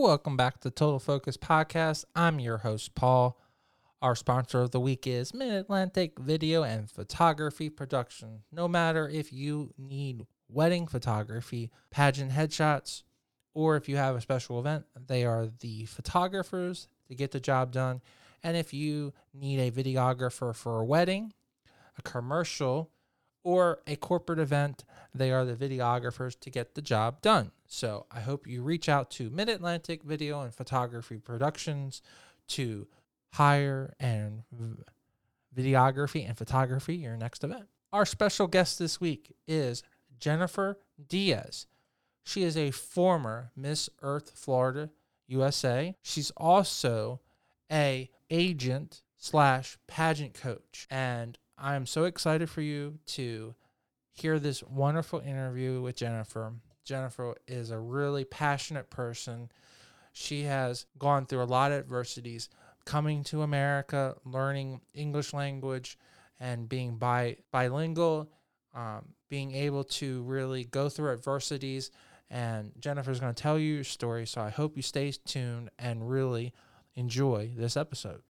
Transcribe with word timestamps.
Welcome 0.00 0.34
back 0.34 0.60
to 0.60 0.70
Total 0.70 0.98
Focus 0.98 1.36
Podcast. 1.36 2.06
I'm 2.16 2.40
your 2.40 2.56
host, 2.56 2.94
Paul. 2.94 3.38
Our 4.00 4.14
sponsor 4.14 4.62
of 4.62 4.70
the 4.70 4.80
week 4.80 5.06
is 5.06 5.34
Mid 5.34 5.52
Atlantic 5.52 6.18
Video 6.18 6.62
and 6.62 6.90
Photography 6.90 7.68
Production. 7.68 8.40
No 8.50 8.66
matter 8.66 9.06
if 9.06 9.30
you 9.30 9.74
need 9.76 10.26
wedding 10.48 10.86
photography, 10.86 11.70
pageant 11.90 12.32
headshots, 12.32 13.02
or 13.52 13.76
if 13.76 13.90
you 13.90 13.98
have 13.98 14.16
a 14.16 14.22
special 14.22 14.58
event, 14.58 14.86
they 15.06 15.26
are 15.26 15.48
the 15.60 15.84
photographers 15.84 16.88
to 17.08 17.14
get 17.14 17.32
the 17.32 17.38
job 17.38 17.70
done. 17.70 18.00
And 18.42 18.56
if 18.56 18.72
you 18.72 19.12
need 19.34 19.60
a 19.60 19.70
videographer 19.70 20.56
for 20.56 20.80
a 20.80 20.84
wedding, 20.84 21.34
a 21.98 22.02
commercial, 22.02 22.90
or 23.42 23.80
a 23.86 23.96
corporate 23.96 24.38
event, 24.38 24.84
they 25.14 25.30
are 25.30 25.44
the 25.44 25.54
videographers 25.54 26.38
to 26.40 26.50
get 26.50 26.74
the 26.74 26.82
job 26.82 27.20
done. 27.22 27.52
So 27.66 28.06
I 28.10 28.20
hope 28.20 28.46
you 28.46 28.62
reach 28.62 28.88
out 28.88 29.10
to 29.12 29.30
Mid 29.30 29.48
Atlantic 29.48 30.02
Video 30.02 30.42
and 30.42 30.54
Photography 30.54 31.18
Productions 31.18 32.02
to 32.48 32.86
hire 33.32 33.94
and 33.98 34.42
videography 35.56 36.28
and 36.28 36.36
photography 36.36 36.96
your 36.96 37.16
next 37.16 37.44
event. 37.44 37.66
Our 37.92 38.06
special 38.06 38.46
guest 38.46 38.78
this 38.78 39.00
week 39.00 39.34
is 39.48 39.82
Jennifer 40.18 40.78
Diaz. 41.08 41.66
She 42.22 42.42
is 42.42 42.56
a 42.56 42.70
former 42.70 43.50
Miss 43.56 43.88
Earth 44.02 44.32
Florida 44.34 44.90
USA. 45.26 45.96
She's 46.02 46.30
also 46.36 47.20
a 47.70 48.10
agent 48.30 49.02
slash 49.16 49.76
pageant 49.86 50.34
coach, 50.34 50.86
and 50.90 51.38
I 51.60 51.74
am 51.74 51.84
so 51.84 52.04
excited 52.04 52.48
for 52.48 52.62
you 52.62 52.98
to 53.08 53.54
hear 54.12 54.38
this 54.38 54.62
wonderful 54.62 55.20
interview 55.20 55.82
with 55.82 55.94
Jennifer. 55.94 56.54
Jennifer 56.84 57.34
is 57.46 57.70
a 57.70 57.78
really 57.78 58.24
passionate 58.24 58.88
person. 58.88 59.50
She 60.14 60.44
has 60.44 60.86
gone 60.98 61.26
through 61.26 61.42
a 61.42 61.44
lot 61.44 61.70
of 61.70 61.78
adversities, 61.78 62.48
coming 62.86 63.22
to 63.24 63.42
America, 63.42 64.16
learning 64.24 64.80
English 64.94 65.34
language, 65.34 65.98
and 66.40 66.66
being 66.66 66.96
bi- 66.96 67.36
bilingual, 67.52 68.32
um, 68.74 69.10
being 69.28 69.54
able 69.54 69.84
to 69.84 70.22
really 70.22 70.64
go 70.64 70.88
through 70.88 71.12
adversities. 71.12 71.90
And 72.30 72.72
Jennifer's 72.80 73.20
going 73.20 73.34
to 73.34 73.42
tell 73.42 73.58
you 73.58 73.74
your 73.74 73.84
story. 73.84 74.26
So 74.26 74.40
I 74.40 74.48
hope 74.48 74.76
you 74.76 74.82
stay 74.82 75.12
tuned 75.12 75.68
and 75.78 76.08
really 76.08 76.54
enjoy 76.94 77.50
this 77.54 77.76
episode. 77.76 78.22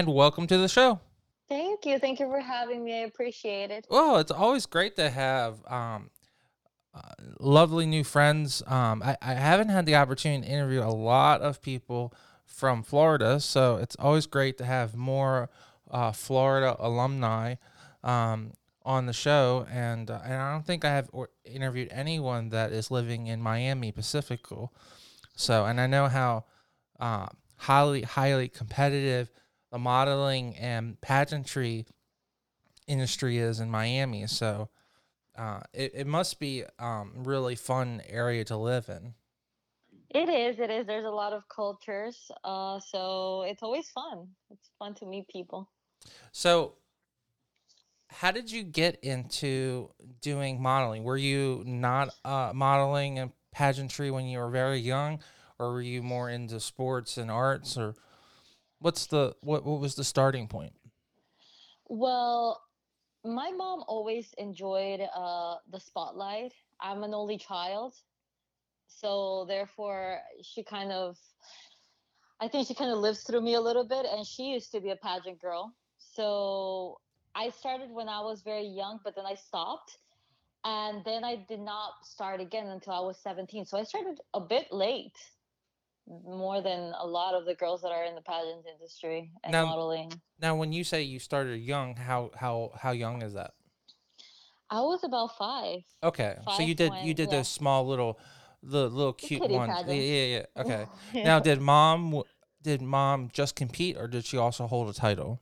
And 0.00 0.14
welcome 0.14 0.46
to 0.46 0.56
the 0.56 0.66
show. 0.66 0.98
Thank 1.46 1.84
you. 1.84 1.98
Thank 1.98 2.20
you 2.20 2.26
for 2.30 2.40
having 2.40 2.82
me. 2.82 3.02
I 3.02 3.04
appreciate 3.04 3.70
it. 3.70 3.86
Well, 3.90 4.16
it's 4.16 4.30
always 4.30 4.64
great 4.64 4.96
to 4.96 5.10
have 5.10 5.58
um, 5.66 6.08
uh, 6.94 7.00
lovely 7.38 7.84
new 7.84 8.02
friends. 8.02 8.62
Um, 8.66 9.02
I, 9.02 9.18
I 9.20 9.34
haven't 9.34 9.68
had 9.68 9.84
the 9.84 9.96
opportunity 9.96 10.46
to 10.46 10.50
interview 10.50 10.80
a 10.80 10.88
lot 10.88 11.42
of 11.42 11.60
people 11.60 12.14
from 12.46 12.82
Florida, 12.82 13.40
so 13.40 13.76
it's 13.76 13.94
always 13.96 14.24
great 14.24 14.56
to 14.56 14.64
have 14.64 14.96
more 14.96 15.50
uh, 15.90 16.12
Florida 16.12 16.76
alumni 16.78 17.56
um, 18.02 18.54
on 18.86 19.04
the 19.04 19.12
show. 19.12 19.66
And, 19.70 20.10
uh, 20.10 20.20
and 20.24 20.32
I 20.32 20.50
don't 20.50 20.64
think 20.64 20.86
I 20.86 20.94
have 20.94 21.10
interviewed 21.44 21.88
anyone 21.90 22.48
that 22.48 22.72
is 22.72 22.90
living 22.90 23.26
in 23.26 23.42
Miami 23.42 23.92
Pacifical. 23.92 24.72
So, 25.36 25.66
and 25.66 25.78
I 25.78 25.86
know 25.86 26.06
how 26.06 26.46
uh, 26.98 27.26
highly, 27.56 28.00
highly 28.00 28.48
competitive 28.48 29.30
the 29.70 29.78
modeling 29.78 30.56
and 30.56 31.00
pageantry 31.00 31.86
industry 32.86 33.38
is 33.38 33.60
in 33.60 33.70
Miami. 33.70 34.26
So 34.26 34.68
uh, 35.36 35.60
it, 35.72 35.92
it 35.94 36.06
must 36.06 36.40
be 36.40 36.64
um, 36.78 37.12
really 37.14 37.54
fun 37.54 38.02
area 38.08 38.44
to 38.44 38.56
live 38.56 38.88
in. 38.88 39.14
It 40.10 40.28
is. 40.28 40.58
It 40.58 40.70
is. 40.70 40.86
There's 40.86 41.04
a 41.04 41.10
lot 41.10 41.32
of 41.32 41.48
cultures. 41.48 42.30
Uh, 42.42 42.80
so 42.80 43.42
it's 43.42 43.62
always 43.62 43.88
fun. 43.88 44.26
It's 44.50 44.70
fun 44.78 44.94
to 44.94 45.06
meet 45.06 45.28
people. 45.28 45.70
So 46.32 46.74
how 48.08 48.32
did 48.32 48.50
you 48.50 48.64
get 48.64 48.98
into 49.04 49.90
doing 50.20 50.60
modeling? 50.60 51.04
Were 51.04 51.16
you 51.16 51.62
not 51.64 52.12
uh, 52.24 52.50
modeling 52.52 53.20
and 53.20 53.30
pageantry 53.52 54.10
when 54.10 54.26
you 54.26 54.38
were 54.38 54.50
very 54.50 54.78
young, 54.78 55.20
or 55.58 55.72
were 55.72 55.82
you 55.82 56.02
more 56.02 56.28
into 56.28 56.58
sports 56.58 57.16
and 57.16 57.30
arts, 57.30 57.76
or 57.76 57.94
what's 58.80 59.06
the 59.06 59.34
what 59.40 59.64
what 59.64 59.80
was 59.80 59.94
the 59.94 60.04
starting 60.04 60.48
point? 60.48 60.72
Well, 61.88 62.60
my 63.24 63.50
mom 63.50 63.84
always 63.86 64.32
enjoyed 64.38 65.00
uh, 65.14 65.56
the 65.70 65.80
spotlight. 65.80 66.52
I'm 66.80 67.02
an 67.02 67.14
only 67.14 67.38
child. 67.38 67.94
So 68.86 69.44
therefore, 69.48 70.20
she 70.42 70.62
kind 70.62 70.92
of, 70.92 71.16
I 72.40 72.48
think 72.48 72.66
she 72.66 72.74
kind 72.74 72.90
of 72.90 72.98
lives 72.98 73.22
through 73.22 73.40
me 73.40 73.54
a 73.54 73.60
little 73.60 73.84
bit. 73.84 74.06
And 74.06 74.26
she 74.26 74.44
used 74.44 74.72
to 74.72 74.80
be 74.80 74.90
a 74.90 74.96
pageant 74.96 75.40
girl. 75.40 75.74
So 75.98 76.98
I 77.34 77.50
started 77.50 77.90
when 77.90 78.08
I 78.08 78.20
was 78.20 78.42
very 78.42 78.66
young, 78.66 79.00
but 79.04 79.14
then 79.14 79.26
I 79.26 79.34
stopped. 79.34 79.98
And 80.64 81.02
then 81.04 81.24
I 81.24 81.36
did 81.48 81.60
not 81.60 81.92
start 82.04 82.40
again 82.40 82.66
until 82.68 82.92
I 82.92 83.00
was 83.00 83.18
17. 83.22 83.64
So 83.64 83.78
I 83.78 83.84
started 83.84 84.18
a 84.34 84.40
bit 84.40 84.70
late, 84.70 85.16
more 86.24 86.60
than 86.60 86.92
a 86.98 87.06
lot 87.06 87.34
of 87.34 87.44
the 87.44 87.54
girls 87.54 87.82
that 87.82 87.90
are 87.92 88.04
in 88.04 88.14
the 88.14 88.20
pageant 88.22 88.64
industry 88.66 89.30
and 89.44 89.52
Now- 89.52 89.66
modeling. 89.66 90.12
Now, 90.40 90.56
when 90.56 90.72
you 90.72 90.84
say 90.84 91.02
you 91.02 91.18
started 91.18 91.58
young, 91.60 91.96
how 91.96 92.30
how 92.34 92.72
how 92.74 92.90
young 92.92 93.22
is 93.22 93.34
that? 93.34 93.52
I 94.70 94.80
was 94.80 95.02
about 95.04 95.36
five. 95.36 95.80
Okay, 96.02 96.36
so 96.56 96.62
you 96.62 96.74
did 96.74 96.90
when- 96.90 97.06
you 97.06 97.14
did 97.14 97.30
yeah. 97.30 97.38
those 97.38 97.48
small 97.48 97.86
little, 97.86 98.18
the 98.62 98.88
little 98.88 99.12
cute 99.12 99.40
ones. 99.40 99.68
Yeah, 99.68 99.82
pageants. 99.82 99.94
yeah, 99.94 100.24
yeah. 100.26 100.62
Okay. 100.62 100.86
Now, 101.24 101.40
did 101.40 101.60
mom 101.60 102.22
did 102.62 102.82
mom 102.82 103.30
just 103.32 103.56
compete, 103.56 103.96
or 103.96 104.06
did 104.06 104.24
she 104.24 104.36
also 104.36 104.66
hold 104.66 104.88
a 104.88 104.92
title? 104.92 105.40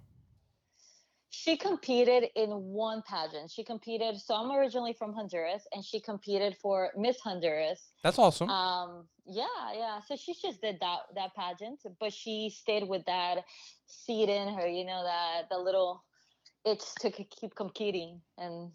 She 1.31 1.57
competed 1.57 2.25
in 2.37 2.51
one 2.51 3.03
pageant. 3.03 3.51
She 3.51 3.63
competed. 3.63 4.17
So 4.17 4.35
I'm 4.35 4.51
originally 4.51 4.95
from 4.95 5.13
Honduras, 5.13 5.67
and 5.73 5.85
she 5.85 6.01
competed 6.01 6.57
for 6.61 6.91
Miss 6.97 7.21
Honduras. 7.21 7.91
That's 8.03 8.19
awesome. 8.19 8.49
Um, 8.49 9.05
yeah, 9.27 9.45
yeah. 9.75 10.01
So 10.07 10.17
she 10.17 10.35
just 10.35 10.63
did 10.63 10.79
that 10.81 10.99
that 11.15 11.35
pageant, 11.35 11.81
but 12.01 12.13
she 12.13 12.51
stayed 12.51 12.89
with 12.89 13.05
that 13.07 13.45
seed 13.87 14.29
in 14.29 14.55
her. 14.55 14.67
You 14.67 14.85
know 14.87 15.03
that 15.05 15.49
the 15.51 15.59
little 15.59 16.03
itch 16.65 16.83
to 17.01 17.11
keep 17.11 17.55
competing, 17.55 18.21
and 18.39 18.73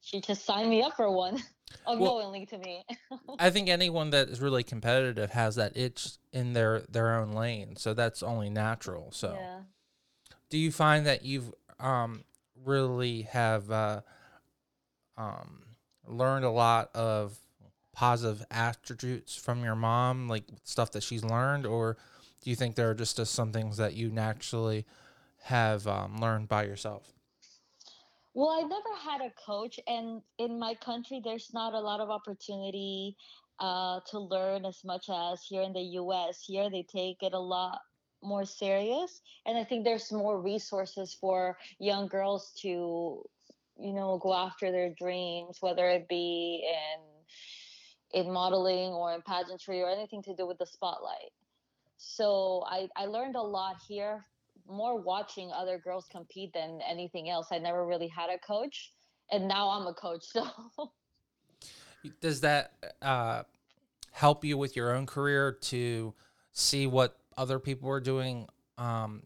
she 0.00 0.20
just 0.20 0.44
signed 0.44 0.70
me 0.70 0.82
up 0.82 0.94
for 0.96 1.10
one 1.10 1.38
unknowingly 1.86 2.46
to 2.46 2.58
me. 2.58 2.84
I 3.38 3.50
think 3.50 3.68
anyone 3.68 4.10
that 4.10 4.28
is 4.28 4.40
really 4.40 4.62
competitive 4.62 5.30
has 5.30 5.56
that 5.56 5.76
itch 5.76 6.18
in 6.32 6.52
their 6.52 6.82
their 6.88 7.16
own 7.16 7.32
lane, 7.32 7.74
so 7.76 7.94
that's 7.94 8.22
only 8.22 8.48
natural. 8.48 9.10
So, 9.10 9.32
Yeah. 9.32 9.62
do 10.50 10.58
you 10.58 10.70
find 10.70 11.04
that 11.06 11.24
you've 11.24 11.52
um 11.80 12.24
really 12.64 13.22
have 13.22 13.70
uh, 13.70 14.00
um 15.16 15.62
learned 16.06 16.44
a 16.44 16.50
lot 16.50 16.90
of 16.94 17.38
positive 17.92 18.44
attributes 18.50 19.36
from 19.36 19.64
your 19.64 19.76
mom, 19.76 20.28
like 20.28 20.44
stuff 20.64 20.92
that 20.92 21.02
she's 21.02 21.24
learned, 21.24 21.66
or 21.66 21.96
do 22.42 22.50
you 22.50 22.56
think 22.56 22.74
there 22.74 22.90
are 22.90 22.94
just, 22.94 23.16
just 23.16 23.34
some 23.34 23.52
things 23.52 23.76
that 23.76 23.94
you 23.94 24.10
naturally 24.10 24.86
have 25.42 25.86
um, 25.86 26.18
learned 26.18 26.48
by 26.48 26.64
yourself? 26.64 27.12
Well, 28.32 28.50
I 28.50 28.62
never 28.62 28.96
had 29.02 29.20
a 29.20 29.32
coach, 29.44 29.78
and 29.86 30.22
in 30.38 30.58
my 30.58 30.74
country, 30.74 31.20
there's 31.22 31.50
not 31.52 31.74
a 31.74 31.80
lot 31.80 32.00
of 32.00 32.10
opportunity 32.10 33.16
uh, 33.58 34.00
to 34.10 34.18
learn 34.18 34.64
as 34.64 34.82
much 34.84 35.10
as 35.10 35.42
here 35.42 35.62
in 35.62 35.72
the 35.72 35.80
U.S. 35.80 36.42
Here, 36.46 36.70
they 36.70 36.84
take 36.84 37.22
it 37.22 37.34
a 37.34 37.38
lot 37.38 37.80
more 38.22 38.44
serious, 38.44 39.20
and 39.46 39.56
I 39.56 39.64
think 39.64 39.84
there's 39.84 40.10
more 40.12 40.40
resources 40.40 41.16
for 41.20 41.56
young 41.78 42.06
girls 42.06 42.52
to, 42.62 43.22
you 43.78 43.92
know, 43.92 44.18
go 44.22 44.34
after 44.34 44.70
their 44.70 44.90
dreams, 44.90 45.58
whether 45.60 45.88
it 45.88 46.08
be 46.08 46.66
in 46.68 47.00
in 48.12 48.32
modeling 48.32 48.92
or 48.92 49.14
in 49.14 49.22
pageantry 49.22 49.80
or 49.80 49.88
anything 49.88 50.20
to 50.20 50.34
do 50.34 50.44
with 50.44 50.58
the 50.58 50.66
spotlight. 50.66 51.30
So 51.96 52.64
I, 52.66 52.88
I 52.96 53.06
learned 53.06 53.36
a 53.36 53.42
lot 53.42 53.76
here 53.86 54.24
more 54.68 55.00
watching 55.00 55.50
other 55.52 55.78
girls 55.78 56.06
compete 56.10 56.52
than 56.52 56.80
anything 56.88 57.28
else. 57.28 57.48
I 57.50 57.58
never 57.58 57.86
really 57.86 58.08
had 58.08 58.30
a 58.30 58.38
coach, 58.38 58.92
and 59.30 59.48
now 59.48 59.68
I'm 59.70 59.86
a 59.86 59.94
coach. 59.94 60.24
So 62.02 62.10
Does 62.22 62.40
that 62.40 62.72
uh, 63.02 63.42
help 64.12 64.42
you 64.42 64.56
with 64.56 64.74
your 64.74 64.96
own 64.96 65.04
career 65.04 65.52
to 65.52 66.14
see 66.52 66.86
what 66.86 67.18
other 67.36 67.58
people 67.58 67.88
are 67.90 68.00
doing, 68.00 68.46
um, 68.78 69.22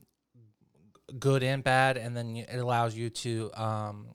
good 1.18 1.42
and 1.42 1.62
bad, 1.62 1.96
and 1.96 2.16
then 2.16 2.36
it 2.36 2.58
allows 2.58 2.96
you 2.96 3.10
to 3.10 3.50
um, 3.54 4.08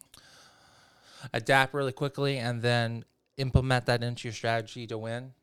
adapt 1.34 1.74
really 1.74 1.92
quickly 1.92 2.38
and 2.38 2.62
then 2.62 3.06
implement 3.38 3.86
that 3.86 4.04
into 4.04 4.28
your 4.28 4.34
strategy 4.34 4.88
to 4.88 4.98
win? 4.98 5.34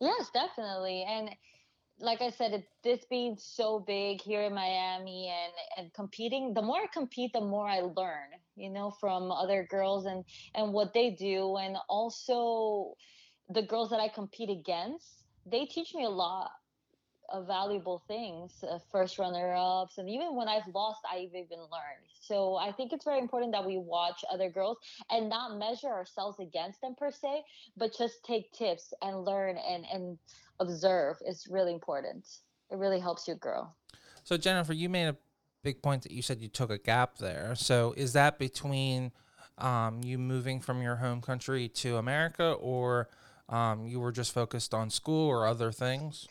yes, 0.00 0.30
definitely. 0.32 1.04
And 1.08 1.30
like 1.98 2.20
I 2.20 2.30
said, 2.30 2.64
this 2.84 3.04
being 3.08 3.36
so 3.38 3.80
big 3.80 4.20
here 4.20 4.42
in 4.42 4.54
Miami 4.54 5.28
and 5.28 5.52
and 5.78 5.94
competing, 5.94 6.52
the 6.54 6.62
more 6.62 6.78
I 6.82 6.86
compete, 6.92 7.32
the 7.32 7.40
more 7.40 7.66
I 7.66 7.80
learn, 7.80 8.28
you 8.54 8.70
know, 8.70 8.90
from 9.00 9.30
other 9.30 9.66
girls 9.70 10.06
and 10.06 10.24
and 10.54 10.72
what 10.72 10.92
they 10.92 11.10
do, 11.10 11.56
and 11.56 11.76
also 11.88 12.94
the 13.48 13.62
girls 13.62 13.90
that 13.90 14.00
I 14.00 14.08
compete 14.08 14.50
against. 14.50 15.06
They 15.48 15.64
teach 15.64 15.94
me 15.94 16.04
a 16.04 16.10
lot 16.10 16.50
of 17.28 17.46
valuable 17.46 18.02
things, 18.06 18.52
uh, 18.62 18.78
first 18.90 19.18
runner 19.18 19.54
ups, 19.56 19.98
and 19.98 20.08
even 20.08 20.34
when 20.34 20.48
I've 20.48 20.66
lost, 20.74 21.00
I've 21.10 21.34
even 21.34 21.58
learned. 21.58 22.06
So 22.20 22.56
I 22.56 22.72
think 22.72 22.92
it's 22.92 23.04
very 23.04 23.18
important 23.18 23.52
that 23.52 23.64
we 23.64 23.78
watch 23.78 24.24
other 24.32 24.50
girls 24.50 24.78
and 25.10 25.28
not 25.28 25.58
measure 25.58 25.88
ourselves 25.88 26.38
against 26.40 26.80
them 26.80 26.94
per 26.96 27.10
se, 27.10 27.44
but 27.76 27.96
just 27.96 28.24
take 28.24 28.52
tips 28.52 28.92
and 29.02 29.24
learn 29.24 29.56
and 29.58 29.84
and 29.92 30.18
observe 30.60 31.16
is 31.26 31.46
really 31.50 31.72
important. 31.72 32.26
It 32.70 32.78
really 32.78 33.00
helps 33.00 33.28
you 33.28 33.34
grow. 33.34 33.68
So 34.24 34.36
Jennifer, 34.36 34.72
you 34.72 34.88
made 34.88 35.06
a 35.06 35.16
big 35.62 35.82
point 35.82 36.02
that 36.02 36.12
you 36.12 36.22
said 36.22 36.40
you 36.40 36.48
took 36.48 36.70
a 36.70 36.78
gap 36.78 37.18
there. 37.18 37.54
So 37.54 37.94
is 37.96 38.12
that 38.14 38.38
between 38.38 39.12
um, 39.58 40.00
you 40.04 40.18
moving 40.18 40.60
from 40.60 40.82
your 40.82 40.96
home 40.96 41.20
country 41.20 41.68
to 41.68 41.96
America, 41.96 42.52
or 42.52 43.08
um, 43.48 43.86
you 43.86 44.00
were 44.00 44.12
just 44.12 44.32
focused 44.32 44.74
on 44.74 44.90
school 44.90 45.28
or 45.28 45.46
other 45.46 45.72
things? 45.72 46.26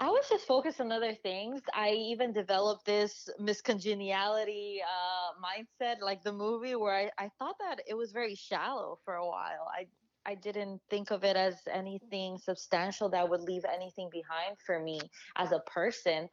I 0.00 0.08
was 0.10 0.28
just 0.28 0.46
focused 0.46 0.80
on 0.80 0.92
other 0.92 1.12
things. 1.12 1.60
I 1.74 1.90
even 1.90 2.32
developed 2.32 2.86
this 2.86 3.28
Miss 3.40 3.60
Congeniality 3.60 4.80
uh, 4.82 5.32
mindset, 5.44 5.96
like 6.00 6.22
the 6.22 6.32
movie, 6.32 6.76
where 6.76 6.94
I, 6.94 7.24
I 7.24 7.30
thought 7.38 7.56
that 7.58 7.80
it 7.86 7.94
was 7.94 8.12
very 8.12 8.36
shallow 8.36 8.98
for 9.04 9.14
a 9.14 9.26
while. 9.26 9.68
I 9.76 9.86
I 10.26 10.34
didn't 10.34 10.82
think 10.90 11.10
of 11.10 11.24
it 11.24 11.36
as 11.36 11.54
anything 11.72 12.36
substantial 12.36 13.08
that 13.10 13.30
would 13.30 13.40
leave 13.40 13.64
anything 13.64 14.10
behind 14.12 14.56
for 14.66 14.78
me 14.78 15.00
as 15.36 15.52
a 15.52 15.60
person. 15.60 16.28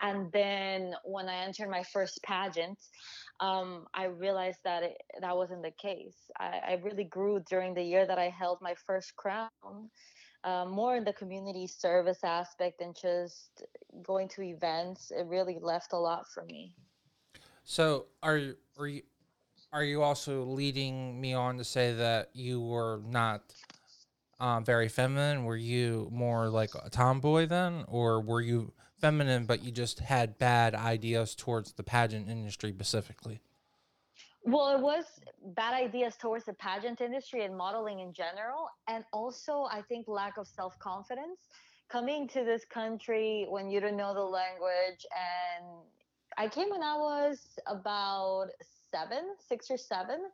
And 0.00 0.32
then 0.32 0.94
when 1.04 1.28
I 1.28 1.44
entered 1.44 1.70
my 1.70 1.84
first 1.84 2.20
pageant, 2.24 2.78
um, 3.38 3.86
I 3.94 4.06
realized 4.06 4.58
that 4.64 4.82
it, 4.82 4.96
that 5.20 5.36
wasn't 5.36 5.62
the 5.62 5.70
case. 5.70 6.16
I, 6.38 6.60
I 6.70 6.80
really 6.82 7.04
grew 7.04 7.40
during 7.48 7.74
the 7.74 7.84
year 7.84 8.04
that 8.04 8.18
I 8.18 8.30
held 8.30 8.58
my 8.60 8.74
first 8.84 9.14
crown. 9.14 9.48
Uh, 10.46 10.64
more 10.64 10.96
in 10.96 11.02
the 11.02 11.12
community 11.12 11.66
service 11.66 12.22
aspect 12.22 12.80
and 12.80 12.94
just 12.94 13.64
going 14.04 14.28
to 14.28 14.42
events, 14.42 15.10
it 15.10 15.26
really 15.26 15.58
left 15.60 15.92
a 15.92 15.96
lot 15.96 16.24
for 16.32 16.44
me. 16.44 16.72
So, 17.64 18.06
are 18.22 18.36
you, 18.36 18.54
are 18.78 18.86
you 18.86 19.02
are 19.72 19.82
you 19.82 20.02
also 20.02 20.44
leading 20.44 21.20
me 21.20 21.34
on 21.34 21.58
to 21.58 21.64
say 21.64 21.94
that 21.94 22.30
you 22.32 22.60
were 22.60 23.00
not 23.04 23.42
um, 24.38 24.64
very 24.64 24.88
feminine? 24.88 25.44
Were 25.44 25.56
you 25.56 26.08
more 26.12 26.48
like 26.48 26.70
a 26.80 26.90
tomboy 26.90 27.46
then, 27.46 27.84
or 27.88 28.20
were 28.20 28.40
you 28.40 28.72
feminine 29.00 29.46
but 29.46 29.64
you 29.64 29.72
just 29.72 29.98
had 29.98 30.38
bad 30.38 30.76
ideas 30.76 31.34
towards 31.34 31.72
the 31.72 31.82
pageant 31.82 32.30
industry 32.30 32.70
specifically? 32.70 33.40
Well, 34.46 34.76
it 34.76 34.80
was 34.80 35.06
bad 35.56 35.74
ideas 35.74 36.14
towards 36.16 36.44
the 36.44 36.52
pageant 36.54 37.00
industry 37.00 37.44
and 37.44 37.56
modeling 37.56 37.98
in 37.98 38.12
general, 38.12 38.68
and 38.86 39.04
also 39.12 39.66
I 39.72 39.82
think 39.82 40.06
lack 40.06 40.36
of 40.38 40.46
self 40.46 40.78
confidence. 40.78 41.40
Coming 41.88 42.28
to 42.28 42.44
this 42.44 42.64
country 42.64 43.46
when 43.48 43.68
you 43.68 43.80
don't 43.80 43.96
know 43.96 44.14
the 44.14 44.20
language, 44.20 45.04
and 45.10 45.66
I 46.38 46.46
came 46.48 46.70
when 46.70 46.84
I 46.84 46.96
was 46.96 47.58
about 47.66 48.46
seven, 48.92 49.34
six 49.48 49.68
or 49.68 49.76
seven. 49.76 50.26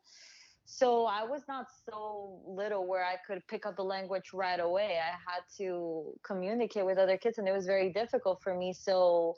So 0.67 1.07
I 1.07 1.25
was 1.25 1.43
not 1.49 1.69
so 1.89 2.43
little 2.47 2.87
where 2.87 3.05
I 3.05 3.17
could 3.27 3.41
pick 3.49 3.65
up 3.65 3.77
the 3.77 3.83
language 3.83 4.35
right 4.35 4.61
away. 4.61 4.99
I 5.03 5.17
had 5.27 5.43
to 5.57 6.13
communicate 6.23 6.85
with 6.85 6.99
other 6.99 7.17
kids, 7.17 7.39
and 7.39 7.49
it 7.49 7.53
was 7.53 7.65
very 7.65 7.91
difficult 7.91 8.43
for 8.43 8.55
me. 8.55 8.75
So 8.75 9.37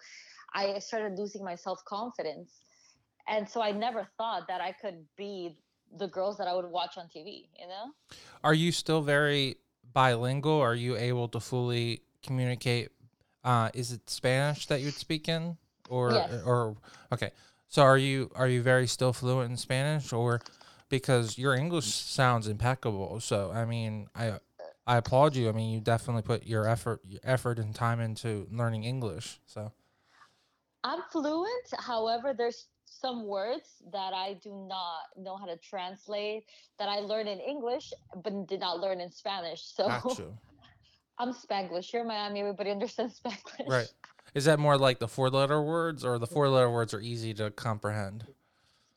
I 0.53 0.81
started 0.81 1.17
losing 1.17 1.45
my 1.45 1.55
self 1.55 1.85
confidence. 1.85 2.61
And 3.27 3.49
so 3.49 3.63
I 3.63 3.73
never 3.73 4.07
thought 4.19 4.47
that 4.49 4.61
I 4.61 4.73
could 4.73 5.05
be 5.17 5.57
the 5.97 6.09
girls 6.09 6.37
that 6.39 6.49
I 6.49 6.55
would 6.55 6.67
watch 6.67 6.99
on 6.99 7.07
TV, 7.07 7.49
you 7.59 7.69
know? 7.69 7.93
Are 8.43 8.55
you 8.55 8.73
still 8.73 9.01
very 9.01 9.57
bilingual? 9.93 10.61
Are 10.61 10.75
you 10.75 10.97
able 10.97 11.29
to 11.29 11.41
fully 11.41 12.03
communicate? 12.23 12.91
Uh, 13.43 13.71
is 13.75 13.93
it 13.93 14.09
Spanish 14.11 14.67
that 14.67 14.81
you'd 14.81 14.95
speak 14.95 15.29
in? 15.29 15.57
Or, 15.89 16.13
Yes. 16.13 16.43
or, 16.45 16.77
okay. 17.13 17.31
So 17.69 17.83
are 17.83 17.99
you 17.99 18.31
are 18.37 18.47
you 18.47 18.63
very 18.63 18.87
still 18.87 19.13
fluent 19.13 19.51
in 19.51 19.57
Spanish 19.57 20.13
or 20.13 20.41
because 20.89 21.37
your 21.37 21.55
English 21.57 21.87
sounds 21.87 22.47
impeccable. 22.47 23.19
So 23.19 23.51
I 23.53 23.65
mean, 23.65 24.07
I 24.15 24.39
I 24.87 24.99
applaud 24.99 25.35
you. 25.35 25.49
I 25.49 25.53
mean, 25.53 25.73
you 25.73 25.81
definitely 25.81 26.23
put 26.23 26.47
your 26.47 26.69
effort 26.69 27.01
your 27.05 27.21
effort 27.25 27.59
and 27.59 27.75
time 27.75 27.99
into 27.99 28.47
learning 28.53 28.85
English. 28.85 29.41
So 29.47 29.73
I'm 30.85 31.03
fluent. 31.11 31.67
However, 31.79 32.33
there's 32.33 32.69
some 33.01 33.27
words 33.27 33.83
that 33.93 34.13
I 34.15 34.35
do 34.43 34.67
not 34.69 35.23
know 35.23 35.37
how 35.37 35.47
to 35.47 35.57
translate 35.57 36.45
that 36.79 36.89
I 36.89 37.01
learned 37.01 37.29
in 37.29 37.41
English 37.41 37.93
but 38.23 38.47
did 38.47 38.61
not 38.61 38.81
learn 38.81 39.01
in 39.01 39.11
Spanish. 39.11 39.63
So 39.63 39.89
got 39.89 40.19
you. 40.19 40.37
I'm 41.19 41.33
Spanglish. 41.33 41.85
Here 41.85 42.01
in 42.01 42.09
Miami, 42.09 42.41
everybody 42.41 42.71
understands 42.71 43.21
Spanglish. 43.21 43.69
Right. 43.69 43.93
Is 44.35 44.47
that 44.47 44.59
more 44.59 44.77
like 44.77 44.99
the 44.99 45.07
four 45.07 45.31
letter 45.31 45.63
words 45.63 46.05
or 46.05 46.19
the 46.19 46.27
four 46.27 46.49
letter 46.49 46.71
words 46.71 46.93
are 46.93 47.01
easy 47.01 47.33
to 47.35 47.51
comprehend? 47.53 48.27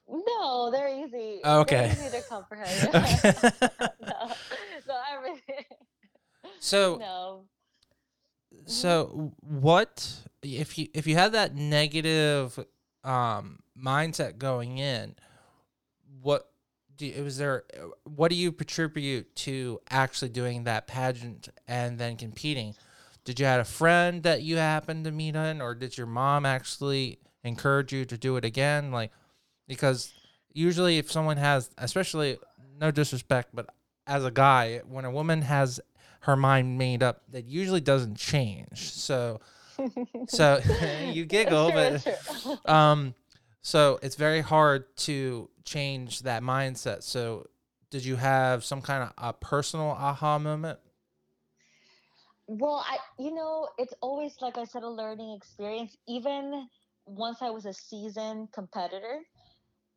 No, 0.09 0.71
they're 0.71 0.89
easy. 0.89 1.41
Okay. 1.45 1.93
They're 1.95 2.07
easy 2.07 2.17
to 2.17 2.23
comprehend. 2.27 2.89
Okay. 2.95 3.33
no, 4.01 4.31
no, 4.87 5.01
everything. 5.15 5.65
So 6.59 6.97
No. 6.97 7.43
So 8.65 9.33
what 9.41 10.13
if 10.41 10.77
you 10.77 10.87
if 10.93 11.07
you 11.07 11.15
had 11.15 11.33
that 11.33 11.55
negative 11.55 12.59
um 13.03 13.59
mindset 13.81 14.37
going 14.37 14.77
in, 14.77 15.15
what 16.21 16.49
do 16.97 17.05
you, 17.05 17.23
was 17.23 17.37
there 17.37 17.63
what 18.03 18.29
do 18.29 18.35
you 18.35 18.49
attribute 18.59 19.35
to 19.35 19.79
actually 19.89 20.29
doing 20.29 20.63
that 20.63 20.87
pageant 20.87 21.49
and 21.67 21.97
then 21.99 22.17
competing? 22.17 22.75
Did 23.23 23.39
you 23.39 23.45
have 23.45 23.61
a 23.61 23.65
friend 23.65 24.23
that 24.23 24.41
you 24.41 24.57
happened 24.57 25.03
to 25.05 25.11
meet 25.11 25.35
in 25.35 25.61
or 25.61 25.75
did 25.75 25.97
your 25.97 26.07
mom 26.07 26.45
actually 26.45 27.19
encourage 27.43 27.93
you 27.93 28.05
to 28.05 28.17
do 28.17 28.35
it 28.35 28.45
again 28.45 28.91
like 28.91 29.11
because 29.67 30.13
usually 30.53 30.97
if 30.97 31.11
someone 31.11 31.37
has 31.37 31.69
especially 31.77 32.37
no 32.79 32.91
disrespect 32.91 33.49
but 33.53 33.67
as 34.05 34.25
a 34.25 34.31
guy 34.31 34.81
when 34.87 35.05
a 35.05 35.11
woman 35.11 35.41
has 35.41 35.79
her 36.21 36.35
mind 36.35 36.77
made 36.77 37.01
up 37.01 37.21
that 37.29 37.45
usually 37.45 37.79
doesn't 37.79 38.15
change 38.17 38.91
so 38.91 39.39
so 40.27 40.59
you 41.11 41.25
giggle 41.25 41.71
but 41.71 42.01
true, 42.01 42.11
that's 42.11 42.43
true. 42.43 42.57
um 42.65 43.13
so 43.61 43.99
it's 44.01 44.15
very 44.15 44.41
hard 44.41 44.95
to 44.97 45.49
change 45.65 46.21
that 46.21 46.41
mindset 46.41 47.03
so 47.03 47.47
did 47.89 48.03
you 48.05 48.15
have 48.15 48.63
some 48.63 48.81
kind 48.81 49.03
of 49.03 49.13
a 49.17 49.33
personal 49.33 49.87
aha 49.87 50.37
moment 50.39 50.79
Well, 52.47 52.85
I, 52.87 52.97
you 53.19 53.33
know, 53.33 53.67
it's 53.77 53.93
always, 54.01 54.35
like 54.41 54.57
I 54.57 54.63
said, 54.63 54.83
a 54.83 54.89
learning 54.89 55.35
experience. 55.35 55.97
Even 56.07 56.67
once 57.05 57.41
I 57.41 57.49
was 57.49 57.65
a 57.65 57.73
seasoned 57.73 58.53
competitor, 58.53 59.19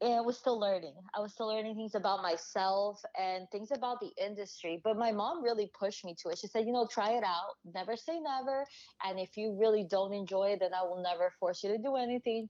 I 0.02 0.20
was 0.20 0.38
still 0.38 0.58
learning. 0.58 0.94
I 1.14 1.20
was 1.20 1.32
still 1.32 1.49
learning 1.49 1.75
things 1.76 1.94
about 1.94 2.23
myself 2.23 3.02
and 3.20 3.46
things 3.52 3.70
about 3.70 4.00
the 4.00 4.11
industry. 4.16 4.80
But 4.82 4.96
my 4.96 5.12
mom 5.12 5.44
really 5.44 5.70
pushed 5.78 6.04
me 6.04 6.16
to 6.23 6.30
it. 6.30 6.38
She 6.38 6.46
said, 6.46 6.66
you 6.66 6.73
know, 6.73 6.88
try 6.90 7.11
it 7.12 7.23
out. 7.23 7.54
Never 7.75 7.96
say 7.96 8.18
never. 8.18 8.64
And 9.04 9.20
if 9.20 9.37
you 9.37 9.56
really 9.61 9.84
don't 9.84 10.14
enjoy 10.14 10.52
it, 10.52 10.61
then 10.61 10.73
I 10.75 10.82
will 10.82 11.02
never 11.02 11.32
force 11.38 11.62
you 11.62 11.70
to 11.70 11.78
do 11.78 11.96
anything. 11.96 12.49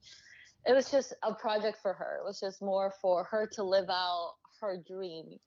It 0.65 0.73
was 0.73 0.91
just 0.91 1.13
a 1.23 1.33
project 1.33 1.79
for 1.81 1.93
her. 1.93 2.17
It 2.21 2.25
was 2.25 2.39
just 2.39 2.61
more 2.61 2.93
for 3.01 3.23
her 3.25 3.47
to 3.53 3.63
live 3.63 3.89
out 3.89 4.33
her 4.61 4.77
dream. 4.87 5.39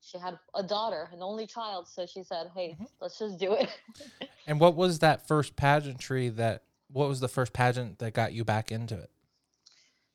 She 0.00 0.18
had 0.18 0.38
a 0.54 0.62
daughter, 0.62 1.08
an 1.12 1.22
only 1.22 1.46
child. 1.46 1.88
So 1.88 2.06
she 2.06 2.22
said, 2.24 2.48
hey, 2.54 2.76
Mhm. 2.78 2.88
let's 3.00 3.18
just 3.18 3.38
do 3.38 3.54
it. 3.54 3.70
and 4.46 4.60
what 4.60 4.76
was 4.76 4.98
that 5.00 5.26
first 5.26 5.56
pageantry 5.56 6.28
that 6.30 6.64
what 6.88 7.08
was 7.08 7.20
the 7.20 7.28
first 7.28 7.52
pageant 7.52 7.98
that 7.98 8.12
got 8.12 8.32
you 8.32 8.44
back 8.44 8.70
into 8.70 8.96
it 8.98 9.10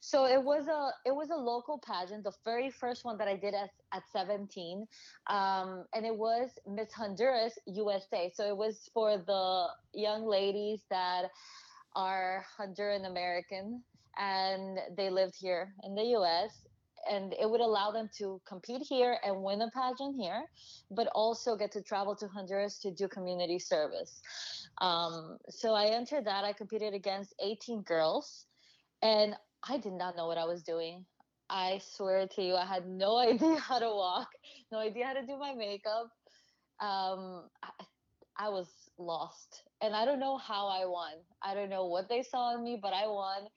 So 0.01 0.25
it 0.25 0.41
was 0.41 0.67
a 0.67 0.91
it 1.09 1.13
was 1.13 1.29
a 1.29 1.35
local 1.35 1.77
pageant, 1.79 2.23
the 2.23 2.31
very 2.45 2.69
first 2.71 3.03
one 3.03 3.17
that 3.17 3.27
I 3.27 3.35
did 3.35 3.53
at 3.53 3.69
at 3.93 4.03
17, 4.13 4.87
um, 5.27 5.85
and 5.93 6.05
it 6.05 6.15
was 6.15 6.51
Miss 6.67 6.93
Honduras 6.93 7.57
USA. 7.67 8.31
So 8.33 8.47
it 8.47 8.55
was 8.55 8.89
for 8.93 9.17
the 9.17 9.67
young 9.93 10.25
ladies 10.25 10.85
that 10.89 11.25
are 11.95 12.45
Honduran 12.57 13.07
American 13.07 13.83
and 14.17 14.79
they 14.97 15.09
lived 15.09 15.35
here 15.39 15.73
in 15.83 15.95
the 15.95 16.03
U.S. 16.03 16.67
And 17.09 17.33
it 17.39 17.49
would 17.49 17.61
allow 17.61 17.91
them 17.91 18.09
to 18.17 18.41
compete 18.45 18.81
here 18.87 19.17
and 19.23 19.41
win 19.41 19.61
a 19.61 19.69
pageant 19.71 20.15
here, 20.19 20.43
but 20.91 21.07
also 21.15 21.55
get 21.55 21.71
to 21.71 21.81
travel 21.81 22.15
to 22.17 22.27
Honduras 22.27 22.77
to 22.79 22.91
do 22.91 23.07
community 23.07 23.57
service. 23.57 24.21
Um, 24.81 25.37
so 25.49 25.73
I 25.73 25.85
entered 25.85 26.25
that. 26.25 26.43
I 26.43 26.51
competed 26.51 26.93
against 26.93 27.33
18 27.41 27.83
girls, 27.83 28.45
and 29.01 29.33
I 29.67 29.77
did 29.77 29.93
not 29.93 30.17
know 30.17 30.27
what 30.27 30.37
I 30.37 30.45
was 30.45 30.61
doing. 30.61 31.05
I 31.49 31.79
swear 31.95 32.27
to 32.27 32.43
you, 32.43 32.55
I 32.55 32.65
had 32.65 32.85
no 32.85 33.17
idea 33.29 33.55
how 33.55 33.79
to 33.79 33.87
walk, 33.87 34.27
no 34.71 34.79
idea 34.79 35.07
how 35.07 35.13
to 35.13 35.25
do 35.25 35.37
my 35.37 35.53
makeup. 35.53 36.11
Um, 36.81 37.49
I, 37.63 37.69
I 38.37 38.49
was 38.49 38.67
lost. 38.97 39.63
And 39.81 39.95
I 39.95 40.05
don't 40.05 40.19
know 40.19 40.37
how 40.37 40.67
I 40.67 40.85
won. 40.85 41.13
I 41.41 41.53
don't 41.53 41.69
know 41.69 41.85
what 41.85 42.09
they 42.09 42.21
saw 42.21 42.55
in 42.55 42.63
me, 42.63 42.79
but 42.81 42.93
I 42.93 43.07
won. 43.07 43.47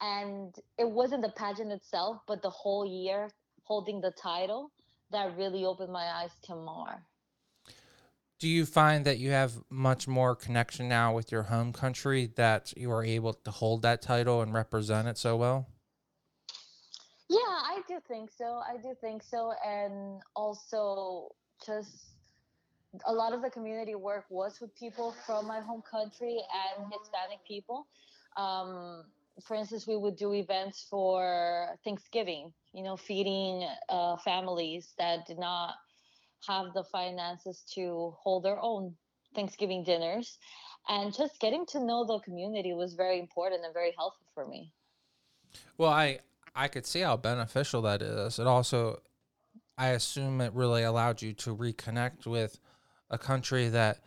And 0.00 0.54
it 0.78 0.88
wasn't 0.88 1.22
the 1.22 1.32
pageant 1.36 1.72
itself, 1.72 2.18
but 2.26 2.42
the 2.42 2.50
whole 2.50 2.86
year 2.86 3.30
holding 3.64 4.00
the 4.00 4.12
title 4.12 4.70
that 5.10 5.36
really 5.36 5.64
opened 5.64 5.92
my 5.92 6.04
eyes 6.04 6.30
to 6.44 6.54
more. 6.54 7.02
Do 8.38 8.48
you 8.48 8.66
find 8.66 9.06
that 9.06 9.18
you 9.18 9.30
have 9.30 9.52
much 9.70 10.06
more 10.06 10.36
connection 10.36 10.88
now 10.88 11.14
with 11.14 11.32
your 11.32 11.44
home 11.44 11.72
country 11.72 12.30
that 12.36 12.74
you 12.76 12.90
are 12.92 13.02
able 13.02 13.32
to 13.32 13.50
hold 13.50 13.80
that 13.82 14.02
title 14.02 14.42
and 14.42 14.52
represent 14.52 15.08
it 15.08 15.16
so 15.16 15.36
well? 15.36 15.68
Yeah, 17.30 17.38
I 17.38 17.80
do 17.88 17.98
think 18.06 18.30
so. 18.36 18.60
I 18.68 18.76
do 18.76 18.94
think 19.00 19.22
so. 19.22 19.54
And 19.66 20.20
also, 20.34 21.28
just 21.64 22.15
a 23.04 23.12
lot 23.12 23.32
of 23.32 23.42
the 23.42 23.50
community 23.50 23.94
work 23.94 24.24
was 24.30 24.60
with 24.60 24.74
people 24.76 25.14
from 25.26 25.46
my 25.46 25.60
home 25.60 25.82
country 25.88 26.40
and 26.76 26.92
Hispanic 26.92 27.44
people. 27.46 27.86
Um, 28.36 29.04
for 29.44 29.54
instance, 29.54 29.86
we 29.86 29.96
would 29.96 30.16
do 30.16 30.32
events 30.32 30.86
for 30.88 31.76
Thanksgiving, 31.84 32.52
you 32.72 32.82
know, 32.82 32.96
feeding 32.96 33.68
uh, 33.88 34.16
families 34.16 34.94
that 34.98 35.26
did 35.26 35.38
not 35.38 35.74
have 36.48 36.72
the 36.74 36.84
finances 36.84 37.64
to 37.74 38.14
hold 38.18 38.44
their 38.44 38.58
own 38.60 38.94
Thanksgiving 39.34 39.84
dinners. 39.84 40.38
And 40.88 41.12
just 41.12 41.40
getting 41.40 41.66
to 41.66 41.84
know 41.84 42.04
the 42.04 42.20
community 42.20 42.72
was 42.72 42.94
very 42.94 43.18
important 43.18 43.64
and 43.64 43.74
very 43.74 43.92
helpful 43.96 44.26
for 44.34 44.46
me. 44.46 44.72
Well, 45.76 45.90
I 45.90 46.20
I 46.54 46.68
could 46.68 46.86
see 46.86 47.00
how 47.00 47.16
beneficial 47.18 47.82
that 47.82 48.00
is. 48.00 48.38
It 48.38 48.46
also, 48.46 49.00
I 49.76 49.88
assume, 49.88 50.40
it 50.40 50.54
really 50.54 50.84
allowed 50.84 51.20
you 51.20 51.34
to 51.34 51.54
reconnect 51.54 52.26
with 52.26 52.58
a 53.10 53.18
country 53.18 53.68
that 53.68 54.00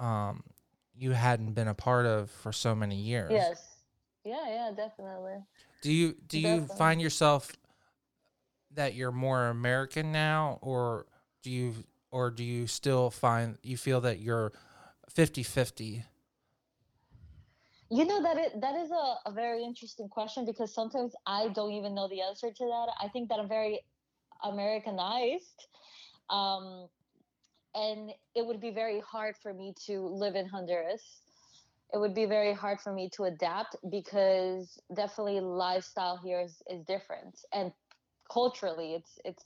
um, 0.00 0.42
you 0.96 1.12
hadn't 1.12 1.52
been 1.52 1.68
a 1.68 1.74
part 1.74 2.06
of 2.06 2.30
for 2.30 2.52
so 2.52 2.74
many 2.74 2.96
years. 2.96 3.32
Yes. 3.32 3.74
Yeah, 4.24 4.48
yeah, 4.48 4.70
definitely. 4.74 5.42
Do 5.82 5.92
you 5.92 6.14
do 6.28 6.38
you 6.38 6.60
Definitely. 6.60 6.76
find 6.76 7.02
yourself 7.02 7.52
that 8.72 8.94
you're 8.94 9.12
more 9.12 9.48
American 9.48 10.12
now 10.12 10.58
or 10.62 11.06
do 11.42 11.50
you 11.50 11.74
or 12.10 12.30
do 12.30 12.42
you 12.42 12.66
still 12.66 13.10
find 13.10 13.58
you 13.62 13.76
feel 13.76 14.00
that 14.00 14.20
you're 14.20 14.52
50-50? 15.14 16.04
You 17.90 18.04
know 18.06 18.22
that 18.22 18.38
it 18.38 18.60
that 18.62 18.74
is 18.76 18.90
a, 18.90 19.14
a 19.26 19.32
very 19.32 19.62
interesting 19.62 20.08
question 20.08 20.46
because 20.46 20.74
sometimes 20.74 21.12
I 21.26 21.48
don't 21.48 21.72
even 21.72 21.94
know 21.94 22.08
the 22.08 22.22
answer 22.22 22.50
to 22.50 22.64
that. 22.64 22.88
I 23.00 23.08
think 23.08 23.28
that 23.28 23.38
I'm 23.38 23.48
very 23.48 23.80
Americanized. 24.42 25.66
Um, 26.30 26.88
and 27.74 28.10
it 28.34 28.46
would 28.46 28.60
be 28.60 28.70
very 28.70 29.00
hard 29.00 29.36
for 29.42 29.52
me 29.52 29.74
to 29.86 30.00
live 30.00 30.34
in 30.34 30.46
Honduras. 30.46 31.02
It 31.92 31.98
would 31.98 32.14
be 32.14 32.26
very 32.26 32.52
hard 32.52 32.80
for 32.80 32.92
me 32.92 33.08
to 33.16 33.24
adapt 33.24 33.76
because 33.90 34.78
definitely 34.94 35.40
lifestyle 35.40 36.16
here 36.16 36.40
is, 36.40 36.62
is 36.68 36.84
different. 36.84 37.40
And 37.52 37.72
culturally 38.32 38.94
it's 38.94 39.18
it's 39.24 39.44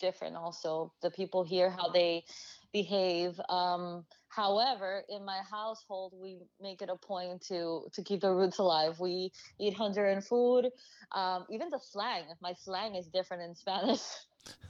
different 0.00 0.36
also. 0.36 0.92
The 1.02 1.10
people 1.10 1.44
here 1.44 1.70
how 1.70 1.88
they 1.88 2.24
behave 2.72 3.40
um, 3.48 4.04
however 4.28 5.04
in 5.08 5.24
my 5.24 5.40
household 5.50 6.12
we 6.20 6.38
make 6.60 6.82
it 6.82 6.88
a 6.90 6.96
point 6.96 7.42
to 7.48 7.86
to 7.92 8.02
keep 8.02 8.20
the 8.20 8.30
roots 8.30 8.58
alive. 8.58 9.00
We 9.00 9.32
eat 9.58 9.76
honduran 9.76 10.26
food. 10.26 10.70
Um, 11.12 11.44
even 11.50 11.70
the 11.70 11.80
slang 11.80 12.24
my 12.40 12.54
slang 12.54 12.94
is 12.94 13.06
different 13.06 13.42
in 13.42 13.54
spanish 13.54 14.02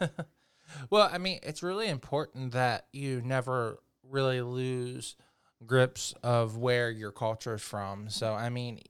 well, 0.90 1.08
I 1.12 1.18
mean, 1.18 1.40
it's 1.42 1.62
really 1.62 1.88
important 1.88 2.52
that 2.52 2.86
you 2.92 3.22
never 3.22 3.78
really 4.08 4.40
lose 4.42 5.16
grips 5.66 6.14
of 6.22 6.56
where 6.56 6.90
your 6.90 7.12
culture 7.12 7.54
is 7.54 7.62
from. 7.62 8.08
So, 8.10 8.34
I 8.34 8.50
mean, 8.50 8.80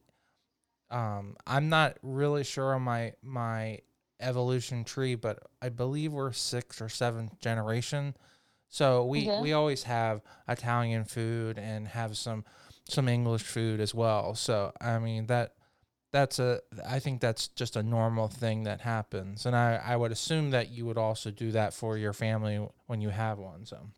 um, 0.90 1.36
I'm 1.46 1.68
not 1.68 1.98
really 2.02 2.44
sure 2.44 2.74
on 2.74 2.82
my 2.82 3.12
my 3.22 3.80
evolution 4.20 4.84
tree, 4.84 5.14
but 5.14 5.38
I 5.60 5.68
believe 5.68 6.12
we're 6.12 6.32
sixth 6.32 6.80
or 6.80 6.88
seventh 6.88 7.38
generation. 7.40 8.16
So 8.68 9.04
we 9.04 9.28
Okay. 9.28 9.40
we 9.40 9.52
always 9.52 9.84
have 9.84 10.22
Italian 10.48 11.04
food 11.04 11.58
and 11.58 11.88
have 11.88 12.16
some 12.16 12.44
some 12.88 13.08
English 13.08 13.42
food 13.42 13.80
as 13.80 13.94
well. 13.94 14.34
So 14.34 14.72
I 14.80 14.98
mean 14.98 15.26
that 15.26 15.54
that's 16.14 16.38
a 16.38 16.60
I 16.88 17.00
think 17.00 17.20
that's 17.20 17.48
just 17.48 17.74
a 17.74 17.82
normal 17.82 18.28
thing 18.28 18.62
that 18.62 18.80
happens, 18.80 19.46
and 19.46 19.56
I 19.56 19.82
I 19.84 19.96
would 19.96 20.12
assume 20.12 20.50
that 20.52 20.70
you 20.70 20.86
would 20.86 20.96
also 20.96 21.32
do 21.32 21.50
that 21.50 21.74
for 21.74 21.98
your 21.98 22.12
family 22.12 22.64
when 22.86 23.00
you 23.00 23.08
have 23.10 23.38
one. 23.38 23.66
So 23.66 23.88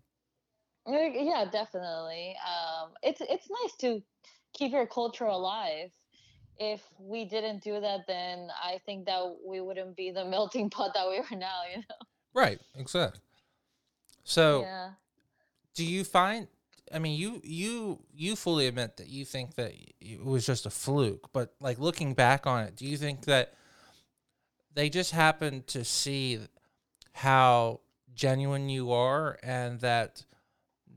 Yeah, 0.86 1.44
definitely. 1.52 2.34
Um, 2.42 2.92
it's 3.02 3.20
it's 3.20 3.48
nice 3.62 3.76
to 3.80 4.02
keep 4.54 4.72
your 4.72 4.86
culture 4.86 5.26
alive. 5.26 5.90
If 6.58 6.80
we 6.98 7.26
didn't 7.26 7.62
do 7.62 7.78
that, 7.80 8.06
then 8.08 8.48
I 8.64 8.80
think 8.86 9.04
that 9.04 9.22
we 9.46 9.60
wouldn't 9.60 9.94
be 9.94 10.10
the 10.10 10.24
melting 10.34 10.70
pot 10.70 10.94
that 10.94 11.06
we 11.06 11.18
are 11.18 11.38
now. 11.38 11.60
You 11.70 11.78
know. 11.80 12.06
right, 12.34 12.58
exactly. 12.74 13.20
So 14.24 14.62
Yeah. 14.62 14.90
do 15.74 15.84
you 15.84 16.02
find? 16.02 16.48
I 16.92 16.98
mean, 16.98 17.18
you 17.18 17.40
you 17.44 18.00
you 18.14 18.36
fully 18.36 18.66
admit 18.66 18.96
that 18.98 19.08
you 19.08 19.24
think 19.24 19.54
that 19.56 19.72
it 20.00 20.24
was 20.24 20.46
just 20.46 20.66
a 20.66 20.70
fluke, 20.70 21.30
but 21.32 21.54
like 21.60 21.78
looking 21.78 22.14
back 22.14 22.46
on 22.46 22.64
it, 22.64 22.76
do 22.76 22.86
you 22.86 22.96
think 22.96 23.24
that 23.24 23.54
they 24.74 24.88
just 24.88 25.10
happened 25.10 25.66
to 25.68 25.84
see 25.84 26.38
how 27.12 27.80
genuine 28.14 28.68
you 28.68 28.92
are 28.92 29.38
and 29.42 29.80
that 29.80 30.24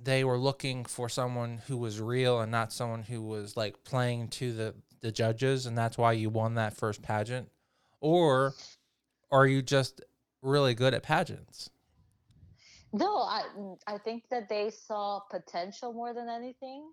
they 0.01 0.23
were 0.23 0.37
looking 0.37 0.85
for 0.85 1.09
someone 1.09 1.61
who 1.67 1.77
was 1.77 1.99
real 1.99 2.39
and 2.39 2.51
not 2.51 2.71
someone 2.71 3.03
who 3.03 3.21
was 3.21 3.57
like 3.57 3.83
playing 3.83 4.27
to 4.27 4.53
the 4.53 4.75
the 5.01 5.11
judges 5.11 5.65
and 5.65 5.77
that's 5.77 5.97
why 5.97 6.11
you 6.11 6.29
won 6.29 6.55
that 6.55 6.75
first 6.75 7.01
pageant? 7.01 7.49
Or 8.01 8.53
are 9.31 9.47
you 9.47 9.61
just 9.61 10.01
really 10.41 10.73
good 10.73 10.93
at 10.93 11.03
pageants 11.03 11.69
No, 12.93 13.17
I 13.17 13.43
I 13.87 13.97
think 13.99 14.23
that 14.31 14.49
they 14.49 14.71
saw 14.71 15.21
potential 15.29 15.93
more 15.93 16.13
than 16.13 16.27
anything. 16.27 16.91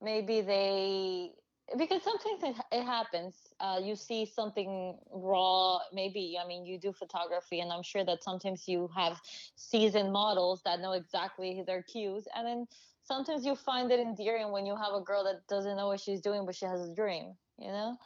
Maybe 0.00 0.40
they 0.40 1.32
because 1.76 2.02
sometimes 2.02 2.42
it, 2.42 2.64
it 2.72 2.84
happens. 2.84 3.34
Uh, 3.60 3.80
you 3.82 3.96
see 3.96 4.24
something 4.24 4.96
raw. 5.10 5.78
Maybe 5.92 6.38
I 6.42 6.46
mean 6.46 6.64
you 6.64 6.78
do 6.78 6.92
photography, 6.92 7.60
and 7.60 7.70
I'm 7.72 7.82
sure 7.82 8.04
that 8.04 8.22
sometimes 8.22 8.66
you 8.66 8.88
have 8.96 9.20
seasoned 9.56 10.12
models 10.12 10.62
that 10.64 10.80
know 10.80 10.92
exactly 10.92 11.62
their 11.66 11.82
cues, 11.82 12.26
and 12.34 12.46
then 12.46 12.66
sometimes 13.02 13.44
you 13.44 13.56
find 13.56 13.90
it 13.90 14.00
endearing 14.00 14.52
when 14.52 14.64
you 14.64 14.76
have 14.76 14.94
a 14.94 15.00
girl 15.00 15.24
that 15.24 15.46
doesn't 15.48 15.76
know 15.76 15.88
what 15.88 16.00
she's 16.00 16.20
doing, 16.20 16.46
but 16.46 16.54
she 16.54 16.64
has 16.66 16.80
a 16.80 16.94
dream. 16.94 17.34
You 17.58 17.68
know. 17.68 17.96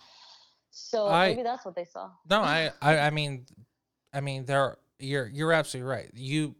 So 0.71 1.07
I- 1.09 1.29
maybe 1.29 1.43
that's 1.43 1.65
what 1.65 1.77
they 1.77 1.85
saw. 1.85 2.11
No, 2.29 2.41
I, 2.43 2.73
I, 2.81 2.99
I 2.99 3.11
mean, 3.11 3.47
I 4.13 4.21
mean, 4.21 4.45
there. 4.47 4.79
You're, 5.03 5.29
you're 5.29 5.53
absolutely 5.53 5.91
right. 5.91 6.11
You, 6.13 6.55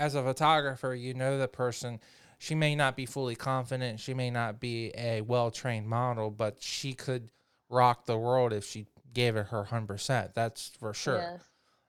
as 0.00 0.14
a 0.14 0.22
photographer, 0.22 0.94
you 0.94 1.14
know 1.14 1.38
the 1.38 1.46
person. 1.46 2.00
She 2.38 2.54
may 2.54 2.74
not 2.74 2.96
be 2.96 3.04
fully 3.04 3.36
confident. 3.36 4.00
She 4.00 4.14
may 4.14 4.30
not 4.30 4.58
be 4.58 4.92
a 4.96 5.20
well 5.20 5.50
trained 5.50 5.86
model, 5.86 6.30
but 6.30 6.56
she 6.62 6.94
could 6.94 7.28
rock 7.68 8.06
the 8.06 8.16
world 8.16 8.54
if 8.54 8.64
she 8.64 8.86
gave 9.12 9.36
it 9.36 9.48
her 9.48 9.64
hundred 9.64 9.88
percent. 9.88 10.34
That's 10.34 10.72
for 10.80 10.94
sure. 10.94 11.18
Yes. 11.18 11.42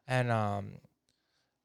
And 0.07 0.29
um, 0.29 0.73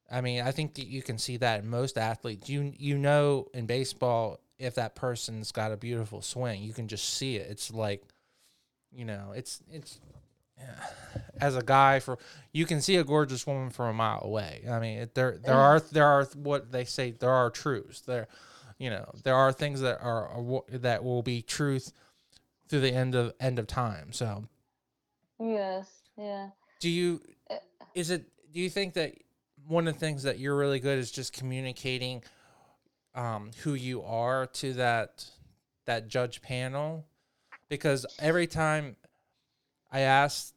I 0.09 0.21
mean, 0.21 0.41
I 0.41 0.51
think 0.51 0.75
that 0.75 0.87
you 0.87 1.01
can 1.01 1.17
see 1.17 1.35
that 1.37 1.63
in 1.63 1.69
most 1.69 1.97
athletes. 1.97 2.49
You 2.49 2.73
you 2.77 2.97
know 2.97 3.47
in 3.53 3.65
baseball 3.65 4.39
if 4.57 4.75
that 4.75 4.95
person's 4.95 5.51
got 5.51 5.73
a 5.73 5.77
beautiful 5.77 6.21
swing, 6.21 6.63
you 6.63 6.73
can 6.73 6.87
just 6.87 7.09
see 7.09 7.35
it. 7.35 7.51
It's 7.51 7.71
like, 7.71 8.03
you 8.91 9.03
know, 9.03 9.33
it's 9.35 9.61
it's 9.69 9.99
as 11.39 11.55
a 11.55 11.61
guy 11.61 11.99
for 11.99 12.17
you 12.51 12.65
can 12.65 12.81
see 12.81 12.95
a 12.95 13.03
gorgeous 13.03 13.45
woman 13.45 13.69
from 13.69 13.89
a 13.89 13.93
mile 13.93 14.21
away. 14.23 14.63
I 14.69 14.79
mean, 14.79 14.99
it, 14.99 15.15
there 15.15 15.37
there 15.43 15.55
are 15.55 15.79
there 15.79 16.05
are 16.05 16.25
what 16.35 16.71
they 16.71 16.85
say 16.85 17.11
there 17.11 17.31
are 17.31 17.49
truths 17.49 18.01
there. 18.01 18.27
You 18.77 18.91
know, 18.91 19.11
there 19.23 19.35
are 19.35 19.51
things 19.51 19.81
that 19.81 19.99
are, 20.01 20.27
are 20.27 20.63
that 20.69 21.03
will 21.03 21.23
be 21.23 21.41
truth 21.41 21.93
through 22.67 22.81
the 22.81 22.93
end 22.93 23.15
of 23.15 23.33
end 23.39 23.59
of 23.59 23.67
time. 23.67 24.11
So, 24.11 24.45
Yes. 25.39 25.89
Yeah. 26.17 26.49
do 26.79 26.89
you 26.89 27.21
Uh, 27.49 27.55
is 27.93 28.09
it 28.09 28.25
do 28.51 28.59
you 28.59 28.69
think 28.69 28.93
that 28.95 29.13
one 29.67 29.87
of 29.87 29.93
the 29.93 29.99
things 29.99 30.23
that 30.23 30.39
you're 30.39 30.55
really 30.55 30.79
good 30.79 30.97
is 30.97 31.11
just 31.11 31.33
communicating 31.33 32.23
um, 33.13 33.51
who 33.63 33.73
you 33.73 34.01
are 34.03 34.45
to 34.47 34.73
that 34.73 35.25
that 35.85 36.07
judge 36.07 36.41
panel 36.41 37.05
because 37.69 38.05
every 38.19 38.47
time 38.47 38.95
i 39.91 40.01
ask 40.01 40.53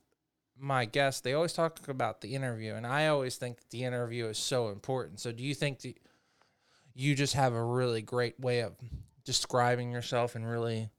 my 0.58 0.84
guests 0.84 1.20
they 1.20 1.32
always 1.32 1.52
talk 1.52 1.88
about 1.88 2.20
the 2.20 2.34
interview 2.34 2.74
and 2.74 2.86
i 2.86 3.06
always 3.06 3.36
think 3.36 3.58
the 3.70 3.84
interview 3.84 4.26
is 4.26 4.38
so 4.38 4.68
important 4.68 5.18
so 5.20 5.32
do 5.32 5.42
you 5.42 5.54
think 5.54 5.80
that 5.80 5.96
you 6.94 7.14
just 7.14 7.34
have 7.34 7.54
a 7.54 7.64
really 7.64 8.02
great 8.02 8.38
way 8.38 8.60
of 8.60 8.74
describing 9.24 9.90
yourself 9.90 10.34
and 10.34 10.48
really 10.48 10.90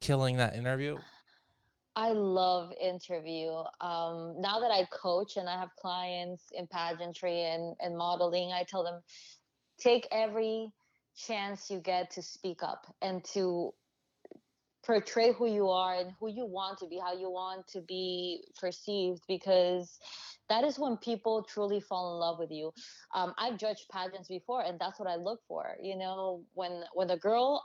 killing 0.00 0.36
that 0.36 0.54
interview 0.54 0.96
I 1.98 2.10
love 2.10 2.74
interview. 2.78 3.48
Um, 3.80 4.34
now 4.38 4.60
that 4.60 4.70
I 4.70 4.86
coach 4.92 5.38
and 5.38 5.48
I 5.48 5.58
have 5.58 5.70
clients 5.80 6.44
in 6.52 6.66
pageantry 6.66 7.44
and, 7.44 7.74
and 7.80 7.96
modeling, 7.96 8.52
I 8.52 8.64
tell 8.64 8.84
them 8.84 9.00
take 9.78 10.06
every 10.12 10.70
chance 11.16 11.70
you 11.70 11.80
get 11.80 12.10
to 12.10 12.22
speak 12.22 12.62
up 12.62 12.86
and 13.00 13.24
to 13.32 13.72
portray 14.86 15.32
who 15.32 15.46
you 15.46 15.68
are 15.68 15.96
and 15.96 16.12
who 16.20 16.28
you 16.28 16.46
want 16.46 16.78
to 16.78 16.86
be, 16.86 16.98
how 16.98 17.12
you 17.12 17.30
want 17.30 17.66
to 17.68 17.80
be 17.82 18.44
perceived, 18.60 19.22
because 19.28 19.98
that 20.48 20.64
is 20.64 20.78
when 20.78 20.96
people 20.98 21.42
truly 21.42 21.80
fall 21.80 22.14
in 22.14 22.20
love 22.20 22.38
with 22.38 22.52
you. 22.52 22.72
Um, 23.14 23.34
I've 23.38 23.58
judged 23.58 23.86
pageants 23.92 24.28
before, 24.28 24.62
and 24.62 24.78
that's 24.78 24.98
what 25.00 25.08
I 25.08 25.16
look 25.16 25.40
for. 25.48 25.76
You 25.82 25.98
know, 25.98 26.44
when 26.54 26.84
when 26.94 27.10
a 27.10 27.16
girl 27.16 27.64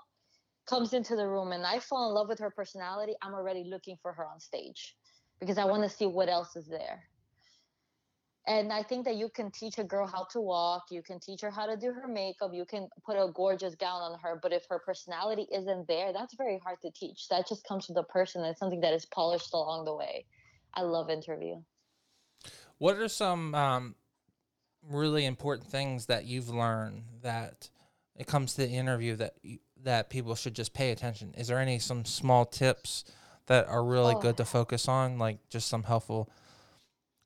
comes 0.67 0.93
into 0.93 1.15
the 1.15 1.27
room 1.27 1.51
and 1.51 1.65
I 1.65 1.79
fall 1.79 2.09
in 2.09 2.15
love 2.15 2.29
with 2.29 2.39
her 2.39 2.51
personality, 2.51 3.13
I'm 3.21 3.33
already 3.33 3.65
looking 3.65 3.97
for 4.01 4.13
her 4.13 4.25
on 4.25 4.39
stage 4.39 4.95
because 5.39 5.57
I 5.57 5.65
want 5.65 5.83
to 5.83 5.89
see 5.89 6.05
what 6.05 6.29
else 6.29 6.55
is 6.55 6.67
there 6.67 7.03
and 8.47 8.73
i 8.73 8.81
think 8.81 9.05
that 9.05 9.15
you 9.15 9.29
can 9.29 9.51
teach 9.51 9.77
a 9.77 9.83
girl 9.83 10.07
how 10.07 10.25
to 10.31 10.41
walk 10.41 10.83
you 10.89 11.01
can 11.01 11.19
teach 11.19 11.41
her 11.41 11.51
how 11.51 11.65
to 11.65 11.77
do 11.77 11.91
her 11.91 12.07
makeup 12.07 12.51
you 12.53 12.65
can 12.65 12.87
put 13.05 13.15
a 13.15 13.31
gorgeous 13.33 13.75
gown 13.75 14.01
on 14.01 14.17
her 14.19 14.39
but 14.41 14.51
if 14.51 14.63
her 14.69 14.79
personality 14.79 15.47
isn't 15.53 15.87
there 15.87 16.11
that's 16.13 16.35
very 16.35 16.59
hard 16.59 16.79
to 16.81 16.91
teach. 16.91 17.27
That 17.29 17.47
just 17.47 17.63
comes 17.65 17.87
to 17.87 17.93
the 17.93 18.03
person 18.03 18.43
and 18.43 18.55
something 18.57 18.81
that 18.81 18.93
is 18.93 19.05
polished 19.05 19.53
along 19.53 19.85
the 19.85 19.95
way. 19.95 20.25
I 20.73 20.81
love 20.81 21.09
interview. 21.09 21.61
What 22.77 22.97
are 22.97 23.07
some 23.07 23.53
um, 23.53 23.95
really 24.89 25.25
important 25.25 25.69
things 25.69 26.07
that 26.07 26.25
you've 26.25 26.49
learned 26.49 27.03
that 27.21 27.69
it 28.15 28.27
comes 28.27 28.55
to 28.55 28.61
the 28.61 28.69
interview 28.69 29.15
that 29.17 29.33
you, 29.43 29.59
that 29.83 30.09
people 30.09 30.35
should 30.35 30.55
just 30.55 30.73
pay 30.73 30.91
attention? 30.91 31.33
Is 31.37 31.47
there 31.47 31.59
any 31.59 31.79
some 31.79 32.05
small 32.05 32.45
tips 32.45 33.03
that 33.47 33.67
are 33.67 33.83
really 33.83 34.15
oh. 34.15 34.19
good 34.19 34.37
to 34.37 34.45
focus 34.45 34.87
on 34.87 35.17
like 35.17 35.37
just 35.49 35.67
some 35.67 35.83
helpful 35.83 36.29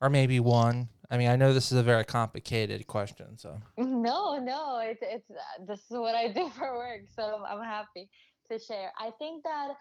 or 0.02 0.10
maybe 0.10 0.40
one 0.40 0.90
I 1.10 1.18
mean, 1.18 1.30
I 1.30 1.36
know 1.36 1.54
this 1.54 1.72
is 1.72 1.78
a 1.78 1.84
very 1.84 2.04
complicated 2.04 2.88
question, 2.88 3.38
so. 3.38 3.60
No, 3.78 4.38
no, 4.38 4.80
it's 4.80 5.02
it's 5.02 5.30
uh, 5.30 5.66
this 5.68 5.80
is 5.80 5.98
what 5.98 6.16
I 6.16 6.28
do 6.32 6.50
for 6.58 6.76
work, 6.76 7.02
so 7.16 7.44
I'm 7.48 7.64
happy 7.64 8.10
to 8.52 8.60
share. 8.60 8.92
I 9.00 9.12
think 9.20 9.44
that 9.44 9.76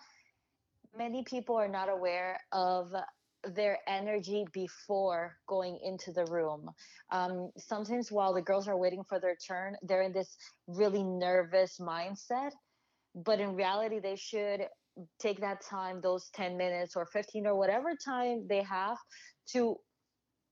many 0.96 1.24
people 1.24 1.56
are 1.56 1.68
not 1.68 1.88
aware 1.88 2.40
of 2.52 2.92
their 3.54 3.78
energy 3.86 4.46
before 4.52 5.36
going 5.46 5.78
into 5.82 6.12
the 6.12 6.24
room. 6.30 6.70
Um, 7.10 7.50
sometimes 7.58 8.10
while 8.10 8.32
the 8.32 8.42
girls 8.42 8.68
are 8.68 8.76
waiting 8.76 9.04
for 9.04 9.20
their 9.20 9.36
turn, 9.36 9.76
they're 9.82 10.02
in 10.02 10.12
this 10.12 10.36
really 10.66 11.02
nervous 11.02 11.78
mindset, 11.78 12.52
but 13.14 13.40
in 13.40 13.54
reality, 13.54 14.00
they 14.00 14.16
should 14.16 14.62
take 15.18 15.40
that 15.40 15.60
time, 15.60 16.00
those 16.00 16.30
10 16.34 16.56
minutes 16.56 16.96
or 16.96 17.06
15 17.06 17.46
or 17.46 17.56
whatever 17.56 17.94
time 18.02 18.46
they 18.48 18.62
have 18.62 18.96
to 19.52 19.76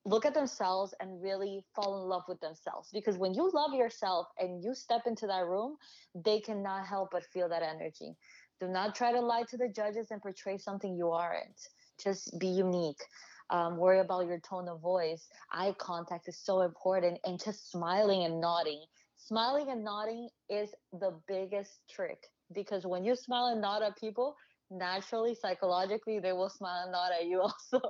look 0.04 0.26
at 0.26 0.34
themselves 0.34 0.94
and 1.00 1.22
really 1.22 1.64
fall 1.74 2.02
in 2.02 2.08
love 2.08 2.22
with 2.28 2.40
themselves. 2.40 2.88
Because 2.92 3.18
when 3.18 3.34
you 3.34 3.50
love 3.54 3.74
yourself 3.74 4.26
and 4.38 4.62
you 4.62 4.74
step 4.74 5.02
into 5.06 5.26
that 5.26 5.46
room 5.46 5.76
they 6.14 6.40
cannot 6.40 6.86
help 6.86 7.10
but 7.12 7.24
feel 7.24 7.48
that 7.48 7.62
energy. 7.62 8.16
Do 8.60 8.68
not 8.68 8.94
try 8.94 9.12
to 9.12 9.20
lie 9.20 9.44
to 9.50 9.56
the 9.56 9.68
judges 9.68 10.10
and 10.10 10.20
portray 10.20 10.58
something 10.58 10.96
you 10.96 11.10
aren't. 11.10 11.68
Just 12.02 12.38
be 12.38 12.48
unique. 12.48 13.02
Um, 13.50 13.76
worry 13.76 14.00
about 14.00 14.26
your 14.26 14.40
tone 14.40 14.68
of 14.68 14.80
voice. 14.80 15.28
Eye 15.52 15.74
contact 15.78 16.28
is 16.28 16.38
so 16.38 16.62
important. 16.62 17.18
And 17.24 17.42
just 17.42 17.70
smiling 17.70 18.24
and 18.24 18.40
nodding. 18.40 18.84
Smiling 19.16 19.70
and 19.70 19.84
nodding 19.84 20.28
is 20.48 20.70
the 20.92 21.18
biggest 21.28 21.80
trick. 21.90 22.18
Because 22.54 22.86
when 22.86 23.04
you 23.04 23.16
smile 23.16 23.46
and 23.46 23.60
nod 23.60 23.82
at 23.82 23.98
people 23.98 24.36
naturally 24.70 25.34
psychologically 25.34 26.18
they 26.18 26.32
will 26.32 26.48
smile 26.48 26.84
and 26.84 26.92
nod 26.92 27.10
at 27.12 27.26
you 27.26 27.40
also 27.72 27.80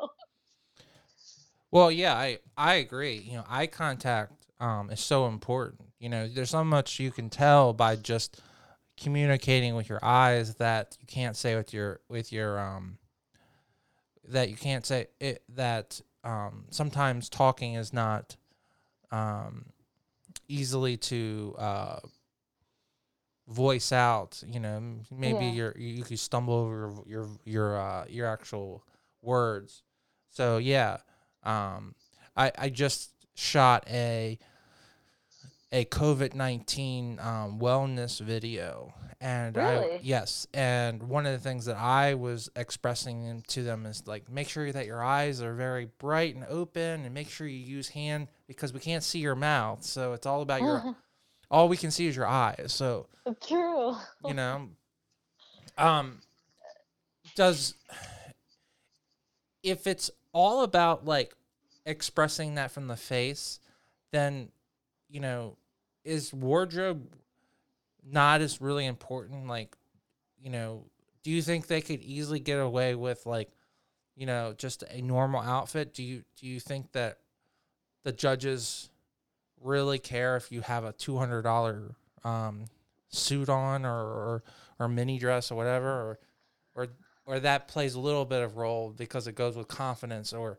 Well, 1.73 1.91
yeah, 1.91 2.15
I 2.15 2.39
I 2.57 2.75
agree. 2.75 3.17
You 3.17 3.39
know, 3.39 3.45
eye 3.49 3.67
contact 3.67 4.47
um, 4.61 4.91
is 4.91 5.01
so 5.01 5.27
important. 5.27 5.89
You 5.99 6.11
know, 6.11 6.29
there's 6.29 6.51
so 6.51 6.63
much 6.63 7.01
you 7.01 7.11
can 7.11 7.31
tell 7.31 7.73
by 7.73 7.97
just 7.97 8.41
communicating 9.01 9.75
with 9.75 9.89
your 9.89 9.99
eyes 10.05 10.55
that 10.57 10.97
you 11.01 11.07
can't 11.07 11.37
say 11.37 11.57
with 11.57 11.73
your 11.73 12.01
with 12.09 12.31
your 12.31 12.59
um 12.61 12.99
that 14.29 14.51
you 14.51 14.57
can't 14.57 14.85
say 14.87 15.07
it 15.19 15.43
that 15.49 16.01
um 16.25 16.67
sometimes 16.71 17.29
talking 17.29 17.75
is 17.75 17.93
not 17.93 18.37
um 19.11 19.65
easily 20.47 20.97
to 20.97 21.57
uh 21.59 21.99
voice 23.49 23.93
out 23.93 24.43
you 24.47 24.61
know 24.61 24.81
maybe 25.11 25.47
yeah. 25.47 25.53
you're 25.53 25.75
you 25.77 26.05
could 26.05 26.19
stumble 26.19 26.55
over 26.55 27.03
your 27.07 27.29
your 27.45 27.77
uh 27.81 28.05
your 28.09 28.27
actual 28.27 28.85
words 29.23 29.83
so 30.29 30.59
yeah 30.59 30.99
um, 31.45 31.95
I 32.37 32.53
I 32.57 32.69
just 32.69 33.11
shot 33.35 33.85
a 33.89 34.39
a 35.71 35.85
COVID 35.87 36.35
nineteen 36.35 37.19
um, 37.21 37.59
wellness 37.59 38.21
video, 38.21 38.93
and 39.21 39.57
really? 39.57 39.95
I 39.95 40.01
yes, 40.03 40.47
and 40.53 41.03
one 41.03 41.27
of 41.27 41.33
the 41.33 41.39
things 41.39 41.65
that 41.67 41.77
I 41.77 42.15
was 42.15 42.51
expressing 42.57 43.43
to 43.49 43.63
them 43.63 43.87
is 43.87 44.07
like 44.07 44.31
make 44.31 44.49
sure 44.49 44.71
that 44.71 44.87
your 44.87 45.03
eyes 45.03 45.41
are 45.43 45.55
very 45.55 45.89
bright 45.99 46.35
and 46.35 46.45
open, 46.49 47.05
and 47.05 47.15
make 47.15 47.31
sure 47.31 47.47
you 47.47 47.59
use 47.59 47.89
hand 47.89 48.29
because 48.47 48.73
we 48.73 48.81
can't 48.81 49.03
see 49.03 49.21
your 49.21 49.37
mouth, 49.37 49.83
so 49.85 50.13
it's 50.13 50.27
all 50.27 50.43
about 50.43 50.61
your 50.61 50.97
all 51.51 51.69
we 51.69 51.77
can 51.77 51.91
see 51.91 52.07
is 52.07 52.17
your 52.17 52.27
eyes. 52.27 52.73
So 52.73 53.09
true, 53.47 53.97
you 54.27 54.35
know, 54.35 54.69
um, 55.79 56.21
does 57.35 57.75
if 59.63 59.87
it's 59.87 60.11
all 60.33 60.63
about 60.63 61.05
like 61.05 61.35
expressing 61.85 62.55
that 62.55 62.71
from 62.71 62.89
the 62.89 62.97
face, 62.97 63.61
then 64.13 64.49
you 65.09 65.21
know, 65.21 65.57
is 66.05 66.33
wardrobe 66.33 67.15
not 68.05 68.41
as 68.41 68.61
really 68.61 68.87
important? 68.87 69.47
Like, 69.47 69.77
you 70.41 70.51
know, 70.51 70.85
do 71.23 71.31
you 71.31 71.43
think 71.43 71.67
they 71.67 71.81
could 71.81 72.03
easily 72.03 72.41
get 72.41 72.59
away 72.59 72.95
with 72.95 73.27
like, 73.27 73.51
you 74.17 74.27
know, 74.27 74.55
just 74.57 74.83
a 74.91 75.01
normal 75.01 75.41
outfit? 75.41 75.95
Do 75.95 76.03
you 76.03 76.23
do 76.41 76.47
you 76.47 76.61
think 76.61 76.93
that 76.93 77.19
the 78.05 78.13
judges 78.13 78.91
really 79.61 79.99
care 79.99 80.37
if 80.37 80.51
you 80.51 80.61
have 80.63 80.85
a 80.85 80.93
two 80.93 81.19
hundred 81.19 81.43
dollar 81.43 81.95
um, 82.25 82.65
suit 83.09 83.49
on 83.49 83.85
or, 83.85 83.91
or 83.91 84.43
or 84.79 84.89
mini 84.89 85.19
dress 85.19 85.51
or 85.51 85.55
whatever, 85.55 85.89
or 85.89 86.19
or 86.75 86.87
or 87.27 87.41
that 87.41 87.69
plays 87.69 87.95
a 87.95 88.01
little 88.01 88.25
bit 88.25 88.43
of 88.43 88.57
role 88.57 88.93
because 88.97 89.27
it 89.27 89.35
goes 89.35 89.57
with 89.57 89.69
confidence 89.69 90.33
or 90.33 90.59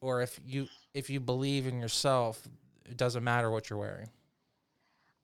or 0.00 0.22
if 0.22 0.40
you 0.44 0.66
if 0.94 1.10
you 1.10 1.20
believe 1.20 1.66
in 1.66 1.80
yourself 1.80 2.46
it 2.84 2.96
doesn't 2.96 3.22
matter 3.22 3.50
what 3.50 3.70
you're 3.70 3.78
wearing. 3.78 4.08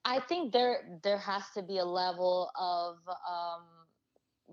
I 0.04 0.20
think 0.20 0.52
there 0.52 0.98
there 1.02 1.18
has 1.18 1.42
to 1.54 1.62
be 1.62 1.78
a 1.78 1.84
level 1.84 2.50
of 2.54 2.96
um, 3.08 3.64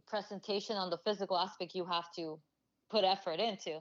presentation 0.07 0.75
on 0.75 0.89
the 0.89 0.97
physical 1.05 1.37
aspect 1.37 1.75
you 1.75 1.85
have 1.85 2.11
to 2.15 2.39
put 2.89 3.03
effort 3.03 3.39
into. 3.39 3.79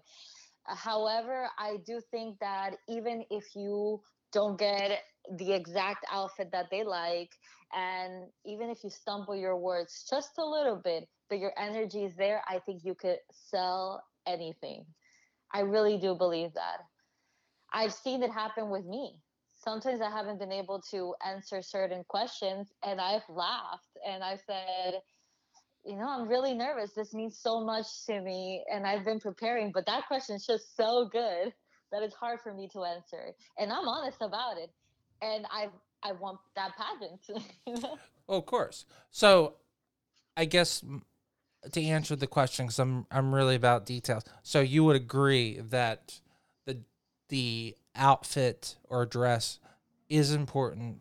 However 0.65 1.49
i 1.59 1.79
do 1.85 2.01
think 2.13 2.39
that 2.39 2.77
even 2.89 3.25
if 3.31 3.57
you 3.57 4.01
don't 4.33 4.59
get 4.59 5.03
the 5.39 5.53
exact 5.53 6.05
outfit 6.11 6.51
that 6.53 6.67
they 6.71 6.85
like 6.85 7.31
and 7.73 8.29
even 8.45 8.71
if 8.71 8.83
you 8.85 8.91
stumble 8.91 9.37
your 9.37 9.57
words 9.57 10.07
just 10.09 10.39
a 10.39 10.45
little 10.45 10.77
bit 10.77 11.09
but 11.33 11.39
your 11.39 11.55
energy 11.57 12.05
is 12.05 12.15
there, 12.15 12.43
I 12.47 12.59
think 12.59 12.85
you 12.85 12.95
could 12.95 13.17
sell 13.31 14.05
anything. 14.27 14.85
I 15.55 15.61
really 15.61 15.97
do 15.97 16.15
believe 16.15 16.53
that. 16.53 16.81
I've 17.73 17.95
seen 17.95 18.23
it 18.23 18.31
happen 18.31 18.69
with 18.69 18.85
me. 18.85 19.15
Sometimes 19.55 20.03
I 20.03 20.11
haven't 20.11 20.39
been 20.39 20.53
able 20.53 20.83
to 20.91 21.15
answer 21.27 21.63
certain 21.63 22.05
questions 22.07 22.69
and 22.85 23.01
I've 23.01 23.27
laughed 23.31 23.97
and 24.07 24.23
I've 24.23 24.43
said, 24.47 25.01
you 25.87 25.97
know, 25.97 26.07
I'm 26.07 26.29
really 26.29 26.53
nervous. 26.53 26.93
This 26.93 27.15
means 27.15 27.39
so 27.39 27.65
much 27.65 27.87
to 28.11 28.21
me 28.21 28.63
and 28.71 28.87
I've 28.87 29.07
been 29.07 29.19
preparing, 29.19 29.73
but 29.73 29.87
that 29.87 30.07
question 30.09 30.37
is 30.37 30.45
just 30.45 30.77
so 30.77 31.09
good 31.11 31.51
that 31.93 32.03
it's 32.03 32.15
hard 32.15 32.41
for 32.43 32.53
me 32.53 32.69
to 32.75 32.85
answer. 32.85 33.33
And 33.59 33.73
I'm 33.73 33.89
honest 33.89 34.19
about 34.21 34.59
it. 34.59 34.69
And 35.23 35.47
I 35.51 35.69
I 36.03 36.13
want 36.13 36.41
that 36.57 36.73
pageant. 36.77 37.47
well, 37.67 37.99
of 38.29 38.45
course. 38.45 38.85
So 39.11 39.55
I 40.37 40.45
guess 40.45 40.83
to 41.71 41.83
answer 41.83 42.17
the 42.17 42.27
question 42.27 42.67
because 42.67 42.79
I'm 42.79 43.07
I'm 43.11 43.35
really 43.35 43.55
about 43.55 43.87
details. 43.87 44.25
So 44.43 44.61
you 44.61 44.85
would 44.85 44.97
agree 44.97 45.61
that 45.61 46.21
the 46.67 46.81
the 47.29 47.77
outfit 47.95 48.77
or 48.85 49.07
dress 49.07 49.59
is 50.09 50.33
important. 50.33 50.99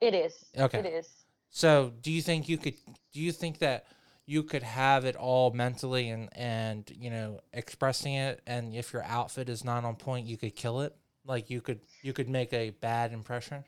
It 0.00 0.14
is. 0.14 0.44
Okay. 0.58 0.78
It 0.78 0.86
is. 0.86 1.08
So 1.50 1.92
do 2.02 2.10
you 2.10 2.22
think 2.22 2.48
you 2.48 2.58
could 2.58 2.74
do 3.12 3.20
you 3.20 3.32
think 3.32 3.58
that 3.58 3.86
you 4.30 4.44
could 4.44 4.62
have 4.62 5.04
it 5.04 5.16
all 5.16 5.50
mentally 5.50 6.08
and 6.10 6.28
and 6.36 6.88
you 6.96 7.10
know 7.10 7.40
expressing 7.52 8.14
it 8.14 8.40
and 8.46 8.74
if 8.74 8.92
your 8.92 9.02
outfit 9.02 9.48
is 9.48 9.64
not 9.64 9.84
on 9.84 9.96
point 9.96 10.24
you 10.24 10.36
could 10.36 10.54
kill 10.54 10.82
it 10.82 10.94
like 11.26 11.50
you 11.50 11.60
could 11.60 11.80
you 12.02 12.12
could 12.12 12.28
make 12.28 12.52
a 12.52 12.70
bad 12.70 13.12
impression 13.12 13.64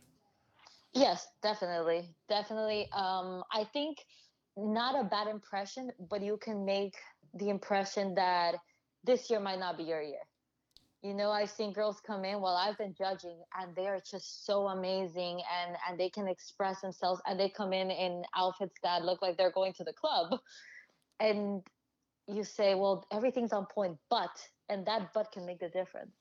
yes 0.92 1.26
definitely 1.42 2.08
definitely 2.28 2.88
um 2.92 3.42
i 3.50 3.64
think 3.72 3.98
not 4.56 4.98
a 4.98 5.04
bad 5.04 5.28
impression, 5.28 5.90
but 6.10 6.22
you 6.22 6.36
can 6.36 6.64
make 6.64 6.94
the 7.34 7.48
impression 7.48 8.14
that 8.14 8.56
this 9.04 9.30
year 9.30 9.40
might 9.40 9.58
not 9.58 9.76
be 9.76 9.84
your 9.84 10.02
year. 10.02 10.20
you 11.02 11.14
know 11.14 11.30
i've 11.30 11.50
seen 11.50 11.72
girls 11.72 12.00
come 12.06 12.24
in 12.24 12.40
while 12.40 12.56
i've 12.56 12.78
been 12.78 12.94
judging 12.94 13.38
and 13.58 13.74
they 13.74 13.86
are 13.86 14.00
just 14.08 14.46
so 14.46 14.68
amazing 14.68 15.40
and 15.58 15.76
and 15.88 15.98
they 15.98 16.08
can 16.08 16.28
express 16.28 16.80
themselves 16.80 17.20
and 17.26 17.38
they 17.38 17.48
come 17.48 17.72
in 17.72 17.90
in 17.90 18.22
outfits 18.36 18.76
that 18.82 19.04
look 19.04 19.20
like 19.22 19.36
they're 19.36 19.52
going 19.52 19.72
to 19.72 19.84
the 19.84 19.92
club. 19.92 20.38
And 21.20 21.62
you 22.28 22.44
say 22.44 22.74
well 22.74 23.04
everything's 23.12 23.52
on 23.52 23.66
point 23.66 23.96
but 24.10 24.30
and 24.68 24.86
that 24.86 25.12
but 25.12 25.32
can 25.32 25.44
make 25.46 25.60
the 25.60 25.68
difference. 25.68 26.16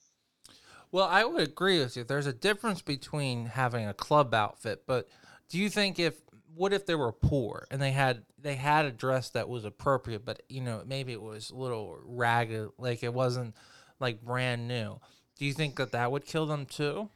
Well 0.91 1.07
i 1.07 1.23
would 1.23 1.41
agree 1.41 1.79
with 1.79 1.95
you. 1.95 2.03
There's 2.03 2.27
a 2.27 2.33
difference 2.33 2.81
between 2.81 3.47
having 3.47 3.85
a 3.87 3.93
club 3.93 4.33
outfit 4.33 4.83
but 4.87 5.07
do 5.49 5.57
you 5.59 5.69
think 5.69 5.99
if 5.99 6.15
what 6.55 6.73
if 6.73 6.85
they 6.85 6.95
were 6.95 7.11
poor 7.11 7.65
and 7.71 7.81
they 7.81 7.91
had 7.91 8.23
they 8.37 8.55
had 8.55 8.85
a 8.85 8.91
dress 8.91 9.29
that 9.29 9.47
was 9.47 9.63
appropriate 9.63 10.25
but 10.25 10.41
you 10.49 10.61
know 10.61 10.83
maybe 10.85 11.13
it 11.13 11.21
was 11.21 11.49
a 11.49 11.55
little 11.55 11.97
ragged 12.03 12.69
like 12.77 13.03
it 13.03 13.13
wasn't 13.13 13.55
like 14.01 14.21
brand 14.21 14.67
new. 14.67 14.99
Do 15.37 15.45
you 15.45 15.53
think 15.53 15.77
that 15.77 15.93
that 15.93 16.11
would 16.11 16.25
kill 16.25 16.45
them 16.45 16.65
too? 16.65 17.09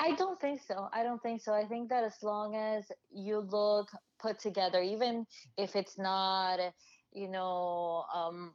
I 0.00 0.14
don't 0.16 0.40
think 0.40 0.60
so. 0.66 0.88
I 0.92 1.04
don't 1.04 1.22
think 1.22 1.40
so. 1.40 1.52
I 1.52 1.64
think 1.64 1.88
that 1.90 2.02
as 2.02 2.20
long 2.22 2.56
as 2.56 2.90
you 3.12 3.38
look 3.38 3.88
put 4.18 4.40
together, 4.40 4.82
even 4.82 5.26
if 5.56 5.76
it's 5.76 5.96
not, 5.96 6.58
you 7.12 7.28
know, 7.28 8.04
um, 8.12 8.52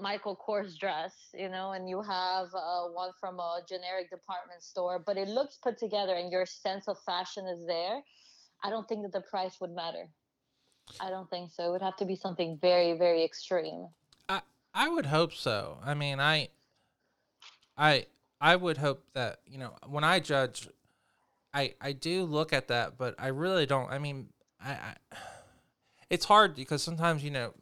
Michael 0.00 0.36
Kors 0.36 0.76
dress, 0.76 1.12
you 1.32 1.48
know, 1.48 1.72
and 1.72 1.88
you 1.88 2.02
have 2.02 2.48
uh, 2.52 2.88
one 2.88 3.10
from 3.20 3.38
a 3.38 3.60
generic 3.68 4.10
department 4.10 4.62
store, 4.62 4.98
but 4.98 5.16
it 5.16 5.28
looks 5.28 5.56
put 5.62 5.78
together 5.78 6.14
and 6.14 6.32
your 6.32 6.46
sense 6.46 6.88
of 6.88 6.98
fashion 7.06 7.46
is 7.46 7.64
there, 7.68 8.00
I 8.64 8.70
don't 8.70 8.88
think 8.88 9.02
that 9.02 9.12
the 9.12 9.20
price 9.20 9.60
would 9.60 9.74
matter. 9.74 10.08
I 10.98 11.10
don't 11.10 11.28
think 11.28 11.50
so. 11.52 11.68
It 11.68 11.72
would 11.72 11.82
have 11.82 11.96
to 11.96 12.06
be 12.06 12.16
something 12.16 12.58
very, 12.60 12.96
very 12.96 13.22
extreme. 13.22 13.88
I 14.28 14.40
I 14.72 14.88
would 14.88 15.06
hope 15.06 15.34
so. 15.34 15.78
I 15.84 15.92
mean, 15.92 16.18
I 16.18 16.48
I 17.76 18.06
I 18.40 18.56
would 18.56 18.78
hope 18.78 19.04
that 19.12 19.40
you 19.46 19.58
know 19.58 19.74
when 19.86 20.02
I 20.02 20.18
judge, 20.18 20.68
I 21.52 21.74
I 21.80 21.92
do 21.92 22.24
look 22.24 22.52
at 22.54 22.68
that, 22.68 22.96
but 22.96 23.14
I 23.18 23.28
really 23.28 23.66
don't. 23.66 23.90
I 23.90 23.98
mean, 23.98 24.28
I, 24.64 24.72
I 24.72 24.94
it's 26.10 26.24
hard 26.24 26.54
because 26.54 26.82
sometimes 26.82 27.22
you 27.22 27.30
know 27.30 27.52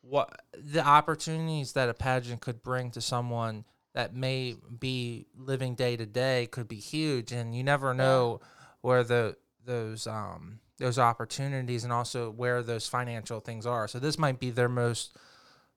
what 0.00 0.42
the 0.52 0.84
opportunities 0.84 1.72
that 1.72 1.88
a 1.88 1.94
pageant 1.94 2.40
could 2.40 2.62
bring 2.62 2.90
to 2.92 3.00
someone 3.00 3.64
that 3.94 4.14
may 4.14 4.56
be 4.78 5.26
living 5.36 5.74
day 5.74 5.96
to 5.96 6.06
day 6.06 6.48
could 6.50 6.66
be 6.66 6.76
huge, 6.76 7.30
and 7.30 7.54
you 7.54 7.62
never 7.62 7.94
know 7.94 8.40
where 8.80 9.04
the 9.04 9.36
those 9.68 10.08
um 10.08 10.58
those 10.78 10.98
opportunities 10.98 11.84
and 11.84 11.92
also 11.92 12.30
where 12.30 12.62
those 12.62 12.88
financial 12.88 13.40
things 13.40 13.66
are. 13.66 13.88
So 13.88 13.98
this 13.98 14.18
might 14.18 14.40
be 14.40 14.50
their 14.50 14.68
most 14.68 15.16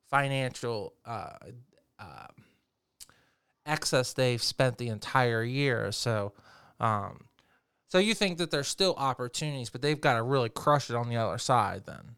financial 0.10 0.94
uh, 1.06 1.38
uh, 2.00 2.28
excess 3.66 4.14
they've 4.14 4.42
spent 4.42 4.78
the 4.78 4.90
entire 4.90 5.44
year. 5.44 5.92
So, 5.92 6.34
um, 6.80 7.26
so 7.88 7.98
you 7.98 8.14
think 8.14 8.38
that 8.38 8.52
there's 8.52 8.68
still 8.68 8.94
opportunities, 8.96 9.70
but 9.70 9.82
they've 9.82 10.00
got 10.00 10.16
to 10.16 10.24
really 10.24 10.50
crush 10.50 10.90
it 10.90 10.96
on 10.96 11.10
the 11.10 11.18
other 11.18 11.40
side, 11.40 11.84
then? 11.88 12.16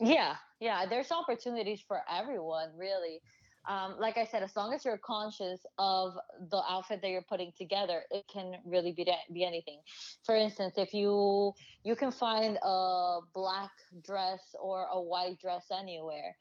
Yeah, 0.00 0.34
yeah. 0.58 0.84
There's 0.86 1.12
opportunities 1.12 1.80
for 1.86 2.00
everyone, 2.10 2.70
really. 2.76 3.20
Um, 3.68 3.94
like 3.98 4.16
I 4.16 4.24
said, 4.24 4.42
as 4.42 4.56
long 4.56 4.74
as 4.74 4.84
you're 4.84 4.98
conscious 4.98 5.60
of 5.78 6.14
the 6.50 6.60
outfit 6.68 7.00
that 7.02 7.08
you're 7.08 7.22
putting 7.22 7.52
together, 7.56 8.02
it 8.10 8.24
can 8.32 8.54
really 8.64 8.92
be 8.92 9.06
be 9.32 9.44
anything. 9.44 9.80
For 10.24 10.34
instance, 10.34 10.74
if 10.76 10.92
you 10.92 11.52
you 11.84 11.94
can 11.94 12.10
find 12.10 12.58
a 12.62 13.18
black 13.34 13.70
dress 14.04 14.40
or 14.60 14.86
a 14.92 15.00
white 15.00 15.38
dress 15.40 15.66
anywhere, 15.70 16.34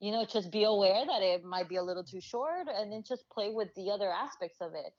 you 0.00 0.12
know, 0.12 0.24
just 0.24 0.50
be 0.50 0.64
aware 0.64 1.04
that 1.06 1.22
it 1.22 1.44
might 1.44 1.68
be 1.68 1.76
a 1.76 1.82
little 1.82 2.04
too 2.04 2.20
short 2.20 2.66
and 2.74 2.90
then 2.90 3.04
just 3.06 3.28
play 3.28 3.50
with 3.50 3.68
the 3.76 3.90
other 3.90 4.10
aspects 4.10 4.60
of 4.60 4.72
it. 4.74 4.94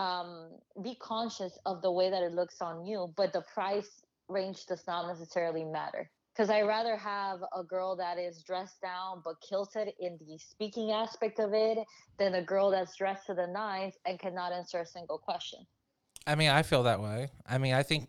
Um, 0.00 0.50
be 0.82 0.94
conscious 0.94 1.58
of 1.66 1.82
the 1.82 1.90
way 1.90 2.10
that 2.10 2.22
it 2.22 2.32
looks 2.32 2.60
on 2.60 2.86
you, 2.86 3.12
but 3.16 3.32
the 3.32 3.42
price 3.52 4.04
range 4.28 4.66
does 4.66 4.82
not 4.86 5.08
necessarily 5.08 5.64
matter. 5.64 6.10
Because 6.36 6.50
I 6.50 6.62
rather 6.62 6.96
have 6.96 7.40
a 7.56 7.62
girl 7.62 7.96
that 7.96 8.18
is 8.18 8.42
dressed 8.42 8.82
down 8.82 9.22
but 9.24 9.36
kilted 9.40 9.88
in 10.00 10.18
the 10.18 10.36
speaking 10.38 10.92
aspect 10.92 11.38
of 11.38 11.54
it 11.54 11.78
than 12.18 12.34
a 12.34 12.42
girl 12.42 12.70
that's 12.70 12.94
dressed 12.94 13.26
to 13.26 13.34
the 13.34 13.46
nines 13.46 13.94
and 14.04 14.18
cannot 14.18 14.52
answer 14.52 14.80
a 14.80 14.86
single 14.86 15.16
question. 15.16 15.60
I 16.26 16.34
mean, 16.34 16.50
I 16.50 16.62
feel 16.62 16.82
that 16.82 17.00
way. 17.00 17.30
I 17.48 17.56
mean, 17.56 17.72
I 17.72 17.82
think, 17.82 18.08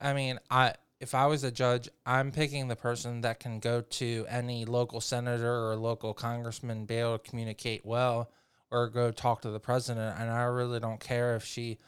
I 0.00 0.12
mean, 0.12 0.40
I 0.50 0.74
if 1.02 1.16
I 1.16 1.26
was 1.26 1.42
a 1.42 1.50
judge, 1.50 1.88
I'm 2.06 2.30
picking 2.30 2.68
the 2.68 2.76
person 2.76 3.22
that 3.22 3.40
can 3.40 3.58
go 3.58 3.80
to 3.80 4.24
any 4.28 4.64
local 4.64 5.00
senator 5.00 5.68
or 5.68 5.74
local 5.74 6.14
congressman, 6.14 6.84
be 6.84 6.94
able 6.94 7.18
to 7.18 7.28
communicate 7.28 7.84
well, 7.84 8.30
or 8.70 8.88
go 8.88 9.10
talk 9.10 9.42
to 9.42 9.50
the 9.50 9.58
president. 9.58 10.16
And 10.20 10.30
I 10.30 10.44
really 10.44 10.78
don't 10.78 11.00
care 11.00 11.34
if 11.34 11.44
she 11.44 11.78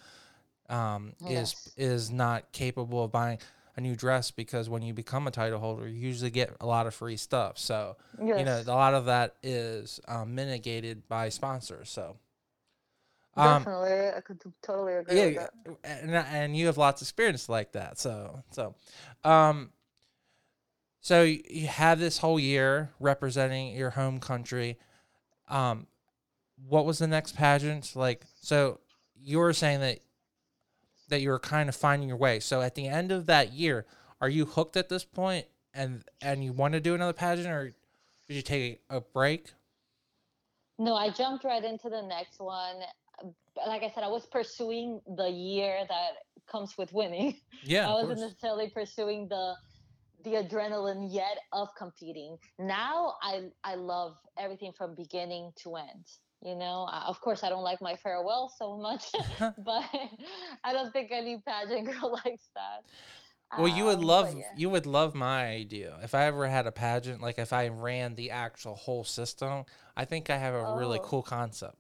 um, 0.69 1.13
yes. 1.21 1.71
is 1.77 2.07
is 2.07 2.11
not 2.11 2.51
capable 2.51 3.05
of 3.05 3.13
buying 3.13 3.39
a 3.77 3.81
new 3.81 3.97
dress 3.97 4.31
because 4.31 4.69
when 4.69 4.83
you 4.83 4.95
become 4.95 5.27
a 5.27 5.31
title 5.31 5.59
holder, 5.59 5.89
you 5.89 5.99
usually 5.99 6.31
get 6.31 6.55
a 6.61 6.67
lot 6.67 6.87
of 6.87 6.95
free 6.95 7.17
stuff. 7.17 7.59
So 7.59 7.97
yes. 8.23 8.39
you 8.39 8.45
know 8.45 8.63
a 8.67 8.75
lot 8.75 8.95
of 8.95 9.07
that 9.07 9.37
is 9.43 10.01
um, 10.07 10.35
mitigated 10.35 11.09
by 11.09 11.29
sponsors. 11.29 11.91
So 11.91 12.17
um, 13.37 13.65
Definitely, 13.65 14.11
I 14.17 14.21
could 14.21 14.41
totally 14.63 14.95
agree. 14.95 15.17
Yeah, 15.17 15.27
with 15.67 15.83
that. 15.83 16.03
and 16.03 16.15
and 16.15 16.57
you 16.57 16.67
have 16.67 16.79
lots 16.79 17.03
of 17.03 17.07
experience 17.07 17.49
like 17.49 17.73
that. 17.73 17.99
So 17.99 18.43
so, 18.51 18.75
um, 19.25 19.71
so 21.01 21.23
you 21.23 21.67
have 21.67 21.99
this 21.99 22.19
whole 22.19 22.39
year 22.39 22.91
representing 23.01 23.75
your 23.75 23.91
home 23.91 24.21
country. 24.21 24.79
Um, 25.49 25.89
what 26.69 26.87
was 26.87 26.99
the 26.99 27.09
next 27.09 27.35
pageant 27.35 27.97
like? 27.97 28.23
So 28.41 28.79
you 29.21 29.39
were 29.39 29.53
saying 29.53 29.81
that 29.81 29.99
that 31.09 31.21
you 31.21 31.31
were 31.31 31.39
kind 31.39 31.69
of 31.69 31.77
finding 31.77 32.09
your 32.09 32.17
way. 32.17 32.41
So 32.41 32.61
at 32.61 32.75
the 32.75 32.89
end 32.89 33.13
of 33.13 33.27
that 33.27 33.53
year, 33.53 33.87
are 34.21 34.29
you 34.29 34.47
hooked 34.47 34.77
at 34.77 34.89
this 34.89 35.05
point, 35.05 35.47
and 35.73 36.05
and 36.21 36.45
you 36.45 36.53
want 36.53 36.75
to 36.75 36.81
do 36.81 36.95
another 36.95 37.13
pageant, 37.13 37.49
or 37.49 37.75
did 38.27 38.35
you 38.35 38.43
take 38.43 38.81
a 38.89 39.01
break? 39.01 39.53
No, 40.79 40.95
I 40.95 41.11
jumped 41.11 41.45
right 41.45 41.63
into 41.63 41.89
the 41.89 42.03
next 42.03 42.41
one 42.41 42.77
like 43.67 43.83
I 43.83 43.91
said, 43.95 44.05
I 44.05 44.09
was 44.09 44.27
pursuing 44.27 45.01
the 45.17 45.29
year 45.29 45.85
that 45.89 46.11
comes 46.51 46.77
with 46.77 46.93
winning. 46.93 47.37
Yeah, 47.63 47.89
I 47.91 47.93
wasn't 47.95 48.21
necessarily 48.21 48.71
pursuing 48.71 49.29
the 49.29 49.55
the 50.25 50.31
adrenaline 50.43 51.13
yet 51.13 51.39
of 51.53 51.69
competing. 51.77 52.37
Now 52.59 53.15
I 53.23 53.49
I 53.63 53.75
love 53.75 54.17
everything 54.39 54.73
from 54.77 54.95
beginning 54.95 55.53
to 55.63 55.77
end. 55.77 56.07
You 56.45 56.55
know, 56.55 56.87
of 57.07 57.21
course 57.23 57.43
I 57.43 57.49
don't 57.49 57.63
like 57.63 57.81
my 57.81 57.97
farewell 57.97 58.53
so 58.57 58.77
much, 58.77 59.07
but 59.39 59.85
I 60.65 60.73
don't 60.73 60.93
think 60.93 61.11
any 61.11 61.39
pageant 61.39 61.87
girl 61.87 62.21
likes 62.25 62.49
that. 62.55 62.85
Well, 63.57 63.69
you 63.69 63.85
would 63.85 63.99
um, 63.99 64.05
love 64.05 64.35
yeah. 64.37 64.45
you 64.57 64.69
would 64.69 64.85
love 64.85 65.15
my 65.15 65.47
idea. 65.47 65.99
If 66.03 66.15
I 66.15 66.25
ever 66.25 66.47
had 66.47 66.67
a 66.67 66.73
pageant, 66.73 67.23
like 67.23 67.39
if 67.39 67.53
I 67.53 67.69
ran 67.69 68.15
the 68.15 68.33
actual 68.33 68.75
whole 68.75 69.05
system, 69.05 69.65
I 69.97 70.05
think 70.05 70.29
I 70.29 70.37
have 70.37 70.55
a 70.55 70.67
oh. 70.67 70.77
really 70.77 70.99
cool 71.03 71.23
concept. 71.23 71.77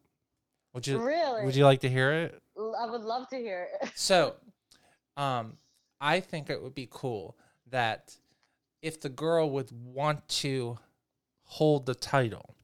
Would 0.72 0.86
you 0.86 0.98
really? 0.98 1.44
Would 1.44 1.56
you 1.56 1.64
like 1.64 1.80
to 1.80 1.90
hear 1.90 2.12
it? 2.12 2.40
I 2.56 2.86
would 2.86 3.02
love 3.02 3.28
to 3.30 3.36
hear 3.36 3.68
it. 3.82 3.92
so, 3.94 4.34
um, 5.16 5.58
I 6.00 6.20
think 6.20 6.48
it 6.48 6.62
would 6.62 6.74
be 6.74 6.88
cool 6.90 7.36
that 7.70 8.16
if 8.80 9.00
the 9.00 9.08
girl 9.08 9.50
would 9.50 9.70
want 9.72 10.26
to 10.28 10.78
hold 11.42 11.86
the 11.86 11.94
title, 11.94 12.54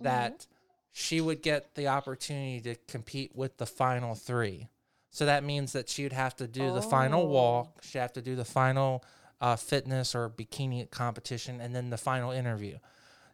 that 0.00 0.32
mm-hmm. 0.32 0.55
She 0.98 1.20
would 1.20 1.42
get 1.42 1.74
the 1.74 1.86
opportunity 1.88 2.58
to 2.58 2.74
compete 2.88 3.36
with 3.36 3.58
the 3.58 3.66
final 3.66 4.14
three. 4.14 4.66
So 5.10 5.26
that 5.26 5.44
means 5.44 5.72
that 5.72 5.90
she 5.90 6.04
would 6.04 6.14
have 6.14 6.34
to 6.36 6.46
do 6.46 6.68
oh. 6.68 6.74
the 6.74 6.80
final 6.80 7.28
walk. 7.28 7.82
She'd 7.82 7.98
have 7.98 8.14
to 8.14 8.22
do 8.22 8.34
the 8.34 8.46
final 8.46 9.04
uh, 9.38 9.56
fitness 9.56 10.14
or 10.14 10.30
bikini 10.30 10.90
competition, 10.90 11.60
and 11.60 11.76
then 11.76 11.90
the 11.90 11.98
final 11.98 12.30
interview. 12.30 12.78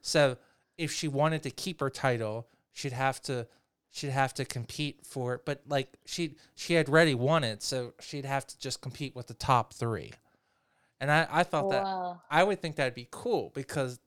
So 0.00 0.38
if 0.76 0.90
she 0.90 1.06
wanted 1.06 1.44
to 1.44 1.50
keep 1.50 1.78
her 1.78 1.88
title, 1.88 2.48
she'd 2.72 2.92
have 2.94 3.22
to 3.22 3.46
she'd 3.92 4.10
have 4.10 4.34
to 4.34 4.44
compete 4.44 5.06
for 5.06 5.34
it. 5.34 5.42
But 5.44 5.62
like 5.68 5.88
she 6.04 6.34
she 6.56 6.74
had 6.74 6.88
already 6.88 7.14
won 7.14 7.44
it, 7.44 7.62
so 7.62 7.94
she'd 8.00 8.24
have 8.24 8.44
to 8.48 8.58
just 8.58 8.80
compete 8.80 9.14
with 9.14 9.28
the 9.28 9.34
top 9.34 9.72
three. 9.72 10.10
And 11.00 11.12
I, 11.12 11.28
I 11.30 11.42
thought 11.44 11.66
wow. 11.66 12.20
that 12.28 12.36
I 12.36 12.42
would 12.42 12.60
think 12.60 12.74
that'd 12.74 12.92
be 12.92 13.06
cool 13.12 13.52
because 13.54 14.00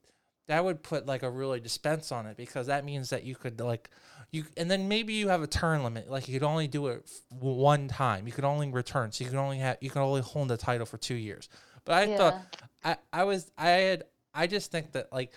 that 0.47 0.63
would 0.63 0.84
put 0.84 1.05
like 1.05 1.23
a 1.23 1.29
really 1.29 1.60
dispense 1.60 2.12
on 2.12 2.25
it 2.25 2.38
because 2.38 2.67
that 2.67 2.86
means 2.86 3.10
that 3.10 3.23
you 3.23 3.36
could 3.36 3.60
like 3.60 3.89
you 4.31 4.45
and 4.58 4.69
then 4.69 4.88
maybe 4.88 5.13
you 5.13 5.27
have 5.27 5.41
a 5.41 5.47
turn 5.47 5.84
limit 5.84 6.10
like 6.10 6.27
you 6.27 6.34
could 6.34 6.45
only 6.45 6.67
do 6.67 6.88
it 6.88 7.10
one 7.29 7.88
time 7.88 8.25
you 8.27 8.34
could 8.34 8.43
only 8.43 8.69
return 8.69 9.12
so 9.12 9.23
you 9.23 9.29
could 9.29 9.39
only 9.39 9.58
have 9.58 9.77
you 9.81 9.89
can 9.89 10.01
only 10.01 10.21
hold 10.21 10.47
the 10.47 10.58
title 10.58 10.86
for 10.86 10.97
two 10.97 11.15
years 11.15 11.49
but 11.84 11.93
i 11.93 12.03
yeah. 12.03 12.17
thought 12.17 12.58
i 12.84 12.97
i 13.13 13.23
was 13.23 13.51
i 13.58 13.69
had 13.69 14.03
i 14.34 14.47
just 14.47 14.71
think 14.71 14.91
that 14.91 15.12
like 15.12 15.31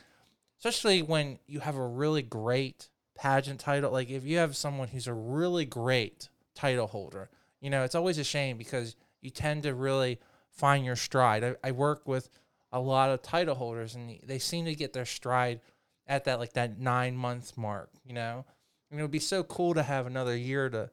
especially 0.59 1.03
when 1.03 1.39
you 1.47 1.61
have 1.61 1.77
a 1.77 1.87
really 1.87 2.23
great 2.23 2.89
pageant 3.19 3.61
title. 3.61 3.93
Like 3.93 4.09
if 4.09 4.25
you 4.25 4.39
have 4.39 4.57
someone 4.57 4.89
who's 4.89 5.07
a 5.07 5.13
really 5.13 5.67
great 5.67 6.29
title 6.55 6.87
holder, 6.87 7.29
you 7.61 7.69
know, 7.69 7.85
it's 7.85 7.95
always 7.95 8.17
a 8.17 8.25
shame 8.25 8.57
because 8.57 8.97
you 9.21 9.31
tend 9.31 9.65
to 9.65 9.75
really 9.75 10.21
find 10.51 10.85
your 10.85 10.97
stride. 10.97 11.45
I, 11.45 11.57
I 11.63 11.73
work 11.73 12.07
with 12.07 12.31
a 12.73 12.81
lot 12.81 13.11
of 13.11 13.23
title 13.23 13.55
holders 13.55 13.95
and 13.95 14.19
they 14.23 14.39
seem 14.39 14.65
to 14.67 14.75
get 14.75 14.93
their 14.93 15.07
stride 15.07 15.61
at 16.07 16.25
that 16.25 16.39
like 16.39 16.53
that 16.55 16.79
nine 16.79 17.17
month 17.17 17.57
mark. 17.57 17.91
You 18.05 18.15
know, 18.15 18.45
and 18.91 18.99
it 18.99 19.03
would 19.03 19.11
be 19.11 19.19
so 19.19 19.43
cool 19.43 19.75
to 19.75 19.83
have 19.83 20.07
another 20.07 20.37
year 20.37 20.69
to 20.71 20.91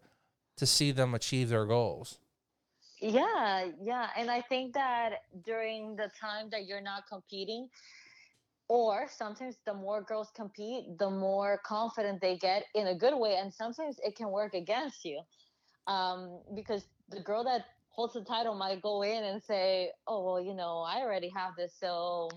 to 0.58 0.66
see 0.66 0.92
them 0.92 1.14
achieve 1.14 1.50
their 1.50 1.66
goals. 1.66 2.20
Yeah, 3.02 3.70
yeah. 3.82 4.08
And 4.18 4.32
I 4.32 4.42
think 4.42 4.74
that 4.74 5.24
during 5.44 5.96
the 5.96 6.10
time 6.20 6.50
that 6.52 6.66
you're 6.66 6.82
not 6.82 7.04
competing, 7.08 7.70
or 8.68 9.08
sometimes 9.16 9.58
the 9.66 9.74
more 9.74 10.02
girls 10.02 10.32
compete, 10.36 10.98
the 10.98 11.10
more 11.10 11.62
confident 11.66 12.22
they 12.22 12.38
get 12.38 12.64
in 12.74 12.88
a 12.88 12.96
good 12.96 13.18
way. 13.18 13.36
And 13.36 13.54
sometimes 13.54 14.00
it 14.04 14.16
can 14.16 14.32
work 14.32 14.54
against 14.54 15.06
you. 15.06 15.22
Um, 15.88 16.40
because 16.56 16.84
the 17.10 17.20
girl 17.20 17.44
that 17.44 17.66
holds 17.96 18.14
the 18.14 18.24
title 18.24 18.56
might 18.56 18.82
go 18.82 19.02
in 19.04 19.24
and 19.24 19.42
say, 19.44 19.92
Oh, 20.08 20.24
well, 20.24 20.42
you 20.42 20.54
know, 20.54 20.80
I 20.80 21.02
already 21.02 21.30
have 21.36 21.54
this, 21.58 21.74
so 21.80 22.30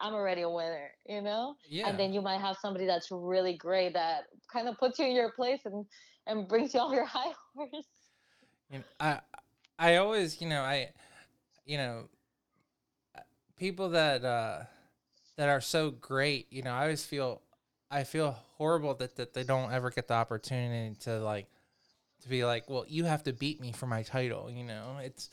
I'm 0.00 0.14
already 0.14 0.42
a 0.42 0.50
winner, 0.50 0.90
you 1.08 1.22
know? 1.22 1.56
Yeah. 1.68 1.88
And 1.88 1.98
then 1.98 2.12
you 2.12 2.20
might 2.20 2.40
have 2.40 2.56
somebody 2.60 2.86
that's 2.86 3.08
really 3.10 3.56
great 3.56 3.94
that 3.94 4.24
kind 4.52 4.68
of 4.68 4.76
puts 4.78 4.98
you 4.98 5.06
in 5.06 5.16
your 5.16 5.32
place 5.32 5.60
and, 5.64 5.86
and 6.26 6.46
brings 6.46 6.74
you 6.74 6.80
off 6.80 6.92
your 6.92 7.06
high 7.06 7.32
horse. 7.54 7.86
You 8.70 8.78
know, 8.78 8.84
I 9.00 9.20
I 9.78 9.96
always, 9.96 10.40
you 10.40 10.48
know, 10.48 10.62
I 10.62 10.90
you 11.64 11.78
know 11.78 12.08
people 13.56 13.90
that 13.90 14.24
uh 14.24 14.64
that 15.36 15.48
are 15.48 15.60
so 15.60 15.90
great, 15.90 16.46
you 16.50 16.62
know, 16.62 16.72
I 16.72 16.82
always 16.82 17.04
feel 17.04 17.42
I 17.90 18.04
feel 18.04 18.36
horrible 18.56 18.94
that, 18.94 19.16
that 19.16 19.34
they 19.34 19.44
don't 19.44 19.72
ever 19.72 19.90
get 19.90 20.08
the 20.08 20.14
opportunity 20.14 20.96
to 21.00 21.20
like 21.20 21.46
to 22.26 22.30
be 22.30 22.44
like, 22.44 22.68
well, 22.68 22.84
you 22.88 23.04
have 23.04 23.22
to 23.24 23.32
beat 23.32 23.60
me 23.60 23.70
for 23.72 23.86
my 23.86 24.02
title, 24.02 24.50
you 24.50 24.64
know. 24.64 24.98
It's 25.00 25.30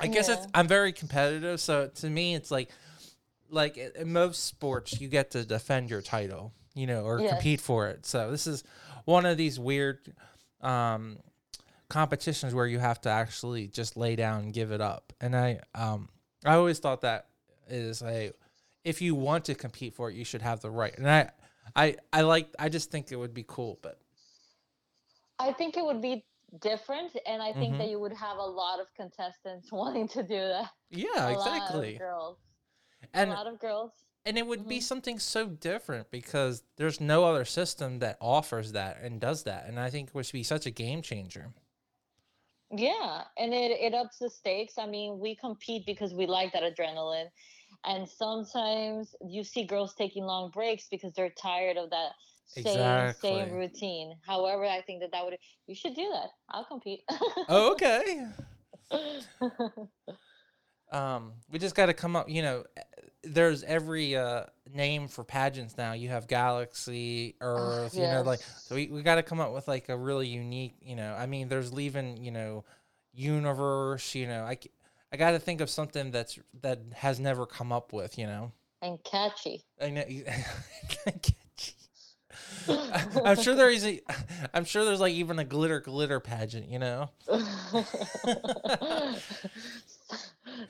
I 0.00 0.06
guess 0.06 0.28
it's 0.28 0.46
I'm 0.54 0.68
very 0.68 0.92
competitive, 0.92 1.60
so 1.60 1.88
to 1.88 2.08
me 2.10 2.34
it's 2.34 2.50
like 2.50 2.70
like 3.50 3.76
in 3.76 3.90
in 3.96 4.12
most 4.12 4.44
sports 4.44 5.00
you 5.00 5.08
get 5.08 5.32
to 5.32 5.44
defend 5.44 5.90
your 5.90 6.02
title, 6.02 6.52
you 6.74 6.86
know, 6.86 7.02
or 7.04 7.20
Yes. 7.20 7.30
compete 7.30 7.60
for 7.60 7.88
it. 7.88 8.06
So 8.06 8.30
this 8.30 8.46
is 8.46 8.62
one 9.04 9.26
of 9.26 9.36
these 9.36 9.58
weird 9.58 9.98
um 10.60 11.18
competitions 11.88 12.54
where 12.54 12.66
you 12.66 12.78
have 12.78 13.00
to 13.02 13.08
actually 13.08 13.66
just 13.68 13.96
lay 13.96 14.16
down 14.16 14.44
and 14.44 14.52
give 14.52 14.70
it 14.70 14.80
up. 14.80 15.12
And 15.20 15.34
I 15.34 15.60
um 15.74 16.08
I 16.44 16.54
always 16.54 16.78
thought 16.78 17.00
that 17.00 17.26
is 17.68 18.02
a 18.02 18.30
if 18.84 19.02
you 19.02 19.16
want 19.16 19.46
to 19.46 19.54
compete 19.56 19.94
for 19.94 20.10
it, 20.10 20.14
you 20.14 20.24
should 20.24 20.42
have 20.42 20.60
the 20.60 20.70
right. 20.70 20.96
And 20.96 21.10
I 21.10 21.30
I 21.74 21.96
I 22.12 22.20
like 22.22 22.48
I 22.58 22.68
just 22.68 22.90
think 22.92 23.10
it 23.10 23.16
would 23.16 23.34
be 23.34 23.44
cool, 23.46 23.78
but 23.82 23.98
I 25.38 25.52
think 25.52 25.76
it 25.76 25.84
would 25.84 26.00
be 26.00 26.24
different, 26.60 27.16
and 27.26 27.42
I 27.42 27.52
think 27.52 27.74
Mhm. 27.74 27.78
that 27.78 27.88
you 27.88 28.00
would 28.00 28.12
have 28.14 28.38
a 28.38 28.42
lot 28.46 28.80
of 28.80 28.86
contestants 28.94 29.70
wanting 29.72 30.08
to 30.08 30.22
do 30.22 30.38
that. 30.38 30.70
yeah, 30.90 31.06
a 31.28 31.32
lot 31.32 31.32
exactly. 31.32 31.94
of 31.94 31.98
girls. 31.98 32.38
And 33.12 33.30
a 33.30 33.34
lot 33.34 33.46
of 33.46 33.58
girls. 33.58 33.92
and 34.24 34.38
it 34.38 34.46
would 34.46 34.66
be 34.68 34.78
Mhm. 34.78 34.82
something 34.82 35.18
so 35.18 35.48
different 35.48 36.10
because 36.10 36.62
there's 36.76 37.00
no 37.00 37.24
other 37.24 37.44
system 37.44 37.98
that 38.00 38.16
offers 38.20 38.72
that 38.72 39.00
and 39.00 39.20
does 39.20 39.44
that. 39.44 39.66
And 39.66 39.78
I 39.78 39.90
think 39.90 40.08
it 40.08 40.14
would 40.14 40.30
be 40.32 40.42
such 40.42 40.66
a 40.66 40.70
game 40.70 41.02
changer. 41.02 41.52
Yeah, 42.70 43.24
and 43.38 43.54
it 43.54 43.70
it 43.70 43.94
ups 43.94 44.18
the 44.18 44.28
stakes. 44.28 44.76
I 44.78 44.86
mean, 44.86 45.20
we 45.20 45.36
compete 45.36 45.86
because 45.86 46.12
we 46.12 46.26
like 46.26 46.52
that 46.52 46.64
adrenaline, 46.64 47.28
and 47.84 48.08
sometimes 48.08 49.14
you 49.24 49.44
see 49.44 49.64
girls 49.64 49.94
taking 49.94 50.24
long 50.24 50.50
breaks 50.50 50.88
because 50.88 51.12
they're 51.12 51.30
tired 51.30 51.76
of 51.76 51.90
that 51.90 52.12
same 52.46 52.64
Exactly. 52.64 53.30
same 53.30 53.52
routine. 53.52 54.16
However, 54.26 54.64
I 54.64 54.80
think 54.82 55.00
that 55.02 55.12
that 55.12 55.24
would 55.24 55.36
you 55.66 55.74
should 55.74 55.94
do 55.94 56.08
that. 56.12 56.30
I'll 56.50 56.64
compete. 56.64 57.02
Oh, 57.48 57.72
okay. 57.72 58.26
Um, 60.92 61.32
we 61.50 61.58
just 61.58 61.74
got 61.74 61.86
to 61.86 61.94
come 61.94 62.14
up. 62.14 62.28
You 62.28 62.42
know, 62.42 62.64
eh, 62.76 62.82
there's 63.24 63.64
every 63.64 64.16
uh 64.16 64.44
name 64.72 65.08
for 65.08 65.24
pageants 65.24 65.76
now. 65.76 65.92
You 65.92 66.08
have 66.10 66.28
Galaxy, 66.28 67.34
Earth. 67.40 67.96
You 67.96 68.06
know, 68.08 68.22
like 68.22 68.40
so 68.56 68.74
we 68.76 68.86
we 68.88 69.02
got 69.02 69.16
to 69.16 69.22
come 69.22 69.40
up 69.40 69.52
with 69.52 69.66
like 69.68 69.88
a 69.88 69.96
really 69.96 70.28
unique. 70.28 70.76
You 70.80 70.96
know, 70.96 71.14
I 71.14 71.26
mean, 71.26 71.48
there's 71.48 71.72
leaving. 71.72 72.22
You 72.22 72.30
know, 72.30 72.64
universe. 73.12 74.14
You 74.14 74.28
know, 74.28 74.44
I 74.44 74.58
I 75.12 75.16
got 75.16 75.32
to 75.32 75.38
think 75.38 75.60
of 75.60 75.70
something 75.70 76.10
that's 76.10 76.38
that 76.62 76.80
has 76.94 77.18
never 77.18 77.46
come 77.46 77.72
up 77.72 77.92
with. 77.92 78.16
You 78.16 78.26
know, 78.26 78.52
and 78.80 79.02
catchy. 79.02 79.64
I 79.80 79.90
know. 79.90 80.04
I'm 83.24 83.36
sure 83.36 83.54
there 83.54 83.70
is 83.70 83.84
a. 83.84 84.00
I'm 84.54 84.64
sure 84.64 84.84
there's 84.84 85.00
like 85.00 85.14
even 85.14 85.38
a 85.38 85.44
glitter 85.44 85.80
glitter 85.80 86.20
pageant. 86.20 86.68
You 86.68 86.78
know. 86.78 87.10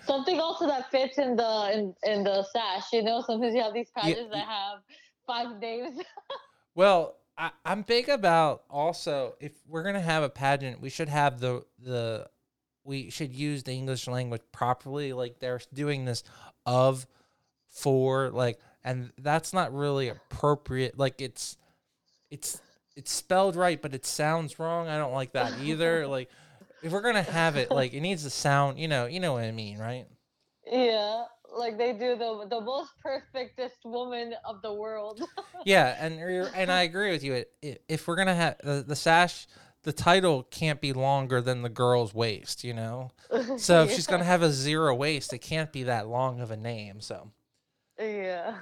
Something 0.06 0.40
also 0.40 0.66
that 0.66 0.90
fits 0.90 1.18
in 1.18 1.36
the 1.36 1.70
in, 1.72 1.94
in 2.10 2.24
the 2.24 2.42
sash, 2.52 2.84
you 2.92 3.02
know. 3.02 3.22
Sometimes 3.26 3.54
you 3.54 3.62
have 3.62 3.74
these 3.74 3.90
Yeah, 4.02 4.14
pageants 4.14 4.30
y- 4.32 4.38
that 4.38 4.46
have 4.46 4.78
five 5.26 5.58
names. 5.60 6.00
Well, 6.74 7.16
I, 7.38 7.50
I'm 7.64 7.82
big 7.82 8.08
about 8.10 8.64
also 8.68 9.34
if 9.40 9.52
we're 9.66 9.82
gonna 9.82 10.00
have 10.00 10.22
a 10.22 10.28
pageant, 10.28 10.80
we 10.80 10.90
should 10.90 11.08
have 11.08 11.40
the 11.40 11.64
the 11.78 12.28
we 12.84 13.08
should 13.10 13.32
use 13.32 13.62
the 13.62 13.72
English 13.72 14.06
language 14.06 14.42
properly. 14.52 15.12
Like 15.14 15.38
they're 15.38 15.60
doing 15.72 16.04
this 16.04 16.22
of 16.66 17.06
for 17.70 18.30
like, 18.30 18.58
and 18.84 19.10
that's 19.18 19.52
not 19.54 19.74
really 19.74 20.08
appropriate. 20.08 20.98
Like 20.98 21.20
it's 21.20 21.56
it's 22.30 22.60
it's 22.96 23.12
spelled 23.12 23.56
right, 23.56 23.80
but 23.80 23.94
it 23.94 24.06
sounds 24.06 24.58
wrong. 24.58 24.88
I 24.88 24.98
don't 24.98 25.12
like 25.12 25.32
that 25.32 25.60
either. 25.60 26.06
like 26.16 26.30
if 26.82 26.92
we're 26.92 27.02
gonna 27.02 27.22
have 27.22 27.56
it, 27.56 27.70
like 27.70 27.92
it 27.92 28.00
needs 28.00 28.22
to 28.24 28.30
sound. 28.30 28.78
You 28.78 28.88
know, 28.88 29.06
you 29.06 29.20
know 29.20 29.34
what 29.34 29.44
I 29.44 29.52
mean, 29.52 29.78
right? 29.78 30.06
yeah, 30.70 31.24
like 31.56 31.78
they 31.78 31.92
do 31.92 32.16
the 32.16 32.46
the 32.48 32.60
most 32.60 32.90
perfectest 33.02 33.76
woman 33.84 34.34
of 34.44 34.62
the 34.62 34.72
world. 34.72 35.22
Yeah, 35.64 35.96
and 35.98 36.20
and 36.54 36.70
I 36.70 36.82
agree 36.82 37.10
with 37.10 37.24
you. 37.24 37.44
If 37.88 38.06
we're 38.06 38.14
gonna 38.14 38.34
have 38.36 38.56
the, 38.62 38.84
the 38.86 38.94
sash, 38.94 39.48
the 39.82 39.92
title 39.92 40.44
can't 40.44 40.80
be 40.80 40.92
longer 40.92 41.40
than 41.40 41.62
the 41.62 41.68
girl's 41.68 42.14
waist. 42.14 42.62
You 42.62 42.74
know, 42.74 43.10
so 43.56 43.82
if 43.82 43.92
she's 43.92 44.06
gonna 44.06 44.22
have 44.34 44.42
a 44.42 44.50
zero 44.52 44.94
waist, 44.94 45.32
it 45.32 45.38
can't 45.38 45.72
be 45.72 45.84
that 45.84 46.06
long 46.06 46.40
of 46.40 46.52
a 46.52 46.56
name. 46.56 47.00
So 47.00 47.32
Yeah. 47.98 48.58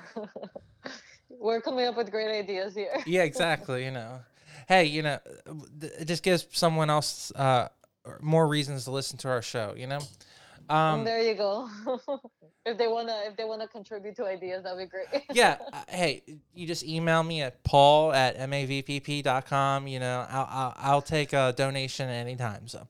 We're 1.44 1.60
coming 1.60 1.86
up 1.86 1.98
with 1.98 2.10
great 2.10 2.34
ideas 2.34 2.74
here. 2.74 2.96
yeah, 3.06 3.22
exactly. 3.22 3.84
You 3.84 3.90
know, 3.90 4.20
hey, 4.66 4.86
you 4.86 5.02
know, 5.02 5.18
it 5.82 6.06
just 6.06 6.22
gives 6.22 6.46
someone 6.52 6.88
else 6.88 7.30
uh 7.32 7.68
more 8.22 8.48
reasons 8.48 8.84
to 8.84 8.90
listen 8.90 9.18
to 9.18 9.28
our 9.28 9.42
show. 9.42 9.74
You 9.76 9.86
know, 9.88 10.00
um, 10.70 11.04
there 11.04 11.20
you 11.20 11.34
go. 11.34 11.68
if 12.64 12.78
they 12.78 12.88
wanna 12.88 13.24
if 13.26 13.36
they 13.36 13.44
wanna 13.44 13.68
contribute 13.68 14.16
to 14.16 14.24
ideas, 14.24 14.62
that'd 14.62 14.78
be 14.78 14.86
great. 14.86 15.22
yeah. 15.34 15.58
uh, 15.70 15.82
Hey, 15.86 16.22
you 16.54 16.66
just 16.66 16.82
email 16.82 17.22
me 17.22 17.42
at 17.42 17.62
paul 17.62 18.10
at 18.14 18.38
mavpp.com. 18.38 19.86
You 19.86 20.00
know, 20.00 20.26
I'll 20.30 20.48
I'll, 20.50 20.74
I'll 20.78 21.02
take 21.02 21.34
a 21.34 21.52
donation 21.54 22.08
anytime. 22.08 22.68
So. 22.68 22.88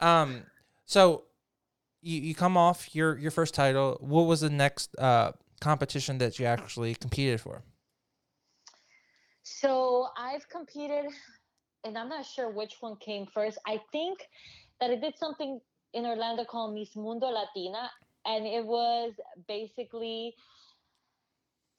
um 0.00 0.42
so 0.84 1.24
you, 2.02 2.20
you 2.20 2.34
come 2.34 2.58
off 2.58 2.94
your 2.94 3.16
your 3.16 3.30
first 3.30 3.54
title 3.54 3.96
what 4.00 4.22
was 4.22 4.40
the 4.40 4.50
next 4.50 4.98
uh 4.98 5.30
competition 5.60 6.18
that 6.18 6.38
you 6.38 6.46
actually 6.46 6.94
competed 6.94 7.40
for 7.40 7.62
So 9.42 10.08
I've 10.16 10.48
competed, 10.48 11.06
and 11.84 11.96
I'm 11.96 12.08
not 12.08 12.26
sure 12.26 12.50
which 12.50 12.76
one 12.80 12.96
came 12.96 13.26
first. 13.26 13.58
I 13.66 13.80
think 13.92 14.18
that 14.80 14.90
I 14.90 14.96
did 14.96 15.16
something 15.18 15.60
in 15.94 16.04
Orlando 16.06 16.44
called 16.44 16.74
Miss 16.74 16.94
Mundo 16.94 17.26
Latina, 17.26 17.90
and 18.26 18.46
it 18.46 18.64
was 18.64 19.12
basically 19.46 20.34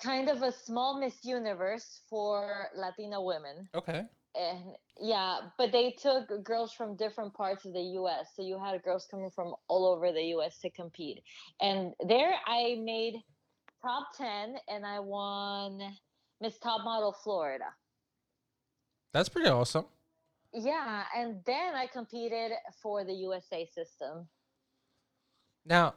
kind 0.02 0.30
of 0.30 0.42
a 0.42 0.52
small 0.52 1.00
Miss 1.00 1.24
Universe 1.24 2.02
for 2.10 2.70
Latina 2.76 3.22
women. 3.22 3.70
okay 3.76 4.06
And 4.36 4.76
yeah, 5.00 5.40
but 5.58 5.72
they 5.72 5.92
took 5.92 6.44
girls 6.44 6.74
from 6.74 6.96
different 6.96 7.34
parts 7.34 7.66
of 7.66 7.74
the 7.74 7.86
US. 8.00 8.28
So 8.36 8.42
you 8.42 8.60
had 8.64 8.82
girls 8.84 9.08
coming 9.10 9.30
from 9.30 9.54
all 9.68 9.86
over 9.86 10.12
the 10.12 10.24
US 10.36 10.60
to 10.60 10.70
compete. 10.70 11.22
And 11.62 11.94
there 12.08 12.34
I 12.46 12.78
made 12.82 13.16
top 13.82 14.08
10 14.18 14.56
and 14.68 14.86
I 14.86 15.00
won 15.00 15.82
Miss 16.42 16.58
Top 16.60 16.84
Model 16.84 17.14
Florida. 17.24 17.66
that's 19.14 19.30
pretty 19.30 19.50
awesome 19.50 19.86
Yeah, 20.54 21.04
and 21.16 21.38
then 21.46 21.76
I 21.76 21.88
competed 21.88 22.52
for 22.82 23.04
the 23.04 23.14
USA 23.14 23.66
system. 23.66 24.28
now 25.66 25.94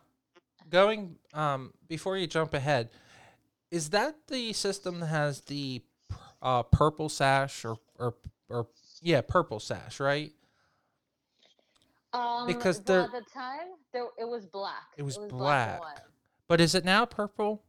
going 0.70 1.16
um 1.34 1.72
before 1.88 2.16
you 2.16 2.26
jump 2.26 2.54
ahead 2.54 2.88
is 3.70 3.90
that 3.90 4.14
the 4.28 4.52
system 4.52 5.00
that 5.00 5.06
has 5.06 5.40
the 5.42 5.82
uh 6.40 6.62
purple 6.62 7.08
sash 7.08 7.64
or 7.64 7.78
or 7.98 8.14
or 8.48 8.68
yeah 9.00 9.20
purple 9.22 9.58
sash 9.60 9.98
right 10.00 10.32
Um, 12.12 12.46
Because 12.46 12.80
the- 12.82 13.04
at 13.04 13.12
the 13.12 13.24
time 13.32 13.68
there 13.92 14.06
it 14.18 14.28
was 14.28 14.46
black. 14.46 14.88
It 14.96 15.02
was 15.02 15.16
and 15.16 15.28
black. 15.30 15.80
white. 15.80 15.98
but 16.48 16.60
is 16.60 16.74
it 16.74 16.84
now 16.84 17.06
purple 17.06 17.62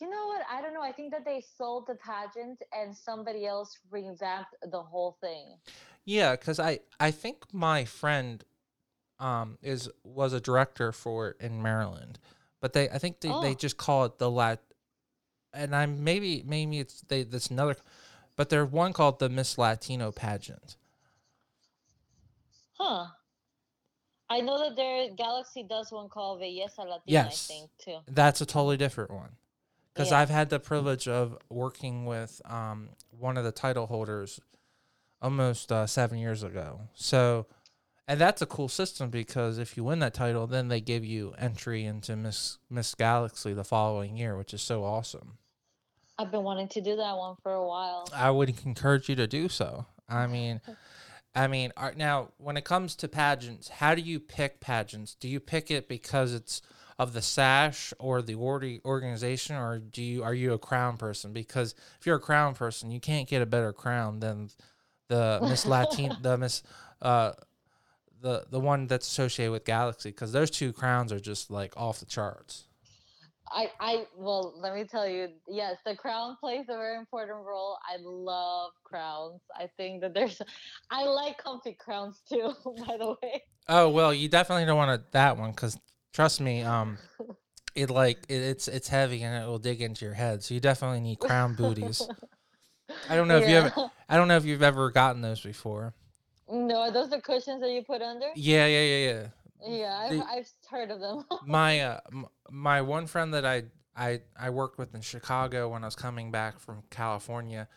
You 0.00 0.08
know 0.08 0.26
what? 0.28 0.42
I 0.50 0.60
don't 0.62 0.74
know. 0.74 0.82
I 0.82 0.92
think 0.92 1.12
that 1.12 1.24
they 1.24 1.42
sold 1.56 1.86
the 1.88 1.96
pageant 1.96 2.62
and 2.72 2.96
somebody 2.96 3.46
else 3.46 3.76
revamped 3.90 4.54
the 4.70 4.80
whole 4.82 5.16
thing. 5.20 5.56
Yeah, 6.04 6.36
because 6.36 6.58
I 6.60 6.80
I 7.00 7.10
think 7.10 7.52
my 7.52 7.84
friend 7.84 8.44
um 9.18 9.58
is 9.62 9.90
was 10.04 10.32
a 10.32 10.40
director 10.40 10.92
for 10.92 11.30
it 11.30 11.36
in 11.40 11.60
Maryland, 11.62 12.18
but 12.60 12.72
they 12.72 12.88
I 12.88 12.98
think 12.98 13.20
they, 13.20 13.28
they 13.28 13.34
Oh. 13.52 13.54
just 13.54 13.76
call 13.76 14.04
it 14.04 14.18
the 14.18 14.30
lat 14.30 14.60
and 15.52 15.74
I'm 15.74 16.04
maybe 16.04 16.44
maybe 16.46 16.78
it's 16.78 17.00
they 17.08 17.24
that's 17.24 17.48
another, 17.48 17.76
but 18.36 18.48
there's 18.50 18.70
one 18.70 18.92
called 18.92 19.18
the 19.18 19.28
Miss 19.28 19.58
Latino 19.58 20.12
pageant. 20.12 20.76
Huh. 22.74 23.06
I 24.30 24.40
know 24.40 24.58
that 24.58 24.76
there 24.76 25.08
Galaxy 25.16 25.64
does 25.68 25.90
one 25.90 26.08
called 26.08 26.40
Belleza 26.40 26.78
Latina, 26.78 27.00
Yes. 27.06 27.48
I 27.50 27.52
think 27.54 27.70
too. 27.82 27.98
That's 28.06 28.40
a 28.40 28.46
totally 28.46 28.76
different 28.76 29.10
one. 29.10 29.30
Because 29.94 30.10
Yeah. 30.10 30.20
I've 30.20 30.30
had 30.30 30.50
the 30.50 30.60
privilege 30.60 31.08
of 31.08 31.36
working 31.48 32.06
with 32.06 32.40
um, 32.44 32.90
one 33.10 33.36
of 33.36 33.44
the 33.44 33.52
title 33.52 33.86
holders 33.86 34.40
almost 35.20 35.72
uh, 35.72 35.86
seven 35.86 36.18
years 36.18 36.42
ago. 36.42 36.82
So, 36.94 37.46
and 38.06 38.20
that's 38.20 38.40
a 38.40 38.46
cool 38.46 38.68
system 38.68 39.10
because 39.10 39.58
if 39.58 39.76
you 39.76 39.84
win 39.84 39.98
that 39.98 40.14
title, 40.14 40.46
then 40.46 40.68
they 40.68 40.80
give 40.80 41.04
you 41.04 41.34
entry 41.38 41.84
into 41.84 42.16
Miss 42.16 42.58
Miss 42.70 42.94
Galaxy 42.94 43.52
the 43.52 43.64
following 43.64 44.16
year, 44.16 44.36
which 44.36 44.54
is 44.54 44.62
so 44.62 44.84
awesome. 44.84 45.38
I've 46.18 46.30
been 46.32 46.42
wanting 46.42 46.68
to 46.68 46.80
do 46.80 46.96
that 46.96 47.16
one 47.16 47.36
for 47.42 47.52
a 47.52 47.66
while. 47.66 48.08
I 48.14 48.30
would 48.30 48.52
encourage 48.64 49.08
you 49.08 49.14
to 49.16 49.26
do 49.26 49.48
so. 49.48 49.86
I 50.08 50.26
mean, 50.28 50.60
I 51.34 51.46
mean, 51.46 51.72
now 51.96 52.30
when 52.38 52.56
it 52.56 52.64
comes 52.64 52.96
to 52.96 53.08
pageants, 53.08 53.68
how 53.68 53.94
do 53.94 54.00
you 54.00 54.18
pick 54.18 54.60
pageants? 54.60 55.14
Do 55.14 55.28
you 55.28 55.38
pick 55.38 55.70
it 55.70 55.88
because 55.88 56.34
it's 56.34 56.62
of 56.98 57.12
the 57.12 57.22
sash 57.22 57.94
or 57.98 58.22
the 58.22 58.34
organization, 58.34 59.56
or 59.56 59.78
do 59.78 60.02
you 60.02 60.24
are 60.24 60.34
you 60.34 60.52
a 60.52 60.58
crown 60.58 60.96
person? 60.96 61.32
Because 61.32 61.74
if 62.00 62.06
you're 62.06 62.16
a 62.16 62.20
crown 62.20 62.54
person, 62.54 62.90
you 62.90 63.00
can't 63.00 63.28
get 63.28 63.40
a 63.40 63.46
better 63.46 63.72
crown 63.72 64.20
than 64.20 64.50
the 65.08 65.38
Miss 65.42 65.64
Latin, 65.64 66.16
the 66.22 66.36
Miss, 66.36 66.62
uh, 67.00 67.32
the 68.20 68.46
the 68.50 68.60
one 68.60 68.86
that's 68.88 69.06
associated 69.06 69.52
with 69.52 69.64
Galaxy, 69.64 70.10
because 70.10 70.32
those 70.32 70.50
two 70.50 70.72
crowns 70.72 71.12
are 71.12 71.20
just 71.20 71.50
like 71.50 71.72
off 71.76 72.00
the 72.00 72.06
charts. 72.06 72.64
I, 73.50 73.70
I 73.80 74.04
well, 74.16 74.54
let 74.58 74.74
me 74.74 74.84
tell 74.84 75.08
you, 75.08 75.28
yes, 75.46 75.76
the 75.86 75.94
crown 75.94 76.36
plays 76.40 76.66
a 76.68 76.76
very 76.76 76.98
important 76.98 77.38
role. 77.46 77.78
I 77.88 77.96
love 78.00 78.72
crowns. 78.84 79.40
I 79.56 79.68
think 79.76 80.02
that 80.02 80.14
there's 80.14 80.42
I 80.90 81.04
like 81.04 81.38
comfy 81.38 81.74
crowns 81.78 82.20
too, 82.28 82.52
by 82.86 82.96
the 82.96 83.14
way. 83.22 83.42
Oh 83.68 83.88
well, 83.88 84.12
you 84.12 84.28
definitely 84.28 84.66
don't 84.66 84.76
want 84.76 85.00
to, 85.00 85.10
that 85.12 85.36
one 85.36 85.50
because 85.50 85.78
trust 86.12 86.40
me, 86.40 86.62
um, 86.62 86.98
it 87.74 87.90
like 87.90 88.18
it, 88.28 88.34
it's 88.42 88.68
it's 88.68 88.88
heavy 88.88 89.22
and 89.22 89.42
it 89.42 89.46
will 89.46 89.58
dig 89.58 89.80
into 89.80 90.04
your 90.04 90.14
head. 90.14 90.42
So 90.42 90.54
you 90.54 90.60
definitely 90.60 91.00
need 91.00 91.18
crown 91.18 91.54
booties. 91.54 92.08
I 93.08 93.16
don't 93.16 93.28
know 93.28 93.38
if 93.38 93.48
you 93.48 93.56
ever, 93.56 93.72
I 94.08 94.16
don't 94.16 94.28
know 94.28 94.36
if 94.36 94.44
you've 94.44 94.62
ever 94.62 94.90
gotten 94.90 95.22
those 95.22 95.40
before. 95.40 95.94
No, 96.50 96.80
are 96.80 96.90
those 96.90 97.10
the 97.10 97.20
cushions 97.20 97.60
that 97.60 97.70
you 97.70 97.82
put 97.82 98.00
under? 98.00 98.26
Yeah, 98.34 98.66
yeah, 98.66 98.82
yeah, 98.82 99.10
yeah. 99.12 99.26
Yeah, 99.60 99.98
I've, 99.98 100.10
The- 100.10 100.24
I've 100.26 100.48
heard 100.70 100.90
of 100.90 101.00
them. 101.00 101.24
My 101.46 101.80
uh, 101.80 102.00
m- 102.12 102.26
my 102.50 102.80
one 102.82 103.06
friend 103.06 103.34
that 103.34 103.44
I 103.44 103.64
I 103.96 104.20
I 104.38 104.50
worked 104.50 104.78
with 104.78 104.94
in 104.94 105.00
Chicago 105.00 105.68
when 105.68 105.82
I 105.82 105.86
was 105.86 105.96
coming 105.96 106.30
back 106.30 106.58
from 106.60 106.82
California, 106.90 107.68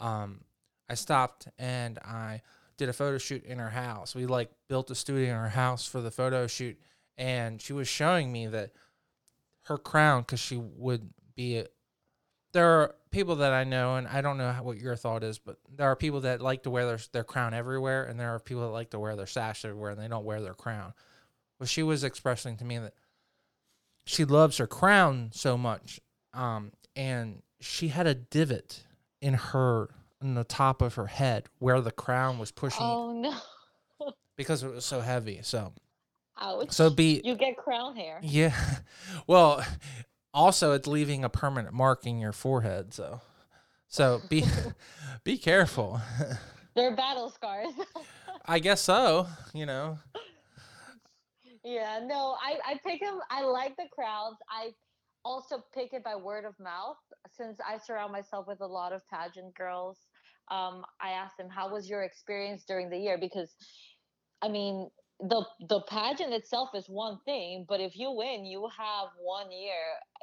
um, 0.00 0.40
I 0.88 0.94
stopped 0.94 1.48
and 1.58 1.98
I 1.98 2.42
did 2.76 2.88
a 2.88 2.92
photo 2.92 3.18
shoot 3.18 3.44
in 3.44 3.58
her 3.58 3.70
house. 3.70 4.14
We 4.14 4.26
like 4.26 4.50
built 4.68 4.90
a 4.90 4.94
studio 4.94 5.30
in 5.30 5.36
her 5.36 5.48
house 5.48 5.86
for 5.86 6.00
the 6.00 6.10
photo 6.10 6.46
shoot, 6.46 6.78
and 7.18 7.60
she 7.60 7.72
was 7.72 7.88
showing 7.88 8.32
me 8.32 8.46
that 8.46 8.72
her 9.64 9.78
crown 9.78 10.22
because 10.22 10.40
she 10.40 10.56
would 10.56 11.10
be. 11.34 11.58
A, 11.58 11.66
there 12.52 12.66
are 12.66 12.94
people 13.10 13.36
that 13.36 13.52
I 13.52 13.64
know, 13.64 13.96
and 13.96 14.06
I 14.08 14.20
don't 14.20 14.38
know 14.38 14.50
how, 14.50 14.62
what 14.62 14.78
your 14.78 14.96
thought 14.96 15.22
is, 15.22 15.38
but 15.38 15.58
there 15.74 15.90
are 15.90 15.96
people 15.96 16.20
that 16.22 16.40
like 16.40 16.62
to 16.62 16.70
wear 16.70 16.86
their 16.86 17.00
their 17.12 17.24
crown 17.24 17.54
everywhere, 17.54 18.04
and 18.04 18.18
there 18.18 18.34
are 18.34 18.38
people 18.38 18.62
that 18.62 18.72
like 18.72 18.90
to 18.90 18.98
wear 18.98 19.16
their 19.16 19.26
sash 19.26 19.64
everywhere, 19.64 19.90
and 19.90 20.00
they 20.00 20.08
don't 20.08 20.24
wear 20.24 20.40
their 20.40 20.54
crown. 20.54 20.94
Well, 21.58 21.66
she 21.66 21.82
was 21.82 22.04
expressing 22.04 22.56
to 22.58 22.64
me 22.64 22.78
that 22.78 22.94
she 24.04 24.24
loves 24.24 24.58
her 24.58 24.66
crown 24.66 25.30
so 25.32 25.58
much, 25.58 26.00
um, 26.32 26.72
and 26.94 27.42
she 27.60 27.88
had 27.88 28.06
a 28.06 28.14
divot 28.14 28.84
in 29.20 29.34
her 29.34 29.90
in 30.20 30.34
the 30.34 30.44
top 30.44 30.80
of 30.80 30.94
her 30.94 31.06
head 31.06 31.48
where 31.58 31.80
the 31.80 31.90
crown 31.90 32.38
was 32.38 32.50
pushing 32.50 32.82
oh 32.82 33.12
no. 33.12 34.12
because 34.36 34.62
it 34.62 34.72
was 34.72 34.84
so 34.84 35.00
heavy. 35.00 35.40
So, 35.42 35.72
Ouch. 36.38 36.70
so 36.70 36.90
be 36.90 37.20
you 37.24 37.34
get 37.34 37.56
crown 37.56 37.96
hair. 37.96 38.20
yeah. 38.22 38.54
Well, 39.26 39.64
also 40.34 40.72
it's 40.72 40.86
leaving 40.86 41.24
a 41.24 41.28
permanent 41.28 41.74
mark 41.74 42.06
in 42.06 42.18
your 42.18 42.32
forehead. 42.32 42.92
So, 42.92 43.20
so 43.88 44.20
be 44.28 44.44
be 45.24 45.38
careful. 45.38 46.00
They're 46.74 46.94
battle 46.94 47.30
scars. 47.30 47.72
I 48.44 48.58
guess 48.58 48.82
so. 48.82 49.26
You 49.54 49.66
know. 49.66 49.98
yeah, 51.64 52.00
no, 52.04 52.36
I, 52.42 52.58
I 52.72 52.80
pick 52.86 53.00
them. 53.00 53.18
I 53.30 53.42
like 53.44 53.76
the 53.76 53.86
crowds. 53.92 54.36
I 54.50 54.72
also 55.24 55.64
pick 55.74 55.92
it 55.92 56.04
by 56.04 56.14
word 56.14 56.44
of 56.44 56.54
mouth 56.60 56.98
since 57.30 57.58
I 57.66 57.78
surround 57.78 58.12
myself 58.12 58.46
with 58.46 58.60
a 58.60 58.66
lot 58.66 58.92
of 58.92 59.02
pageant 59.08 59.54
girls. 59.54 59.98
Um, 60.48 60.84
I 61.00 61.10
ask 61.10 61.36
them, 61.36 61.48
how 61.48 61.72
was 61.72 61.88
your 61.88 62.04
experience 62.04 62.64
during 62.68 62.88
the 62.90 62.98
year? 62.98 63.18
Because, 63.18 63.56
I 64.42 64.48
mean, 64.48 64.88
the 65.20 65.44
the 65.68 65.80
pageant 65.88 66.32
itself 66.32 66.70
is 66.74 66.88
one 66.88 67.18
thing, 67.24 67.64
but 67.68 67.80
if 67.80 67.96
you 67.96 68.10
win, 68.10 68.44
you 68.44 68.68
have 68.76 69.08
one 69.18 69.50
year 69.50 69.72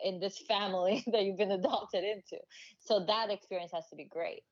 in 0.03 0.19
this 0.19 0.38
family 0.47 1.03
that 1.12 1.23
you've 1.23 1.38
been 1.38 1.51
adopted 1.51 2.03
into. 2.03 2.38
So 2.79 3.03
that 3.08 3.32
experience 3.32 3.71
has 3.73 3.88
to 3.89 3.95
be 3.95 4.06
great. 4.06 4.43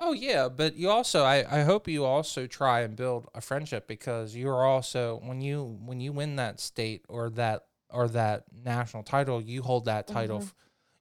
Oh 0.00 0.12
yeah, 0.12 0.48
but 0.48 0.74
you 0.74 0.90
also 0.90 1.22
I, 1.22 1.60
I 1.60 1.62
hope 1.62 1.86
you 1.86 2.04
also 2.04 2.46
try 2.48 2.80
and 2.80 2.96
build 2.96 3.28
a 3.34 3.40
friendship 3.40 3.86
because 3.86 4.34
you're 4.34 4.64
also 4.64 5.20
when 5.22 5.40
you 5.40 5.78
when 5.84 6.00
you 6.00 6.12
win 6.12 6.36
that 6.36 6.58
state 6.58 7.04
or 7.08 7.30
that 7.30 7.66
or 7.90 8.08
that 8.08 8.44
national 8.52 9.04
title, 9.04 9.40
you 9.40 9.62
hold 9.62 9.84
that 9.84 10.08
title. 10.08 10.40
Mhm. 10.40 10.52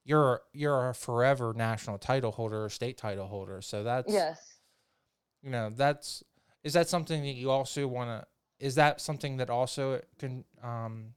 You're 0.06 0.42
you're 0.54 0.90
a 0.90 0.94
forever 0.94 1.54
national 1.56 1.98
title 1.98 2.32
holder 2.32 2.66
or 2.66 2.70
state 2.70 2.98
title 2.98 3.28
holder. 3.28 3.62
So 3.62 3.84
that's 3.84 4.14
Yes. 4.14 4.60
you 5.42 5.50
know 5.50 5.72
that's 5.72 6.24
is 6.64 6.74
that 6.74 6.88
something 6.88 7.24
that 7.24 7.34
you 7.34 7.50
also 7.50 7.88
want 7.88 8.10
to 8.10 8.28
is 8.64 8.76
that 8.76 9.02
something 9.02 9.38
that 9.38 9.50
also 9.50 10.02
can 10.18 10.46
um 10.64 11.14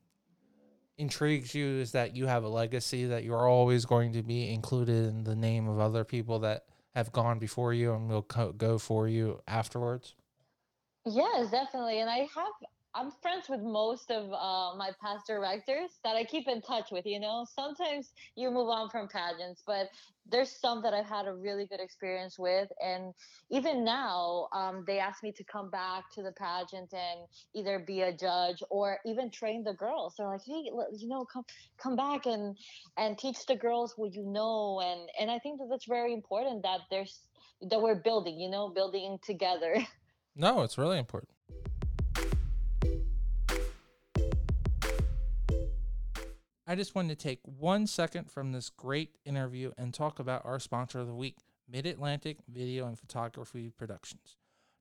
intrigues 0.98 1.54
you 1.54 1.66
is 1.66 1.92
that 1.92 2.16
you 2.16 2.26
have 2.26 2.42
a 2.42 2.48
legacy 2.48 3.06
that 3.06 3.22
you're 3.22 3.46
always 3.46 3.85
going 3.85 4.12
to 4.12 4.22
be 4.22 4.52
included 4.52 5.06
in 5.06 5.24
the 5.24 5.37
name 5.37 5.68
of 5.68 5.78
other 5.78 6.04
people 6.04 6.38
that 6.40 6.64
have 6.94 7.12
gone 7.12 7.38
before 7.38 7.72
you 7.74 7.92
and 7.92 8.09
will 8.09 8.22
co- 8.22 8.52
go 8.52 8.78
for 8.78 9.06
you 9.06 9.40
afterwards 9.46 10.14
Yes, 11.06 11.50
definitely. 11.52 12.00
And 12.00 12.11
I 12.11 12.26
have, 12.35 12.52
I'm 12.96 13.11
friends 13.20 13.50
with 13.50 13.61
most 13.61 14.11
of 14.11 14.32
uh, 14.32 14.74
my 14.78 14.90
past 15.02 15.26
directors 15.26 15.90
that 16.02 16.16
I 16.16 16.24
keep 16.24 16.48
in 16.48 16.62
touch 16.62 16.90
with. 16.90 17.04
You 17.04 17.20
know, 17.20 17.46
sometimes 17.54 18.11
you 18.37 18.50
move 18.50 18.70
on 18.70 18.88
from 18.88 19.06
pageants, 19.06 19.62
but 19.66 19.88
there's 20.26 20.50
some 20.50 20.80
that 20.82 20.94
I've 20.94 21.06
had 21.06 21.26
a 21.26 21.35
really 21.35 21.66
good 21.66 21.78
experience 21.78 22.38
with. 22.38 22.68
And 22.80 23.12
even 23.50 23.85
now, 23.85 24.48
um, 24.54 24.82
they 24.87 24.98
ask 24.98 25.22
me 25.22 25.30
to 25.32 25.44
come 25.44 25.68
back 25.68 26.04
to 26.14 26.22
the 26.22 26.32
pageant 26.32 26.94
and 26.94 27.28
either 27.54 27.85
be 27.87 28.00
a 28.00 28.16
judge 28.16 28.62
or 28.70 28.98
even 29.04 29.30
train 29.30 29.62
the 29.62 29.74
girls. 29.74 30.14
They're 30.16 30.28
like, 30.28 30.44
hey, 30.46 30.70
you 30.96 31.09
know, 31.09 31.26
come 31.30 31.44
come 31.78 31.96
back 31.96 32.24
and 32.24 32.56
and 32.96 33.18
teach 33.18 33.44
the 33.44 33.56
girls 33.56 33.92
what 33.96 34.14
you 34.14 34.24
know. 34.24 34.80
And 34.82 35.11
and 35.20 35.30
I 35.30 35.38
think 35.38 35.59
that 35.59 35.68
that's 35.68 35.87
very 35.87 36.14
important 36.14 36.62
that 36.62 36.80
there's 36.90 37.20
that 37.61 37.82
we're 37.82 38.00
building. 38.00 38.40
You 38.40 38.48
know, 38.48 38.70
building 38.70 39.18
together. 39.22 39.76
no 40.38 40.62
it's 40.62 40.76
really 40.76 40.98
important 40.98 41.36
I 46.68 46.74
just 46.74 46.96
wanted 46.96 47.16
to 47.16 47.22
take 47.29 47.38
one 47.44 47.87
second 47.87 48.29
from 48.29 48.50
this 48.50 48.70
great 48.70 49.18
interview 49.24 49.70
and 49.79 49.94
talk 49.94 50.18
about 50.18 50.44
our 50.44 50.59
sponsor 50.59 50.98
of 50.98 51.07
the 51.07 51.14
week, 51.14 51.37
Mid 51.68 51.87
Atlantic 51.87 52.38
Video 52.48 52.88
and 52.88 52.98
Photography 52.98 53.70
Productions. 53.70 54.37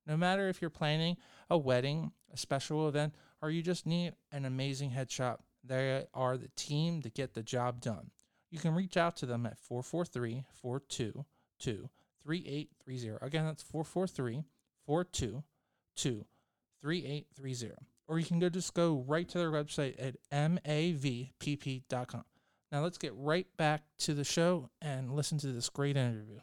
No 0.08 0.18
matter 0.18 0.50
if 0.50 0.62
you're 0.62 0.72
planning 0.72 1.18
a 1.48 1.60
wedding, 1.60 2.12
a 2.34 2.38
special 2.38 2.88
event, 2.88 3.14
or 3.40 3.52
you 3.52 3.62
just 3.62 3.86
need 3.86 4.14
an 4.32 4.46
amazing 4.46 4.92
headshot, 4.92 5.38
they 5.64 6.06
are 6.14 6.38
the 6.38 6.50
team 6.56 7.04
to 7.04 7.10
get 7.10 7.36
the 7.36 7.44
job 7.44 7.82
done. 7.82 8.10
You 8.50 8.58
can 8.58 8.74
reach 8.74 8.98
out 8.98 9.16
to 9.18 9.28
them 9.28 9.46
at 9.46 9.60
443 9.60 10.44
422 10.54 11.90
3830. 12.26 13.26
Again, 13.26 13.46
that's 13.46 13.62
443 13.64 14.44
422 14.88 16.26
3830. 16.82 17.76
Or 18.08 18.20
you 18.20 18.26
can 18.26 18.40
go 18.40 18.50
just 18.50 18.74
go 18.74 19.04
right 19.08 19.28
to 19.30 19.38
their 19.38 19.52
website 19.52 19.96
at 20.00 20.16
mavpp.com. 20.32 22.24
Now 22.72 22.82
let's 22.84 22.98
get 22.98 23.14
right 23.16 23.48
back 23.58 23.84
to 24.00 24.14
the 24.14 24.24
show 24.24 24.70
and 24.82 25.12
listen 25.14 25.38
to 25.40 25.48
this 25.48 25.70
great 25.70 25.98
interview. 25.98 26.40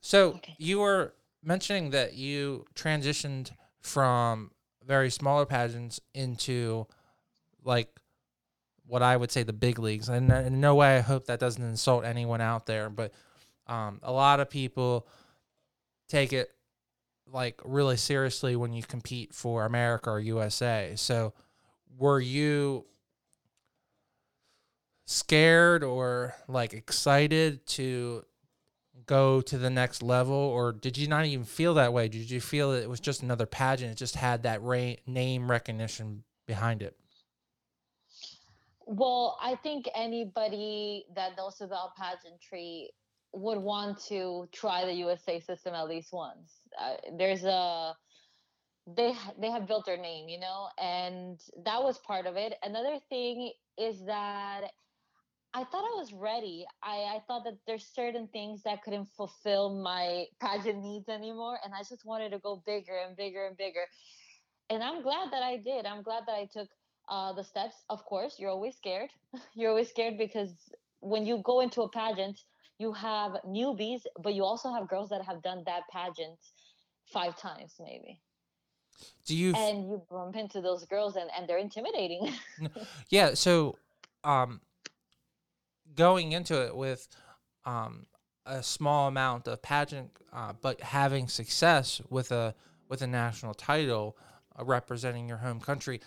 So 0.00 0.34
Okay. 0.34 0.54
you 0.58 0.80
were 0.80 1.14
mentioning 1.42 1.90
that 1.90 2.14
you 2.14 2.64
transitioned 2.74 3.50
from 3.80 4.50
very 4.84 5.10
smaller 5.10 5.46
pageants 5.46 6.00
into 6.14 6.86
like 7.64 7.88
what 8.86 9.02
I 9.02 9.16
would 9.16 9.30
say 9.30 9.42
the 9.42 9.52
big 9.52 9.78
leagues. 9.78 10.08
And 10.08 10.30
in 10.32 10.60
no 10.60 10.74
way 10.74 10.96
I 10.96 11.00
hope 11.00 11.26
that 11.26 11.38
doesn't 11.38 11.62
insult 11.62 12.04
anyone 12.04 12.40
out 12.40 12.66
there, 12.66 12.90
but 12.90 13.12
um, 13.66 14.00
a 14.02 14.10
lot 14.12 14.40
of 14.40 14.50
people 14.50 15.06
take 16.10 16.32
it 16.32 16.50
like 17.32 17.60
really 17.64 17.96
seriously 17.96 18.56
when 18.56 18.72
you 18.72 18.82
compete 18.82 19.32
for 19.32 19.64
America 19.64 20.10
or 20.10 20.20
USA. 20.20 20.92
So 20.96 21.32
were 21.96 22.20
you 22.20 22.86
scared 25.06 25.84
or 25.84 26.34
like 26.48 26.72
excited 26.72 27.66
to 27.66 28.24
go 29.06 29.40
to 29.40 29.58
the 29.58 29.70
next 29.70 30.02
level 30.02 30.34
or 30.34 30.72
did 30.72 30.98
you 30.98 31.08
not 31.08 31.24
even 31.24 31.44
feel 31.44 31.74
that 31.74 31.92
way? 31.92 32.08
Did 32.08 32.30
you 32.30 32.40
feel 32.40 32.72
that 32.72 32.82
it 32.82 32.90
was 32.90 33.00
just 33.00 33.22
another 33.22 33.46
pageant? 33.46 33.92
It 33.92 33.96
just 33.96 34.16
had 34.16 34.42
that 34.42 34.60
ra- 34.62 34.94
name 35.06 35.50
recognition 35.50 36.24
behind 36.46 36.82
it? 36.82 36.96
Well 38.86 39.38
i 39.40 39.54
think 39.54 39.88
anybody 39.94 41.04
that 41.14 41.36
knows 41.36 41.60
about 41.60 41.94
pageantry 41.94 42.90
would 43.32 43.58
want 43.58 44.00
to 44.08 44.48
try 44.52 44.84
the 44.84 44.92
usa 44.92 45.40
system 45.40 45.74
at 45.74 45.88
least 45.88 46.12
once 46.12 46.52
uh, 46.80 46.94
there's 47.18 47.44
a 47.44 47.94
they 48.86 49.14
they 49.38 49.50
have 49.50 49.66
built 49.66 49.86
their 49.86 49.98
name 49.98 50.28
you 50.28 50.38
know 50.40 50.68
and 50.80 51.40
that 51.64 51.82
was 51.82 51.98
part 51.98 52.26
of 52.26 52.36
it 52.36 52.54
another 52.62 52.98
thing 53.08 53.52
is 53.78 54.04
that 54.06 54.62
I 55.52 55.64
thought 55.64 55.82
I 55.82 55.98
was 55.98 56.12
ready. 56.12 56.64
I, 56.82 57.16
I 57.16 57.20
thought 57.26 57.42
that 57.44 57.58
there's 57.66 57.84
certain 57.92 58.28
things 58.28 58.62
that 58.62 58.82
couldn't 58.82 59.06
fulfill 59.16 59.82
my 59.82 60.26
pageant 60.40 60.80
needs 60.82 61.08
anymore. 61.08 61.58
And 61.64 61.74
I 61.74 61.80
just 61.80 62.04
wanted 62.04 62.30
to 62.30 62.38
go 62.38 62.62
bigger 62.64 62.96
and 63.04 63.16
bigger 63.16 63.46
and 63.46 63.56
bigger. 63.56 63.84
And 64.68 64.82
I'm 64.82 65.02
glad 65.02 65.32
that 65.32 65.42
I 65.42 65.56
did. 65.56 65.86
I'm 65.86 66.02
glad 66.02 66.22
that 66.26 66.34
I 66.34 66.48
took 66.52 66.68
uh, 67.08 67.32
the 67.32 67.42
steps. 67.42 67.74
Of 67.88 68.04
course, 68.04 68.36
you're 68.38 68.50
always 68.50 68.76
scared. 68.76 69.10
you're 69.54 69.70
always 69.70 69.88
scared 69.90 70.18
because 70.18 70.54
when 71.00 71.26
you 71.26 71.42
go 71.44 71.60
into 71.60 71.82
a 71.82 71.90
pageant, 71.90 72.38
you 72.80 72.92
have 72.92 73.32
newbies, 73.46 74.00
but 74.22 74.34
you 74.34 74.42
also 74.42 74.72
have 74.72 74.88
girls 74.88 75.10
that 75.10 75.22
have 75.22 75.42
done 75.42 75.62
that 75.66 75.82
pageant 75.92 76.38
five 77.04 77.36
times, 77.36 77.74
maybe. 77.78 78.22
Do 79.26 79.36
you 79.36 79.54
and 79.54 79.86
you 79.86 80.02
bump 80.10 80.34
into 80.36 80.62
those 80.62 80.86
girls 80.86 81.16
and, 81.16 81.30
and 81.36 81.46
they're 81.46 81.58
intimidating. 81.58 82.32
yeah. 83.10 83.34
So, 83.34 83.76
um, 84.24 84.60
going 85.94 86.32
into 86.32 86.66
it 86.66 86.74
with 86.74 87.06
um, 87.66 88.06
a 88.46 88.62
small 88.62 89.08
amount 89.08 89.46
of 89.46 89.60
pageant, 89.60 90.10
uh, 90.32 90.54
but 90.60 90.80
having 90.80 91.28
success 91.28 92.00
with 92.08 92.32
a 92.32 92.54
with 92.88 93.02
a 93.02 93.06
national 93.06 93.54
title 93.54 94.16
uh, 94.58 94.64
representing 94.64 95.28
your 95.28 95.38
home 95.38 95.60
country, 95.60 96.00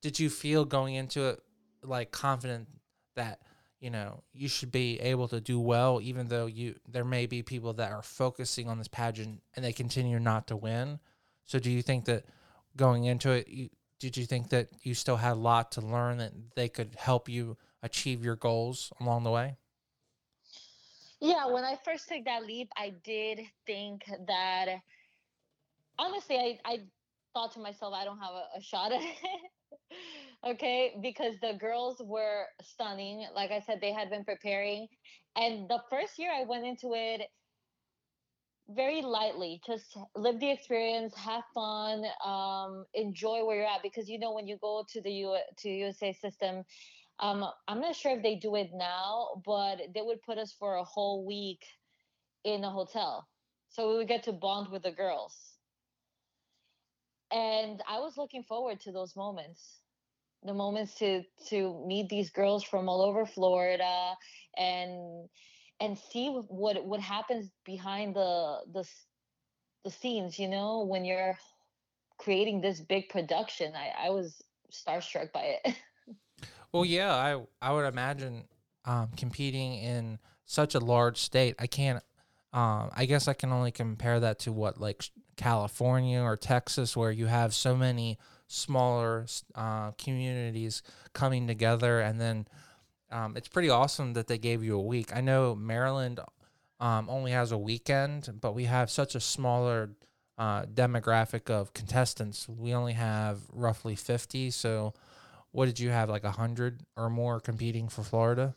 did 0.00 0.18
you 0.18 0.30
feel 0.30 0.64
going 0.64 0.94
into 0.94 1.26
it 1.26 1.40
like 1.82 2.10
confident 2.10 2.68
that 3.16 3.40
you 3.80 3.90
know 3.90 4.22
you 4.32 4.48
should 4.48 4.72
be 4.72 5.00
able 5.00 5.28
to 5.28 5.40
do 5.40 5.60
well, 5.60 6.00
even 6.02 6.28
though 6.28 6.46
you 6.46 6.76
there 6.88 7.04
may 7.04 7.26
be 7.26 7.42
people 7.42 7.72
that 7.74 7.92
are 7.92 8.02
focusing 8.02 8.68
on 8.68 8.78
this 8.78 8.88
pageant 8.88 9.42
and 9.54 9.64
they 9.64 9.72
continue 9.72 10.18
not 10.18 10.46
to 10.48 10.56
win. 10.56 10.98
So, 11.44 11.58
do 11.58 11.70
you 11.70 11.82
think 11.82 12.06
that 12.06 12.24
going 12.76 13.04
into 13.04 13.30
it, 13.30 13.48
you, 13.48 13.70
did 14.00 14.16
you 14.16 14.26
think 14.26 14.50
that 14.50 14.68
you 14.82 14.94
still 14.94 15.16
had 15.16 15.32
a 15.32 15.40
lot 15.40 15.72
to 15.72 15.80
learn 15.80 16.18
that 16.18 16.32
they 16.54 16.68
could 16.68 16.96
help 16.98 17.28
you 17.28 17.56
achieve 17.82 18.24
your 18.24 18.36
goals 18.36 18.92
along 19.00 19.24
the 19.24 19.30
way? 19.30 19.56
Yeah, 21.20 21.46
when 21.46 21.64
I 21.64 21.78
first 21.84 22.08
took 22.08 22.24
that 22.24 22.44
leap, 22.44 22.68
I 22.76 22.92
did 23.02 23.40
think 23.66 24.04
that 24.26 24.66
honestly, 25.98 26.36
I, 26.36 26.58
I 26.64 26.80
thought 27.32 27.52
to 27.52 27.60
myself, 27.60 27.94
I 27.94 28.04
don't 28.04 28.18
have 28.18 28.32
a, 28.32 28.58
a 28.58 28.60
shot 28.60 28.92
at 28.92 29.00
it. 29.00 29.16
okay, 30.46 30.94
because 31.02 31.34
the 31.40 31.54
girls 31.58 32.00
were 32.04 32.46
stunning. 32.62 33.26
Like 33.34 33.50
I 33.50 33.60
said, 33.60 33.80
they 33.80 33.92
had 33.92 34.10
been 34.10 34.24
preparing. 34.24 34.88
And 35.36 35.68
the 35.68 35.80
first 35.90 36.18
year 36.18 36.32
I 36.32 36.44
went 36.44 36.64
into 36.66 36.94
it 36.94 37.22
very 38.68 39.00
lightly, 39.02 39.60
just 39.66 39.96
live 40.16 40.40
the 40.40 40.50
experience, 40.50 41.14
have 41.16 41.44
fun, 41.54 42.04
um, 42.24 42.84
enjoy 42.94 43.44
where 43.44 43.56
you're 43.58 43.66
at. 43.66 43.82
Because 43.82 44.08
you 44.08 44.18
know, 44.18 44.32
when 44.34 44.48
you 44.48 44.58
go 44.60 44.84
to 44.92 45.00
the 45.00 45.10
U 45.12 45.38
to 45.58 45.68
USA 45.68 46.12
system, 46.12 46.64
um, 47.20 47.44
I'm 47.68 47.80
not 47.80 47.96
sure 47.96 48.16
if 48.16 48.22
they 48.22 48.36
do 48.36 48.56
it 48.56 48.70
now, 48.74 49.42
but 49.44 49.78
they 49.94 50.02
would 50.02 50.22
put 50.22 50.38
us 50.38 50.52
for 50.58 50.76
a 50.76 50.84
whole 50.84 51.24
week 51.24 51.64
in 52.44 52.64
a 52.64 52.70
hotel. 52.70 53.26
So 53.68 53.90
we 53.90 53.96
would 53.98 54.08
get 54.08 54.24
to 54.24 54.32
bond 54.32 54.70
with 54.70 54.82
the 54.82 54.92
girls. 54.92 55.55
And 57.32 57.82
I 57.88 57.98
was 57.98 58.16
looking 58.16 58.42
forward 58.42 58.80
to 58.80 58.92
those 58.92 59.16
moments. 59.16 59.80
The 60.44 60.54
moments 60.54 60.94
to 60.96 61.22
to 61.48 61.84
meet 61.86 62.08
these 62.08 62.30
girls 62.30 62.62
from 62.62 62.88
all 62.88 63.02
over 63.02 63.26
Florida 63.26 64.14
and 64.56 65.28
and 65.80 65.98
see 65.98 66.28
what 66.28 66.84
what 66.84 67.00
happens 67.00 67.50
behind 67.64 68.14
the 68.14 68.60
the 68.72 68.84
the 69.84 69.90
scenes, 69.90 70.38
you 70.38 70.48
know, 70.48 70.84
when 70.84 71.04
you're 71.04 71.36
creating 72.18 72.60
this 72.60 72.80
big 72.80 73.08
production. 73.08 73.72
I 73.74 74.06
I 74.06 74.10
was 74.10 74.42
starstruck 74.70 75.32
by 75.32 75.58
it. 75.64 75.76
Well, 76.72 76.84
yeah, 76.84 77.14
I 77.14 77.42
I 77.62 77.72
would 77.72 77.86
imagine 77.86 78.44
um, 78.84 79.08
competing 79.16 79.74
in 79.74 80.18
such 80.44 80.74
a 80.74 80.78
large 80.78 81.16
state. 81.18 81.54
I 81.58 81.66
can't. 81.66 82.02
Um, 82.52 82.90
I 82.94 83.06
guess 83.06 83.28
I 83.28 83.32
can 83.32 83.50
only 83.50 83.70
compare 83.70 84.20
that 84.20 84.40
to 84.40 84.52
what 84.52 84.78
like 84.78 85.02
California 85.36 86.20
or 86.20 86.36
Texas, 86.36 86.96
where 86.96 87.10
you 87.10 87.26
have 87.26 87.54
so 87.54 87.76
many 87.76 88.18
smaller 88.48 89.26
uh, 89.54 89.90
communities 89.92 90.82
coming 91.12 91.46
together, 91.46 92.00
and 92.00 92.20
then 92.20 92.46
um, 93.10 93.36
it's 93.36 93.48
pretty 93.48 93.70
awesome 93.70 94.14
that 94.14 94.26
they 94.26 94.38
gave 94.38 94.62
you 94.62 94.76
a 94.76 94.82
week. 94.82 95.14
I 95.14 95.20
know 95.20 95.54
Maryland 95.54 96.20
um, 96.80 97.08
only 97.08 97.32
has 97.32 97.52
a 97.52 97.58
weekend, 97.58 98.30
but 98.40 98.54
we 98.54 98.64
have 98.64 98.90
such 98.90 99.14
a 99.14 99.20
smaller 99.20 99.90
uh, 100.38 100.66
demographic 100.66 101.50
of 101.50 101.72
contestants. 101.72 102.48
We 102.48 102.74
only 102.74 102.92
have 102.92 103.40
roughly 103.52 103.96
fifty, 103.96 104.50
so 104.50 104.94
what 105.52 105.66
did 105.66 105.80
you 105.80 105.90
have 105.90 106.10
like 106.10 106.24
a 106.24 106.32
hundred 106.32 106.82
or 106.96 107.08
more 107.08 107.40
competing 107.40 107.88
for 107.88 108.02
Florida? 108.02 108.54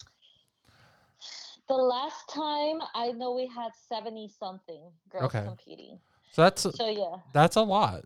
The 1.67 1.75
last 1.75 2.27
time 2.29 2.79
I 2.95 3.11
know 3.11 3.33
we 3.33 3.47
had 3.47 3.71
seventy 3.87 4.27
something 4.27 4.81
girls 5.09 5.25
okay. 5.25 5.45
competing. 5.45 5.99
So 6.31 6.43
that's 6.43 6.61
so 6.61 6.89
yeah. 6.89 7.17
That's 7.33 7.55
a 7.55 7.61
lot. 7.61 8.05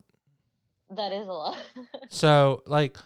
That 0.89 1.11
is 1.11 1.27
a 1.27 1.31
lot. 1.31 1.57
so 2.09 2.63
like 2.65 2.97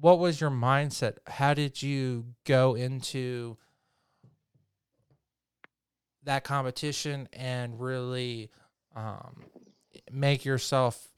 what 0.00 0.18
was 0.18 0.40
your 0.40 0.50
mindset? 0.50 1.16
How 1.26 1.54
did 1.54 1.82
you 1.82 2.26
go 2.44 2.74
into 2.74 3.56
that 6.24 6.44
competition 6.44 7.28
and 7.32 7.80
really 7.80 8.50
um, 8.94 9.44
make 10.12 10.44
yourself 10.44 11.08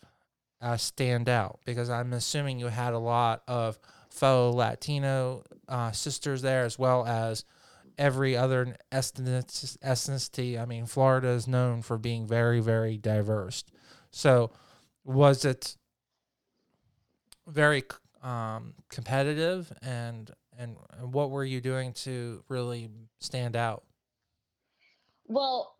uh, 0.62 0.76
stand 0.76 1.28
out? 1.28 1.60
Because 1.66 1.90
I'm 1.90 2.12
assuming 2.12 2.58
you 2.58 2.68
had 2.68 2.94
a 2.94 2.98
lot 2.98 3.42
of 3.46 3.78
fellow 4.08 4.50
Latino 4.50 5.44
uh, 5.68 5.92
sisters 5.92 6.42
there, 6.42 6.64
as 6.64 6.78
well 6.78 7.04
as 7.06 7.44
every 8.00 8.34
other 8.34 8.74
ethnicity. 8.90 10.60
I 10.60 10.64
mean, 10.64 10.86
Florida 10.86 11.28
is 11.28 11.46
known 11.46 11.82
for 11.82 11.98
being 11.98 12.26
very, 12.26 12.60
very 12.60 12.96
diverse. 12.96 13.62
So, 14.10 14.50
was 15.04 15.44
it 15.44 15.76
very 17.46 17.84
um, 18.22 18.74
competitive, 18.88 19.72
and 19.82 20.30
and 20.58 20.76
what 21.00 21.30
were 21.30 21.44
you 21.44 21.60
doing 21.60 21.92
to 21.92 22.42
really 22.48 22.88
stand 23.20 23.54
out? 23.54 23.84
Well, 25.26 25.76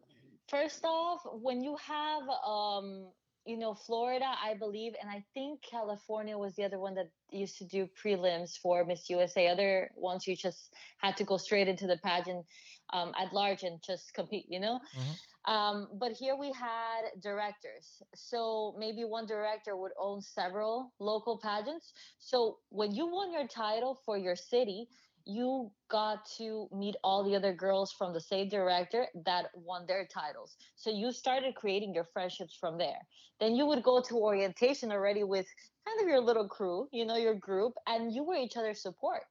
first 0.49 0.85
off, 0.85 1.23
when 1.33 1.63
you 1.63 1.77
have 1.77 2.23
um, 2.47 3.07
you 3.45 3.57
know, 3.57 3.75
Florida, 3.75 4.27
I 4.43 4.55
believe, 4.55 4.93
and 5.01 5.11
I 5.11 5.25
think 5.35 5.63
California 5.63 6.37
was 6.37 6.55
the 6.57 6.65
other 6.65 6.79
one 6.79 6.95
that 6.95 7.09
used 7.31 7.59
to 7.59 7.65
do 7.65 7.89
prelims 8.03 8.59
for 8.59 8.85
Miss 8.85 9.09
USA. 9.09 9.49
Other 9.49 9.91
ones 9.97 10.27
you 10.27 10.37
just 10.37 10.75
had 10.99 11.17
to 11.17 11.25
go 11.25 11.37
straight 11.37 11.69
into 11.69 11.87
the 11.87 11.97
pageant 11.99 12.45
um, 12.93 13.13
at 13.19 13.33
large 13.33 13.63
and 13.63 13.81
just 13.83 14.13
compete, 14.15 14.47
you 14.49 14.61
know? 14.61 14.81
Mm-hmm. 14.97 15.53
Um, 15.53 15.89
but 15.95 16.13
here 16.13 16.37
we 16.37 16.53
had 16.53 17.21
directors. 17.23 18.03
So 18.15 18.75
maybe 18.79 19.05
one 19.05 19.27
director 19.27 19.75
would 19.75 19.93
own 19.99 20.21
several 20.21 20.93
local 20.99 21.39
pageants. 21.39 21.95
So 22.19 22.59
when 22.69 22.95
you 22.95 23.07
won 23.07 23.33
your 23.33 23.47
title 23.49 23.99
for 24.05 24.19
your 24.19 24.37
city, 24.37 24.87
you 25.31 25.71
got 25.89 26.27
to 26.39 26.69
meet 26.73 26.97
all 27.05 27.25
the 27.25 27.37
other 27.37 27.53
girls 27.53 27.93
from 27.93 28.13
the 28.13 28.21
same 28.21 28.49
director 28.49 29.07
that 29.25 29.47
won 29.55 29.87
their 29.87 30.07
titles. 30.07 30.57
So 30.77 30.91
you 30.91 31.13
started 31.13 31.55
creating 31.55 31.95
your 31.95 32.05
friendships 32.13 32.55
from 32.55 32.79
there. 32.79 33.07
Then 33.39 33.55
you 33.55 33.67
would 33.67 33.83
go 33.83 34.03
to 34.03 34.15
orientation 34.17 34.91
already 34.93 35.25
with 35.25 35.47
kind 35.87 36.01
of 36.01 36.09
your 36.09 36.21
little 36.21 36.49
crew, 36.49 36.89
you 36.93 37.07
know, 37.07 37.17
your 37.17 37.35
group, 37.35 37.75
and 37.87 38.13
you 38.13 38.25
were 38.25 38.37
each 38.37 38.57
other's 38.57 38.83
support. 38.83 39.23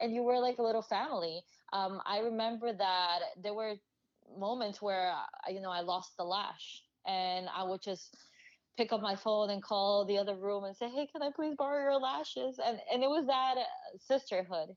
And 0.00 0.12
you 0.14 0.22
were 0.22 0.38
like 0.40 0.58
a 0.58 0.62
little 0.62 0.82
family. 0.82 1.42
Um, 1.72 2.00
I 2.04 2.18
remember 2.18 2.72
that 2.72 3.18
there 3.42 3.54
were 3.54 3.74
moments 4.38 4.82
where, 4.82 5.12
uh, 5.12 5.50
you 5.50 5.60
know, 5.60 5.70
I 5.70 5.80
lost 5.80 6.16
the 6.18 6.24
lash 6.24 6.82
and 7.06 7.48
I 7.54 7.62
would 7.62 7.80
just 7.82 8.16
pick 8.76 8.92
up 8.92 9.00
my 9.00 9.16
phone 9.16 9.50
and 9.50 9.62
call 9.62 10.04
the 10.04 10.18
other 10.18 10.34
room 10.34 10.64
and 10.64 10.76
say, 10.76 10.88
"Hey, 10.90 11.06
can 11.06 11.22
I 11.22 11.30
please 11.34 11.54
borrow 11.56 11.82
your 11.82 12.00
lashes?" 12.00 12.58
And 12.58 12.78
and 12.92 13.02
it 13.02 13.08
was 13.08 13.26
that 13.26 13.56
uh, 13.56 13.98
sisterhood 13.98 14.76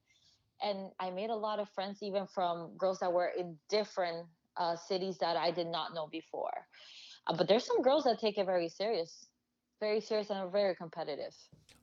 and 0.62 0.92
I 1.00 1.10
made 1.10 1.30
a 1.30 1.36
lot 1.36 1.60
of 1.60 1.70
friends 1.70 2.00
even 2.02 2.28
from 2.28 2.72
girls 2.78 3.00
that 3.00 3.12
were 3.12 3.32
in 3.38 3.58
different 3.70 4.28
uh, 4.58 4.76
cities 4.76 5.18
that 5.20 5.38
I 5.38 5.52
did 5.52 5.68
not 5.68 5.94
know 5.94 6.08
before. 6.12 6.66
Uh, 7.28 7.36
but 7.36 7.48
there's 7.48 7.66
some 7.66 7.82
girls 7.82 8.04
that 8.06 8.20
take 8.20 8.38
it 8.38 8.46
very 8.46 8.70
serious, 8.70 9.28
very 9.80 10.02
serious 10.02 10.30
and 10.30 10.40
are 10.40 10.50
very 10.50 10.76
competitive. 10.76 11.34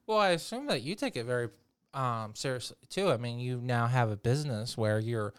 Well, 0.07 0.19
I 0.19 0.31
assume 0.31 0.67
that 0.67 0.83
you 0.83 0.95
take 0.95 1.17
it 1.17 1.25
very 1.25 1.49
um, 1.95 2.35
seriously 2.35 2.77
too. 2.89 3.11
I 3.11 3.17
mean, 3.17 3.39
you 3.39 3.61
now 3.63 3.87
have 3.87 4.11
a 4.11 4.17
business 4.17 4.77
where 4.77 4.99
you're 4.99 5.35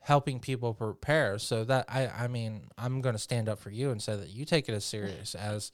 helping 0.00 0.40
people 0.40 0.74
prepare. 0.74 1.38
So 1.38 1.64
that 1.64 1.84
I, 1.88 2.08
I 2.08 2.28
mean, 2.28 2.62
I'm 2.76 3.00
going 3.00 3.14
to 3.14 3.20
stand 3.20 3.48
up 3.48 3.58
for 3.58 3.70
you 3.70 3.90
and 3.90 4.02
say 4.02 4.16
that 4.16 4.30
you 4.30 4.44
take 4.44 4.68
it 4.68 4.72
as 4.72 4.84
serious 4.84 5.34
as. 5.34 5.72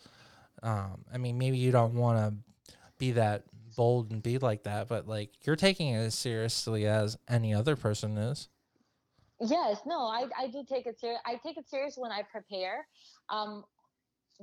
Um, 0.63 1.05
I 1.13 1.19
mean, 1.19 1.37
maybe 1.37 1.59
you 1.59 1.71
don't 1.71 1.95
want 1.95 2.19
to 2.19 2.35
be 2.99 3.13
that 3.13 3.45
bold 3.77 4.11
and 4.11 4.23
be 4.23 4.39
like 4.39 4.65
that, 4.65 4.89
but 4.89 5.07
like 5.07 5.31
you're 5.45 5.57
taking 5.57 5.89
it 5.89 5.99
as 5.99 6.15
seriously 6.15 6.87
as 6.87 7.17
any 7.29 7.55
other 7.55 7.77
person 7.77 8.17
is. 8.17 8.49
Yes, 9.41 9.81
no, 9.87 10.01
I, 10.01 10.27
I 10.39 10.49
do 10.49 10.65
take 10.67 10.87
it 10.87 10.99
serious. 10.99 11.21
I 11.27 11.37
take 11.37 11.59
it 11.59 11.69
serious 11.69 11.95
when 11.97 12.11
I 12.11 12.23
prepare. 12.23 12.87
Um, 13.29 13.65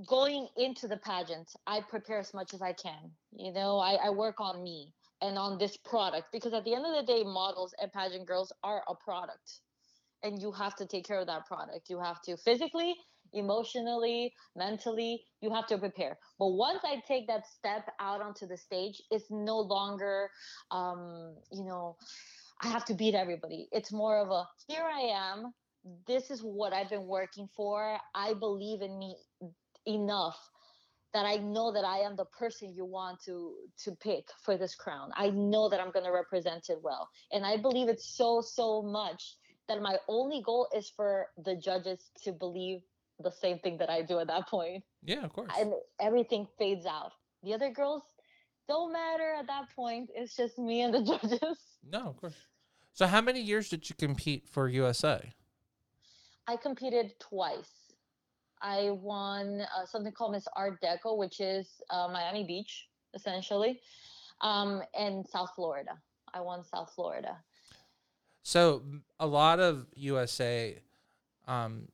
going 0.08 0.48
into 0.58 0.88
the 0.88 0.98
pageant, 0.98 1.52
I 1.66 1.82
prepare 1.82 2.20
as 2.20 2.34
much 2.34 2.54
as 2.54 2.62
I 2.62 2.74
can. 2.74 3.12
You 3.32 3.52
know, 3.54 3.80
I, 3.80 3.94
I 4.06 4.10
work 4.12 4.40
on 4.40 4.64
me 4.64 4.94
and 5.22 5.38
on 5.38 5.58
this 5.58 5.78
product 5.78 6.28
because 6.32 6.54
at 6.54 6.64
the 6.64 6.76
end 6.76 6.86
of 6.86 6.96
the 6.96 7.12
day, 7.12 7.24
models 7.24 7.74
and 7.82 7.92
pageant 7.92 8.28
girls 8.28 8.52
are 8.64 8.84
a 8.88 8.96
product. 8.96 9.62
And 10.22 10.42
you 10.42 10.52
have 10.52 10.76
to 10.76 10.86
take 10.86 11.06
care 11.06 11.20
of 11.20 11.28
that 11.28 11.46
product. 11.48 11.90
You 11.90 12.00
have 12.00 12.22
to 12.24 12.38
physically, 12.38 12.96
emotionally, 13.34 14.34
mentally, 14.56 15.24
you 15.42 15.54
have 15.54 15.68
to 15.68 15.78
prepare. 15.78 16.18
But 16.40 16.48
once 16.48 16.80
I 16.84 17.02
take 17.08 17.28
that 17.28 17.48
step 17.48 17.90
out 18.00 18.22
onto 18.22 18.48
the 18.48 18.58
stage, 18.58 19.02
it's 19.12 19.30
no 19.30 19.60
longer, 19.60 20.30
um, 20.72 21.36
you 21.52 21.64
know, 21.64 21.98
I 22.62 22.68
have 22.68 22.86
to 22.86 22.94
beat 22.94 23.16
everybody. 23.16 23.68
It's 23.72 23.92
more 23.92 24.18
of 24.18 24.30
a 24.30 24.48
here 24.68 24.84
I 24.84 25.02
am. 25.02 25.54
This 26.08 26.32
is 26.32 26.42
what 26.42 26.74
I've 26.74 26.90
been 26.90 27.08
working 27.08 27.50
for. 27.56 27.98
I 28.16 28.34
believe 28.34 28.82
in 28.82 28.98
me 28.98 29.18
enough 29.86 30.38
that 31.14 31.26
I 31.26 31.36
know 31.36 31.72
that 31.72 31.86
I 31.86 32.00
am 32.00 32.16
the 32.16 32.26
person 32.26 32.74
you 32.76 32.86
want 32.86 33.20
to 33.26 33.54
to 33.84 33.92
pick 33.92 34.28
for 34.44 34.58
this 34.58 34.76
crown. 34.76 35.12
I 35.16 35.30
know 35.30 35.70
that 35.70 35.80
I'm 35.80 35.92
going 35.92 36.06
to 36.06 36.12
represent 36.12 36.70
it 36.70 36.80
well. 36.82 37.10
And 37.32 37.46
I 37.46 37.58
believe 37.58 37.90
it 37.90 38.02
so 38.02 38.42
so 38.42 38.82
much 38.82 39.36
that 39.68 39.82
my 39.82 39.98
only 40.08 40.42
goal 40.42 40.68
is 40.76 40.92
for 40.96 41.28
the 41.38 41.56
judges 41.56 42.12
to 42.24 42.32
believe 42.32 42.82
the 43.24 43.32
same 43.32 43.60
thing 43.60 43.78
that 43.78 43.90
I 43.90 44.02
do 44.02 44.20
at 44.20 44.28
that 44.28 44.48
point. 44.48 44.84
Yeah, 45.04 45.24
of 45.24 45.34
course. 45.34 45.52
And 45.58 45.74
everything 46.00 46.48
fades 46.58 46.86
out. 46.86 47.12
The 47.44 47.54
other 47.54 47.70
girls 47.72 48.04
don't 48.68 48.94
matter 48.94 49.34
at 49.40 49.48
that 49.48 49.66
point. 49.76 50.10
It's 50.16 50.36
just 50.36 50.58
me 50.58 50.82
and 50.82 50.94
the 50.94 51.02
judges. 51.22 51.58
No, 51.92 52.08
of 52.08 52.18
course. 52.18 52.36
So 52.94 53.08
how 53.08 53.22
many 53.22 53.42
years 53.42 53.70
did 53.70 53.90
you 53.90 53.96
compete 53.96 54.48
for 54.48 54.68
USA? 54.70 55.34
I 56.48 56.58
competed 56.58 57.14
twice. 57.20 57.72
I 58.62 58.92
won 58.92 59.62
uh, 59.62 59.86
something 59.86 60.14
called 60.14 60.34
Miss 60.34 60.48
Art 60.56 60.80
Deco, 60.82 61.18
which 61.18 61.40
is 61.40 61.68
uh, 61.90 62.08
Miami 62.12 62.46
Beach, 62.46 62.88
essentially, 63.14 63.82
um, 64.42 64.82
and 64.98 65.28
South 65.28 65.50
Florida. 65.56 65.98
I 66.34 66.42
won 66.42 66.64
South 66.64 66.92
Florida. 66.96 67.38
So 68.44 68.84
a 69.20 69.28
lot 69.28 69.60
of 69.60 69.88
USA 69.96 70.80
um, 71.48 71.88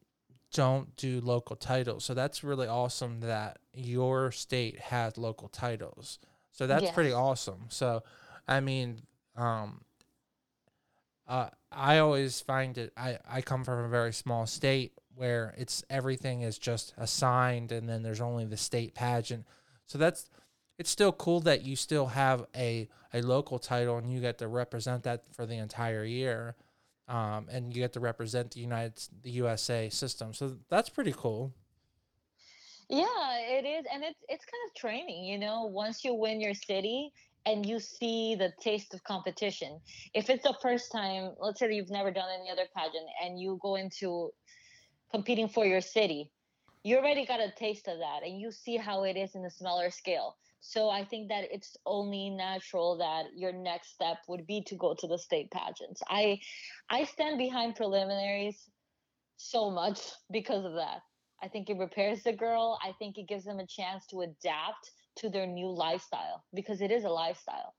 don't 0.54 0.96
do 0.96 1.22
local 1.22 1.56
titles. 1.56 2.04
So 2.06 2.14
that's 2.14 2.44
really 2.44 2.68
awesome 2.68 3.22
that 3.22 3.60
your 3.74 4.32
state 4.32 4.80
has 4.80 5.18
local 5.18 5.48
titles. 5.48 6.20
So 6.52 6.68
that's 6.68 6.84
yes. 6.84 6.94
pretty 6.94 7.14
awesome. 7.14 7.66
So, 7.70 8.04
I 8.48 8.60
mean, 8.60 9.02
um, 9.36 9.82
uh, 11.28 11.50
I 11.72 12.00
always 12.00 12.42
find 12.42 12.78
it. 12.78 12.92
I 12.98 13.20
I 13.30 13.42
come 13.42 13.64
from 13.64 13.86
a 13.86 13.90
very 13.90 14.14
small 14.14 14.48
state 14.48 14.94
where 15.16 15.54
it's 15.58 15.84
everything 15.90 16.42
is 16.42 16.58
just 16.58 16.94
assigned 16.98 17.72
and 17.72 17.88
then 17.88 18.02
there's 18.02 18.22
only 18.22 18.46
the 18.46 18.58
state 18.58 18.96
pageant. 18.96 19.46
So 19.86 19.98
that's 19.98 20.30
it's 20.80 20.90
still 20.90 21.12
cool 21.12 21.42
that 21.42 21.62
you 21.64 21.76
still 21.76 22.08
have 22.08 22.46
a, 22.56 22.88
a 23.14 23.22
local 23.22 23.60
title 23.60 23.98
and 23.98 24.12
you 24.12 24.22
get 24.22 24.38
to 24.38 24.48
represent 24.48 25.04
that 25.04 25.24
for 25.34 25.46
the 25.46 25.56
entire 25.56 26.06
year. 26.06 26.56
Um, 27.10 27.48
and 27.52 27.76
you 27.76 27.82
get 27.82 27.94
to 27.94 28.00
represent 28.00 28.52
the 28.52 28.62
United 28.62 28.94
the 29.24 29.32
USA 29.32 29.90
system. 29.90 30.34
So 30.34 30.58
that's 30.70 30.90
pretty 30.90 31.14
cool. 31.16 31.54
Yeah, 32.88 33.06
it 33.58 33.66
is, 33.66 33.86
and 33.92 34.04
it's 34.04 34.20
it's 34.30 34.46
kind 34.46 34.64
of 34.68 34.76
training. 34.76 35.26
You 35.26 35.40
know, 35.40 35.66
once 35.66 36.06
you 36.06 36.14
win 36.14 36.40
your 36.40 36.54
city 36.54 37.12
and 37.46 37.66
you 37.66 37.80
see 37.80 38.36
the 38.36 38.52
taste 38.62 38.94
of 38.94 39.04
competition. 39.04 39.80
If 40.14 40.30
it's 40.30 40.44
the 40.44 40.56
first 40.62 40.92
time, 40.92 41.32
let's 41.40 41.60
say 41.60 41.74
you've 41.74 41.90
never 41.90 42.12
done 42.12 42.30
any 42.40 42.52
other 42.52 42.68
pageant, 42.76 43.08
and 43.24 43.40
you 43.40 43.60
go 43.62 43.76
into 43.76 44.32
competing 45.12 45.50
for 45.50 45.66
your 45.66 45.82
city, 45.82 46.32
you 46.84 46.98
already 46.98 47.26
got 47.26 47.40
a 47.40 47.52
taste 47.58 47.88
of 47.88 48.00
that 48.00 48.26
and 48.26 48.40
you 48.40 48.52
see 48.52 48.78
how 48.78 49.04
it 49.04 49.18
is 49.18 49.36
in 49.36 49.46
a 49.46 49.50
smaller 49.50 49.90
scale. 49.90 50.38
So 50.62 50.90
I 50.90 51.06
think 51.06 51.30
that 51.30 51.46
it's 51.52 51.78
only 51.86 52.30
natural 52.30 52.98
that 52.98 53.28
your 53.36 53.54
next 53.54 53.94
step 53.94 54.18
would 54.28 54.46
be 54.46 54.64
to 54.68 54.76
go 54.76 54.94
to 54.94 55.08
the 55.08 55.18
state 55.18 55.52
pageants. 55.52 56.02
I 56.08 56.40
I 56.90 57.06
stand 57.06 57.38
behind 57.38 57.76
preliminaries 57.76 58.70
so 59.38 59.72
much 59.72 60.02
because 60.32 60.66
of 60.66 60.74
that. 60.74 61.02
I 61.42 61.48
think 61.48 61.70
it 61.70 61.78
prepares 61.78 62.24
the 62.24 62.34
girl. 62.34 62.78
I 62.84 62.92
think 63.00 63.18
it 63.18 63.28
gives 63.28 63.46
them 63.46 63.60
a 63.60 63.68
chance 63.68 64.06
to 64.08 64.22
adapt 64.22 64.92
to 65.18 65.30
their 65.30 65.48
new 65.48 65.72
lifestyle 65.72 66.44
because 66.54 66.82
it 66.82 66.92
is 66.92 67.06
a 67.06 67.10
lifestyle. 67.10 67.74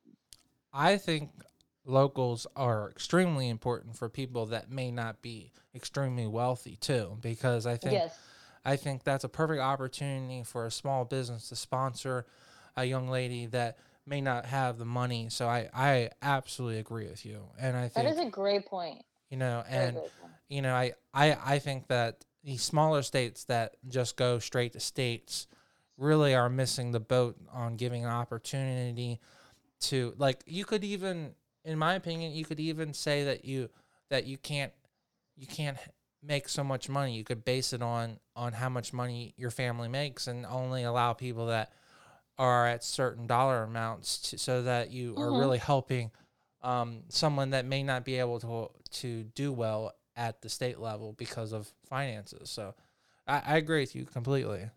I 0.73 0.97
think 0.97 1.31
locals 1.85 2.47
are 2.57 2.91
extremely 2.91 3.49
important 3.49 3.97
for 3.97 4.09
people 4.09 4.47
that 4.47 4.71
may 4.71 4.91
not 4.91 5.23
be 5.23 5.53
extremely 5.75 6.27
wealthy 6.27 6.77
too 6.77 7.19
because 7.21 7.67
I 7.67 7.77
think 7.77 7.95
yes. 7.95 8.19
I 8.65 8.77
think 8.77 9.05
that's 9.05 9.25
a 9.25 9.29
perfect 9.29 9.61
opportunity 9.61 10.45
for 10.45 10.67
a 10.67 10.71
small 10.71 11.05
business 11.05 11.49
to 11.49 11.57
sponsor 11.57 12.27
a 12.77 12.85
young 12.85 13.09
lady 13.09 13.47
that 13.47 13.79
may 14.07 14.21
not 14.21 14.47
have 14.47 14.79
the 14.79 14.85
money. 14.85 15.29
So 15.31 15.47
I 15.49 15.69
I 15.75 16.11
absolutely 16.23 16.79
agree 16.79 17.09
with 17.09 17.25
you. 17.25 17.43
And 17.59 17.77
I 17.77 17.89
think 17.89 18.07
That 18.07 18.07
is 18.07 18.19
a 18.19 18.31
great 18.31 18.67
point. 18.67 19.03
You 19.31 19.37
know, 19.37 19.65
and 19.69 20.01
you 20.49 20.63
know, 20.63 20.75
I 20.75 20.93
I 21.15 21.37
I 21.45 21.59
think 21.59 21.89
that 21.89 22.25
the 22.43 22.57
smaller 22.57 23.03
states 23.03 23.45
that 23.45 23.77
just 23.89 24.17
go 24.17 24.39
straight 24.39 24.73
to 24.73 24.81
states 24.81 25.47
really 25.97 26.35
are 26.35 26.49
missing 26.49 26.93
the 26.93 27.01
boat 27.01 27.37
on 27.53 27.77
giving 27.77 28.05
an 28.05 28.11
opportunity 28.11 29.21
to 29.81 30.15
like 30.17 30.43
you 30.47 30.65
could 30.65 30.83
even 30.85 31.35
in 31.65 31.79
my 31.79 31.95
opinion, 31.95 32.33
you 32.33 32.45
could 32.45 32.61
even 32.61 32.95
say 32.95 33.25
that 33.25 33.45
you 33.45 33.69
that 34.09 34.27
you 34.27 34.39
can't 34.39 34.73
you 35.37 35.47
can't 35.47 35.77
make 36.23 36.49
so 36.49 36.65
much 36.65 36.89
money. 36.89 37.15
You 37.17 37.25
could 37.25 37.45
base 37.45 37.73
it 37.73 37.83
on 37.83 38.19
on 38.35 38.53
how 38.53 38.69
much 38.69 38.93
money 38.93 39.35
your 39.37 39.51
family 39.51 39.89
makes, 39.89 40.27
and 40.27 40.47
only 40.47 40.83
allow 40.85 41.13
people 41.13 41.47
that 41.47 41.73
are 42.41 42.67
at 42.67 42.83
certain 42.83 43.27
dollar 43.27 43.63
amounts 43.63 44.19
to, 44.19 44.39
so 44.39 44.63
that 44.63 44.91
you 44.91 45.13
mm-hmm. 45.13 45.23
are 45.23 45.39
really 45.39 45.59
helping 45.59 46.11
um, 46.63 47.03
someone 47.11 47.51
that 47.51 47.67
may 47.67 47.83
not 47.83 48.03
be 48.03 48.19
able 48.19 48.41
to 48.41 48.71
to 49.01 49.25
do 49.35 49.53
well 49.53 49.93
at 50.17 50.41
the 50.41 50.49
state 50.49 50.81
level 50.81 51.13
because 51.19 51.53
of 51.53 51.71
finances. 51.87 52.49
So 52.49 52.75
I, 53.29 53.43
I 53.45 53.57
agree 53.59 53.81
with 53.81 53.95
you 53.95 54.07
completely. 54.07 54.71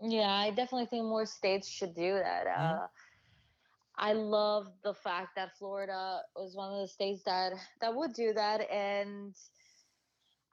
Yeah, 0.00 0.30
I 0.30 0.50
definitely 0.50 0.86
think 0.86 1.04
more 1.04 1.26
states 1.26 1.68
should 1.68 1.96
do 1.96 2.14
that. 2.14 2.46
Mm-hmm. 2.46 2.82
Uh, 2.84 2.86
I 3.98 4.12
love 4.12 4.68
the 4.84 4.94
fact 4.94 5.34
that 5.34 5.56
Florida 5.58 6.20
was 6.36 6.54
one 6.54 6.72
of 6.72 6.80
the 6.80 6.88
states 6.88 7.22
that 7.24 7.54
that 7.80 7.92
would 7.92 8.12
do 8.12 8.32
that, 8.34 8.70
and 8.70 9.34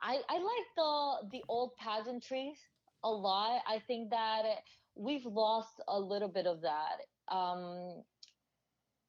I 0.02 0.22
I 0.28 0.38
like 0.40 0.68
the 0.76 1.38
the 1.38 1.44
old 1.48 1.76
pageantry 1.76 2.56
a 3.04 3.10
lot. 3.10 3.62
I 3.68 3.78
think 3.86 4.10
that 4.10 4.42
we've 4.96 5.26
lost 5.26 5.82
a 5.88 6.00
little 6.00 6.30
bit 6.30 6.48
of 6.48 6.62
that. 6.62 7.34
Um, 7.34 8.04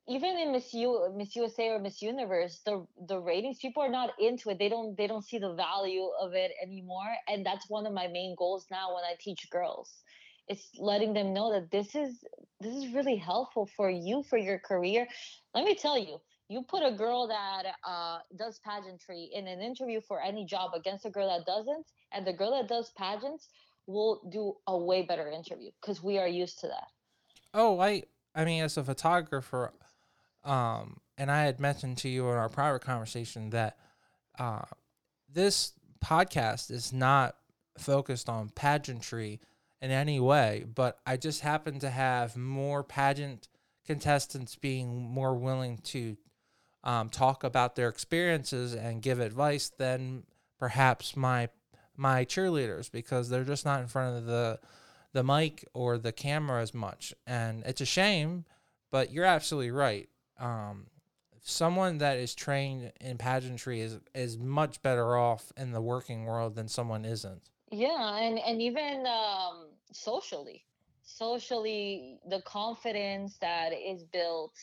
even 0.07 0.39
in 0.39 0.53
Miss 0.53 0.74
U, 0.74 1.12
Miss 1.16 1.35
USA 1.35 1.70
or 1.70 1.78
Miss 1.78 2.03
Universe, 2.03 2.61
the 2.66 2.87
the 3.09 3.18
ratings 3.18 3.59
people 3.59 3.82
are 3.82 3.89
not 3.91 4.11
into 4.20 4.51
it. 4.51 4.59
They 4.59 4.68
don't 4.68 4.97
they 4.97 5.07
don't 5.07 5.24
see 5.24 5.39
the 5.39 5.55
value 5.55 6.09
of 6.20 6.35
it 6.35 6.53
anymore, 6.62 7.14
and 7.26 7.45
that's 7.45 7.70
one 7.70 7.87
of 7.87 7.95
my 7.95 8.07
main 8.09 8.35
goals 8.39 8.66
now 8.70 8.95
when 8.95 9.05
I 9.05 9.14
teach 9.18 9.49
girls 9.51 10.03
it's 10.49 10.68
letting 10.78 11.14
them 11.14 11.32
know 11.32 11.53
that 11.53 11.70
this 11.70 11.95
is 11.95 12.22
this 12.61 12.74
is 12.74 12.95
really 12.95 13.16
helpful 13.16 13.68
for 13.76 13.91
you 13.91 14.22
for 14.28 14.39
your 14.39 14.59
career 14.59 15.07
let 15.55 15.64
me 15.64 15.74
tell 15.74 15.99
you 15.99 16.20
you 16.49 16.62
put 16.68 16.85
a 16.85 16.93
girl 16.93 17.26
that 17.26 17.62
uh, 17.89 18.18
does 18.39 18.61
pageantry 18.64 19.30
in 19.32 19.47
an 19.47 19.62
interview 19.62 20.01
for 20.07 20.20
any 20.20 20.45
job 20.45 20.72
against 20.76 21.07
a 21.07 21.11
girl 21.11 21.28
that 21.28 21.47
doesn't 21.47 21.87
and 22.12 22.26
the 22.26 22.32
girl 22.32 22.51
that 22.51 22.68
does 22.68 22.91
pageants 22.97 23.49
will 23.87 24.20
do 24.30 24.55
a 24.66 24.76
way 24.76 25.03
better 25.03 25.28
interview 25.28 25.70
because 25.80 26.03
we 26.03 26.18
are 26.18 26.28
used 26.28 26.61
to 26.61 26.68
that. 26.68 26.89
Oh 27.53 27.78
i 27.80 28.03
i 28.35 28.45
mean 28.45 28.62
as 28.64 28.76
a 28.76 28.85
photographer 28.85 29.72
um 30.43 30.99
and 31.16 31.30
i 31.30 31.45
had 31.45 31.61
mentioned 31.61 31.99
to 31.99 32.09
you 32.09 32.28
in 32.28 32.37
our 32.37 32.49
private 32.49 32.82
conversation 32.82 33.51
that 33.51 33.76
uh 34.39 34.62
this 35.32 35.72
podcast 36.05 36.70
is 36.70 36.93
not 36.93 37.37
focused 37.78 38.28
on 38.28 38.51
pageantry 38.51 39.41
in 39.80 39.91
any 39.91 40.20
way, 40.20 40.64
but 40.74 40.99
I 41.07 41.16
just 41.16 41.41
happen 41.41 41.78
to 41.80 41.91
have 41.91 42.37
more 42.37 42.82
pageant 42.82 43.49
contestants 43.85 44.57
being 44.57 45.03
more 45.03 45.35
willing 45.35 45.78
to 45.78 46.16
um, 46.82 47.09
talk 47.09 47.45
about 47.45 47.76
their 47.76 47.89
experiences 47.89 48.74
and 48.74 49.03
give 49.03 49.20
advice 49.20 49.70
than 49.76 50.24
perhaps 50.59 51.16
my 51.16 51.49
my 51.97 52.24
cheerleaders 52.24 52.90
because 52.90 53.28
they're 53.28 53.45
just 53.45 53.64
not 53.64 53.80
in 53.80 53.86
front 53.86 54.18
of 54.18 54.26
the 54.26 54.59
the 55.12 55.22
mic 55.22 55.64
or 55.74 55.97
the 55.97 56.12
camera 56.12 56.61
as 56.61 56.74
much, 56.74 57.14
and 57.26 57.62
it's 57.64 57.80
a 57.80 57.86
shame 57.86 58.45
but 58.95 59.12
you're 59.12 59.24
absolutely 59.24 59.72
right. 59.72 60.09
Um, 60.38 60.86
someone 61.42 61.99
that 61.99 62.16
is 62.16 62.32
trained 62.32 62.92
in 63.01 63.18
pageantry 63.18 63.80
is 63.80 63.99
is 64.14 64.38
much 64.38 64.82
better 64.82 65.16
off 65.16 65.51
in 65.57 65.72
the 65.72 65.80
working 65.80 66.26
world 66.26 66.55
than 66.55 66.68
someone 66.68 67.05
isn't. 67.05 67.42
Yeah, 67.72 68.18
and 68.18 68.38
and 68.38 68.62
even 68.62 69.05
um, 69.05 69.70
socially, 69.90 70.64
socially, 71.03 72.20
the 72.30 72.40
confidence 72.42 73.36
that 73.40 73.70
is 73.72 74.05
built, 74.05 74.55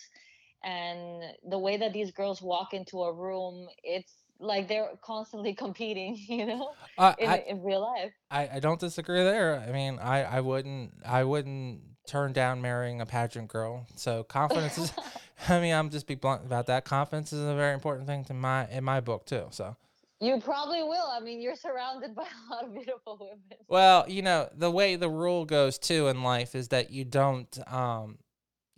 and 0.63 1.23
the 1.49 1.59
way 1.59 1.75
that 1.75 1.91
these 1.91 2.11
girls 2.11 2.41
walk 2.41 2.73
into 2.73 3.01
a 3.03 3.11
room, 3.11 3.67
it's 3.83 4.13
like 4.41 4.67
they're 4.67 4.89
constantly 5.01 5.53
competing, 5.65 6.17
you 6.27 6.45
know, 6.45 6.71
Uh, 6.97 7.13
in 7.17 7.29
I, 7.29 7.37
in 7.47 7.63
real 7.63 7.81
life. 7.81 8.11
I 8.29 8.49
I 8.53 8.59
don't 8.59 8.79
disagree 8.79 9.23
there. 9.23 9.59
I 9.59 9.71
mean, 9.71 9.99
I 9.99 10.23
I 10.23 10.41
wouldn't 10.41 10.93
I 11.05 11.23
wouldn't 11.23 11.81
turn 12.07 12.33
down 12.33 12.61
marrying 12.61 12.99
a 13.01 13.05
pageant 13.05 13.47
girl. 13.47 13.85
So 13.95 14.23
confidence 14.23 14.77
is. 14.77 14.93
I 15.49 15.59
mean, 15.59 15.73
I'm 15.73 15.89
just 15.89 16.05
be 16.05 16.15
blunt 16.15 16.45
about 16.45 16.67
that. 16.67 16.85
Confidence 16.85 17.33
is 17.33 17.43
a 17.43 17.55
very 17.55 17.73
important 17.73 18.05
thing 18.07 18.25
to 18.25 18.33
my 18.33 18.67
in 18.69 18.83
my 18.83 18.99
book 18.99 19.25
too. 19.25 19.47
So. 19.51 19.75
You 20.19 20.39
probably 20.39 20.83
will. 20.83 21.07
I 21.11 21.19
mean, 21.19 21.41
you're 21.41 21.55
surrounded 21.55 22.13
by 22.13 22.21
a 22.21 22.53
lot 22.53 22.63
of 22.63 22.73
beautiful 22.75 23.17
women. 23.19 23.57
Well, 23.67 24.05
you 24.07 24.21
know, 24.21 24.49
the 24.55 24.69
way 24.69 24.95
the 24.95 25.09
rule 25.09 25.45
goes 25.45 25.79
too 25.79 26.09
in 26.09 26.21
life 26.21 26.53
is 26.53 26.67
that 26.67 26.91
you 26.91 27.05
don't 27.05 27.57
um 27.67 28.19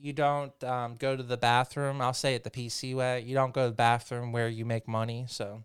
you 0.03 0.11
don't 0.11 0.61
um 0.65 0.97
go 0.99 1.15
to 1.15 1.23
the 1.23 1.37
bathroom. 1.37 2.01
I'll 2.01 2.13
say 2.13 2.35
it 2.35 2.43
the 2.43 2.51
PC 2.51 2.93
way. 2.93 3.21
You 3.21 3.33
don't 3.33 3.53
go 3.53 3.63
to 3.63 3.69
the 3.69 3.75
bathroom 3.75 4.33
where 4.33 4.49
you 4.49 4.65
make 4.65 4.85
money. 4.85 5.25
So 5.29 5.63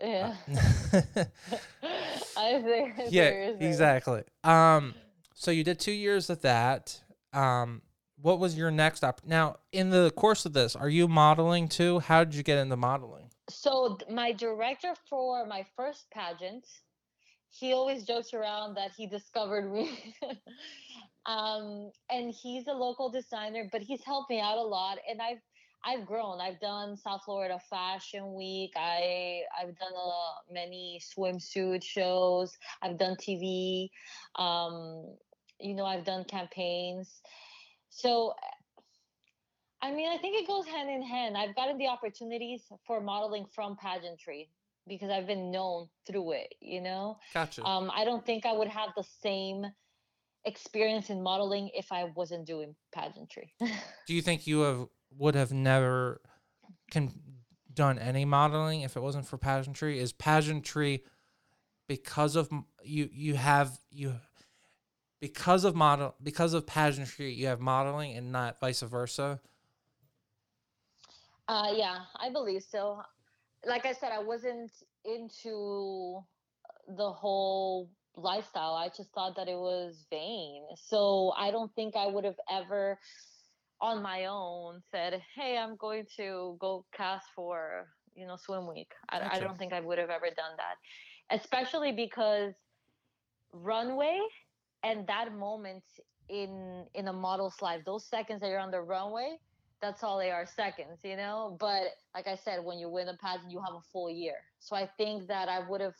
Yeah. 0.00 0.36
I 2.36 2.62
think. 2.62 2.94
Yeah, 3.08 3.30
exactly. 3.58 4.22
Um 4.44 4.94
so 5.34 5.50
you 5.50 5.64
did 5.64 5.80
2 5.80 5.90
years 5.90 6.30
of 6.30 6.40
that. 6.42 7.00
Um 7.32 7.82
what 8.22 8.38
was 8.38 8.56
your 8.56 8.70
next 8.70 9.02
up? 9.02 9.22
Now, 9.26 9.56
in 9.72 9.90
the 9.90 10.10
course 10.10 10.44
of 10.44 10.52
this, 10.52 10.76
are 10.76 10.90
you 10.90 11.08
modeling 11.08 11.68
too? 11.68 12.00
How 12.00 12.22
did 12.22 12.34
you 12.34 12.42
get 12.42 12.58
into 12.58 12.76
modeling? 12.76 13.30
So 13.48 13.98
my 14.08 14.30
director 14.30 14.94
for 15.08 15.46
my 15.46 15.64
first 15.74 16.04
pageant, 16.12 16.66
he 17.48 17.72
always 17.72 18.04
jokes 18.04 18.34
around 18.34 18.76
that 18.76 18.92
he 18.96 19.06
discovered 19.06 19.72
me. 19.72 20.14
um, 21.26 21.90
and 22.10 22.32
he's 22.32 22.66
a 22.66 22.72
local 22.72 23.10
designer, 23.10 23.68
but 23.70 23.82
he's 23.82 24.02
helped 24.04 24.30
me 24.30 24.40
out 24.40 24.58
a 24.58 24.62
lot. 24.62 24.98
And 25.08 25.20
I've 25.20 25.40
I've 25.82 26.06
grown. 26.06 26.40
I've 26.40 26.60
done 26.60 26.96
South 26.96 27.22
Florida 27.24 27.58
Fashion 27.70 28.34
Week. 28.34 28.72
I 28.76 29.42
I've 29.58 29.78
done 29.78 29.92
uh, 29.96 30.52
many 30.52 31.00
swimsuit 31.00 31.82
shows. 31.82 32.56
I've 32.82 32.98
done 32.98 33.16
TV. 33.16 33.90
Um, 34.36 35.16
you 35.58 35.74
know, 35.74 35.84
I've 35.84 36.04
done 36.04 36.24
campaigns. 36.24 37.20
So 37.90 38.34
I 39.82 39.92
mean, 39.92 40.10
I 40.10 40.18
think 40.18 40.36
it 40.42 40.46
goes 40.46 40.66
hand 40.66 40.90
in 40.90 41.02
hand. 41.02 41.36
I've 41.36 41.54
gotten 41.54 41.78
the 41.78 41.88
opportunities 41.88 42.62
for 42.86 43.00
modeling 43.00 43.46
from 43.54 43.76
pageantry 43.76 44.50
because 44.86 45.10
I've 45.10 45.26
been 45.26 45.50
known 45.50 45.88
through 46.06 46.32
it, 46.32 46.54
you 46.60 46.80
know? 46.80 47.18
Gotcha. 47.32 47.64
Um, 47.64 47.90
I 47.94 48.04
don't 48.04 48.24
think 48.24 48.44
I 48.44 48.52
would 48.52 48.68
have 48.68 48.90
the 48.96 49.04
same 49.22 49.66
experience 50.44 51.10
in 51.10 51.22
modeling 51.22 51.70
if 51.74 51.92
I 51.92 52.04
wasn't 52.14 52.46
doing 52.46 52.74
pageantry. 52.92 53.52
Do 54.06 54.14
you 54.14 54.22
think 54.22 54.46
you 54.46 54.60
have 54.60 54.86
would 55.18 55.34
have 55.34 55.52
never 55.52 56.20
can 56.90 57.12
done 57.72 57.98
any 57.98 58.24
modeling 58.24 58.82
if 58.82 58.96
it 58.96 59.00
wasn't 59.00 59.26
for 59.26 59.38
pageantry? 59.38 59.98
Is 59.98 60.12
pageantry 60.12 61.04
because 61.88 62.36
of 62.36 62.50
you 62.82 63.08
you 63.12 63.34
have 63.34 63.78
you 63.90 64.14
because 65.20 65.64
of 65.64 65.74
model 65.74 66.14
because 66.22 66.54
of 66.54 66.66
pageantry 66.66 67.32
you 67.32 67.46
have 67.46 67.60
modeling 67.60 68.16
and 68.16 68.32
not 68.32 68.60
vice 68.60 68.80
versa? 68.80 69.40
uh, 71.50 71.72
yeah, 71.74 71.98
I 72.16 72.30
believe 72.30 72.62
so. 72.62 73.02
Like 73.66 73.84
I 73.84 73.92
said, 73.92 74.12
I 74.12 74.22
wasn't 74.22 74.70
into 75.04 76.20
the 76.96 77.10
whole 77.10 77.90
lifestyle. 78.16 78.74
I 78.74 78.88
just 78.88 79.10
thought 79.12 79.36
that 79.36 79.48
it 79.48 79.56
was 79.56 80.06
vain. 80.10 80.64
So 80.76 81.32
I 81.36 81.50
don't 81.50 81.74
think 81.74 81.96
I 81.96 82.06
would 82.06 82.24
have 82.24 82.40
ever 82.50 82.98
on 83.80 84.02
my 84.02 84.26
own 84.26 84.82
said, 84.90 85.22
"Hey, 85.34 85.56
I'm 85.56 85.76
going 85.76 86.06
to 86.16 86.56
go 86.60 86.84
cast 86.96 87.26
for 87.34 87.88
you 88.14 88.26
know 88.26 88.36
swim 88.36 88.66
week." 88.68 88.92
I, 89.08 89.36
I 89.36 89.40
don't 89.40 89.58
think 89.58 89.72
I 89.72 89.80
would 89.80 89.98
have 89.98 90.10
ever 90.10 90.26
done 90.26 90.56
that, 90.56 91.36
especially 91.36 91.92
because 91.92 92.54
runway 93.52 94.18
and 94.82 95.06
that 95.06 95.32
moment 95.34 95.84
in 96.28 96.86
in 96.94 97.08
a 97.08 97.12
model's 97.12 97.60
life, 97.60 97.82
those 97.84 98.06
seconds 98.06 98.40
that 98.40 98.48
you're 98.48 98.60
on 98.60 98.70
the 98.70 98.80
runway, 98.80 99.36
that's 99.80 100.02
all 100.02 100.18
they 100.18 100.30
are 100.30 100.46
seconds, 100.46 101.00
you 101.02 101.16
know. 101.16 101.56
But 101.58 101.82
like 102.14 102.26
I 102.26 102.36
said, 102.36 102.64
when 102.64 102.78
you 102.78 102.88
win 102.88 103.08
a 103.08 103.16
pageant, 103.16 103.50
you 103.50 103.60
have 103.60 103.74
a 103.74 103.82
full 103.92 104.10
year. 104.10 104.36
So 104.60 104.76
I 104.76 104.88
think 104.98 105.28
that 105.28 105.48
I 105.48 105.68
would 105.68 105.80
have. 105.80 105.94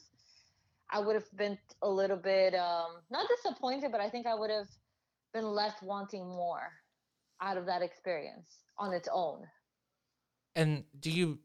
I 0.93 0.99
would 0.99 1.15
have 1.15 1.31
been 1.37 1.59
a 1.83 1.89
little 1.89 2.17
bit 2.17 2.55
um, 2.55 2.97
not 3.11 3.27
disappointed, 3.29 3.93
but 3.93 4.01
I 4.01 4.11
think 4.11 4.27
I 4.27 4.35
would 4.35 4.51
have 4.51 4.69
been 5.33 5.45
left 5.45 5.83
wanting 5.83 6.27
more 6.27 6.73
out 7.41 7.57
of 7.57 7.67
that 7.67 7.83
experience 7.83 8.65
on 8.79 8.93
its 8.93 9.09
own. 9.13 9.47
And 10.57 10.85
do 10.99 11.11
you 11.11 11.39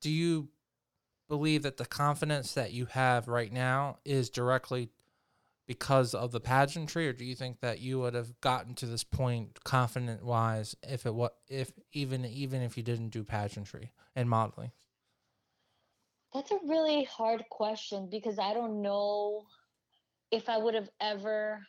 do 0.00 0.10
you 0.10 0.48
believe 1.28 1.62
that 1.62 1.76
the 1.76 1.86
confidence 1.86 2.54
that 2.54 2.72
you 2.72 2.86
have 2.86 3.28
right 3.28 3.52
now 3.52 3.98
is 4.04 4.30
directly 4.30 4.90
because 5.66 6.14
of 6.14 6.30
the 6.30 6.40
pageantry 6.40 7.08
or 7.08 7.12
do 7.12 7.24
you 7.24 7.34
think 7.34 7.60
that 7.60 7.80
you 7.80 7.98
would 7.98 8.14
have 8.14 8.40
gotten 8.40 8.74
to 8.74 8.86
this 8.86 9.02
point 9.02 9.58
confident 9.64 10.24
wise 10.24 10.76
if 10.82 11.06
it 11.06 11.14
what 11.14 11.36
if 11.48 11.72
even 11.92 12.24
even 12.24 12.62
if 12.62 12.76
you 12.76 12.82
didn't 12.82 13.08
do 13.08 13.24
pageantry 13.24 13.90
and 14.14 14.30
modeling 14.30 14.70
That's 16.34 16.50
a 16.50 16.58
really 16.66 17.04
hard 17.04 17.44
question 17.50 18.08
because 18.10 18.38
I 18.38 18.52
don't 18.54 18.82
know 18.82 19.44
if 20.30 20.48
I 20.48 20.58
would 20.58 20.74
have 20.74 20.90
ever 21.00 21.60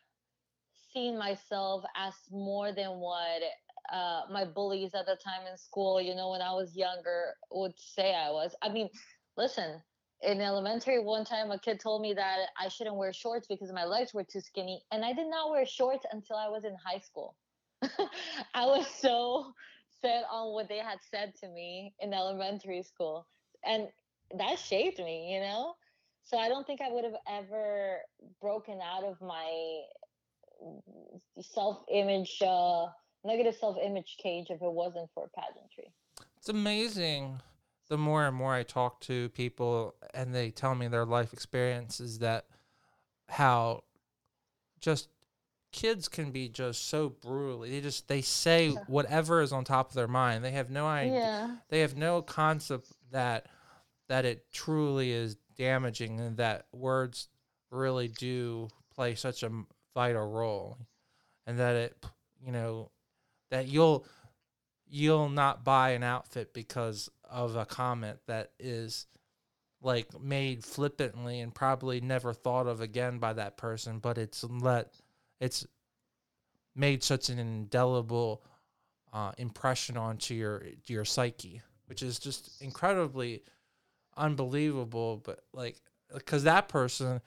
seen 0.93 1.17
myself 1.17 1.83
as 1.95 2.13
more 2.31 2.71
than 2.73 2.99
what 2.99 3.43
uh, 3.91 4.21
my 4.31 4.45
bullies 4.45 4.93
at 4.93 5.05
the 5.05 5.17
time 5.23 5.47
in 5.49 5.57
school, 5.57 6.01
you 6.01 6.15
know, 6.15 6.31
when 6.31 6.41
I 6.41 6.53
was 6.53 6.75
younger, 6.75 7.35
would 7.51 7.73
say 7.77 8.13
I 8.13 8.31
was. 8.31 8.55
I 8.61 8.69
mean, 8.69 8.89
listen, 9.37 9.81
in 10.21 10.41
elementary, 10.41 10.99
one 10.99 11.23
time 11.23 11.51
a 11.51 11.59
kid 11.59 11.79
told 11.79 12.01
me 12.01 12.13
that 12.13 12.37
I 12.59 12.67
shouldn't 12.67 12.97
wear 12.97 13.13
shorts 13.13 13.47
because 13.47 13.71
my 13.71 13.85
legs 13.85 14.13
were 14.13 14.23
too 14.23 14.41
skinny. 14.41 14.83
And 14.91 15.05
I 15.05 15.13
did 15.13 15.29
not 15.29 15.51
wear 15.51 15.65
shorts 15.65 16.05
until 16.11 16.35
I 16.37 16.49
was 16.49 16.65
in 16.65 16.75
high 16.83 16.99
school. 16.99 17.35
I 18.53 18.65
was 18.65 18.87
so 18.87 19.53
set 20.01 20.23
on 20.31 20.53
what 20.53 20.67
they 20.67 20.79
had 20.79 20.99
said 21.09 21.33
to 21.41 21.47
me 21.47 21.93
in 21.99 22.13
elementary 22.13 22.83
school. 22.83 23.27
And 23.63 23.87
that 24.35 24.59
shaped 24.59 24.99
me, 24.99 25.33
you 25.33 25.39
know? 25.41 25.75
So 26.23 26.37
I 26.37 26.49
don't 26.49 26.67
think 26.67 26.81
I 26.81 26.91
would 26.91 27.03
have 27.05 27.15
ever 27.29 27.99
broken 28.41 28.79
out 28.81 29.03
of 29.03 29.21
my 29.21 29.81
self 31.41 31.83
image, 31.91 32.37
uh, 32.41 32.87
negative 33.23 33.55
self 33.59 33.77
image 33.83 34.17
cage 34.21 34.47
if 34.49 34.61
it 34.61 34.71
wasn't 34.71 35.09
for 35.13 35.29
pageantry. 35.35 35.91
it's 36.37 36.49
amazing 36.49 37.41
the 37.89 37.97
more 37.97 38.25
and 38.25 38.35
more 38.35 38.53
i 38.53 38.63
talk 38.63 38.99
to 39.01 39.29
people 39.29 39.95
and 40.13 40.33
they 40.35 40.49
tell 40.51 40.75
me 40.75 40.87
their 40.87 41.05
life 41.05 41.33
experiences 41.33 42.19
that 42.19 42.45
how 43.29 43.83
just 44.79 45.09
kids 45.71 46.07
can 46.07 46.31
be 46.31 46.47
just 46.47 46.87
so 46.87 47.09
brutally 47.09 47.69
they 47.71 47.81
just 47.81 48.07
they 48.07 48.21
say 48.21 48.69
whatever 48.87 49.41
is 49.41 49.51
on 49.51 49.63
top 49.63 49.89
of 49.89 49.95
their 49.95 50.07
mind 50.07 50.43
they 50.43 50.51
have 50.51 50.69
no 50.69 50.85
idea 50.85 51.13
Yeah. 51.19 51.55
they 51.69 51.79
have 51.81 51.95
no 51.95 52.21
concept 52.21 52.87
that 53.11 53.47
that 54.07 54.25
it 54.25 54.51
truly 54.51 55.11
is 55.11 55.37
damaging 55.57 56.19
and 56.19 56.37
that 56.37 56.65
words 56.71 57.27
really 57.71 58.07
do 58.07 58.67
play 58.93 59.15
such 59.15 59.43
a 59.43 59.51
vital 59.93 60.31
role. 60.31 60.77
And 61.45 61.59
that 61.59 61.75
it 61.75 62.05
you 62.45 62.51
know 62.51 62.91
that 63.51 63.67
you'll 63.67 64.05
you'll 64.89 65.29
not 65.29 65.63
buy 65.63 65.91
an 65.91 66.03
outfit 66.03 66.53
because 66.53 67.09
of 67.29 67.55
a 67.55 67.65
comment 67.65 68.19
that 68.27 68.51
is 68.59 69.05
like 69.81 70.07
made 70.19 70.63
flippantly 70.63 71.39
and 71.39 71.53
probably 71.53 72.01
never 72.01 72.33
thought 72.33 72.67
of 72.67 72.81
again 72.81 73.19
by 73.19 73.33
that 73.33 73.57
person 73.57 73.99
but 73.99 74.17
it's 74.17 74.43
let 74.43 74.91
it's 75.39 75.67
made 76.75 77.03
such 77.03 77.29
an 77.29 77.37
indelible 77.37 78.41
uh, 79.13 79.31
impression 79.37 79.97
onto 79.97 80.33
your 80.33 80.63
your 80.87 81.05
psyche 81.05 81.61
which 81.85 82.01
is 82.01 82.17
just 82.17 82.61
incredibly 82.61 83.43
unbelievable 84.17 85.21
but 85.23 85.41
like 85.53 85.77
because 86.13 86.43
that 86.43 86.67
person 86.67 87.21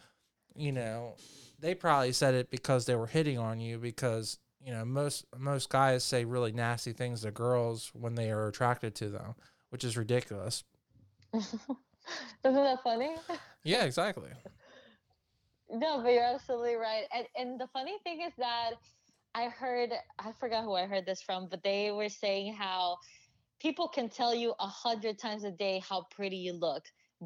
you 0.54 0.72
know 0.72 1.14
they 1.58 1.74
probably 1.74 2.12
said 2.12 2.34
it 2.34 2.50
because 2.50 2.86
they 2.86 2.96
were 2.96 3.06
hitting 3.06 3.38
on 3.38 3.60
you 3.60 3.78
because 3.78 4.38
you 4.64 4.72
know 4.72 4.84
most 4.84 5.24
most 5.38 5.68
guys 5.70 6.02
say 6.04 6.24
really 6.24 6.52
nasty 6.52 6.92
things 6.92 7.22
to 7.22 7.30
girls 7.30 7.90
when 7.94 8.14
they 8.14 8.30
are 8.30 8.48
attracted 8.48 8.94
to 8.94 9.08
them 9.08 9.34
which 9.70 9.84
is 9.84 9.96
ridiculous 9.96 10.64
Isn't 11.34 11.60
that 12.44 12.82
funny? 12.82 13.14
yeah 13.62 13.84
exactly 13.84 14.30
No, 15.70 16.02
but 16.02 16.12
you're 16.12 16.24
absolutely 16.24 16.74
right. 16.74 17.04
And 17.14 17.26
and 17.36 17.60
the 17.60 17.68
funny 17.68 17.96
thing 18.02 18.22
is 18.22 18.32
that 18.38 18.72
I 19.34 19.44
heard 19.44 19.90
I 20.18 20.32
forgot 20.32 20.64
who 20.64 20.74
I 20.74 20.86
heard 20.86 21.06
this 21.06 21.22
from, 21.22 21.48
but 21.48 21.62
they 21.62 21.92
were 21.92 22.08
saying 22.08 22.54
how 22.54 22.96
people 23.60 23.88
can 23.88 24.08
tell 24.08 24.34
you 24.34 24.54
a 24.58 24.66
hundred 24.66 25.18
times 25.18 25.44
a 25.44 25.50
day 25.50 25.80
how 25.88 26.06
pretty 26.10 26.36
you 26.36 26.52
look, 26.52 26.84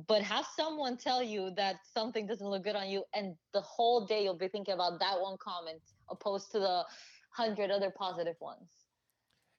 but 0.09 0.23
have 0.23 0.47
someone 0.57 0.97
tell 0.97 1.23
you 1.23 1.53
that 1.57 1.77
something 1.93 2.27
doesn't 2.27 2.47
look 2.47 2.65
good 2.65 2.77
on 2.77 2.89
you, 2.89 3.05
and 3.15 3.35
the 3.53 3.61
whole 3.61 4.05
day 4.07 4.25
you'll 4.25 4.37
be 4.37 4.49
thinking 4.49 4.75
about 4.75 4.99
that 5.01 5.21
one 5.21 5.37
comment 5.39 5.81
opposed 6.11 6.51
to 6.53 6.59
the 6.59 6.85
hundred 7.31 7.71
other 7.71 7.91
positive 7.91 8.37
ones. 8.41 8.71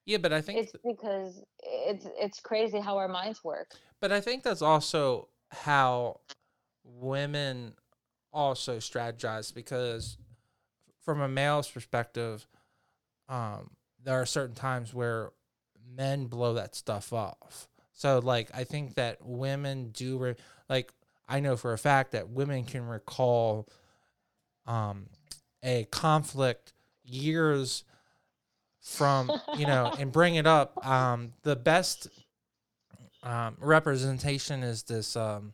Yeah, 0.05 0.17
but 0.19 0.31
I 0.31 0.41
think 0.41 0.59
It's 0.59 0.73
because 0.85 1.41
it's 1.63 2.07
it's 2.17 2.39
crazy 2.39 2.79
how 2.79 2.97
our 2.97 3.07
minds 3.07 3.43
work. 3.43 3.71
but 3.99 4.11
I 4.11 4.21
think 4.21 4.43
that's 4.43 4.61
also 4.61 5.29
how 5.51 6.19
women 6.83 7.73
also 8.31 8.77
strategize 8.77 9.53
because 9.53 10.17
from 11.03 11.21
a 11.21 11.27
male's 11.27 11.69
perspective, 11.69 12.47
um, 13.29 13.71
there 14.03 14.19
are 14.21 14.25
certain 14.25 14.55
times 14.55 14.93
where 14.93 15.31
men 15.95 16.27
blow 16.27 16.53
that 16.55 16.75
stuff 16.75 17.13
off. 17.13 17.67
So 17.93 18.19
like 18.19 18.49
I 18.53 18.63
think 18.63 18.95
that 18.95 19.25
women 19.25 19.89
do 19.89 20.17
re- 20.17 20.35
like 20.69 20.91
I 21.27 21.39
know 21.39 21.55
for 21.55 21.73
a 21.73 21.77
fact 21.77 22.11
that 22.11 22.29
women 22.29 22.65
can 22.65 22.85
recall 22.85 23.67
um 24.67 25.07
a 25.63 25.85
conflict 25.85 26.73
years 27.03 27.83
from 28.81 29.31
you 29.57 29.65
know 29.65 29.93
and 29.99 30.11
bring 30.11 30.35
it 30.35 30.45
up 30.45 30.85
um 30.85 31.33
the 31.43 31.55
best 31.55 32.07
um 33.23 33.55
representation 33.59 34.61
is 34.61 34.83
this 34.83 35.15
um 35.15 35.53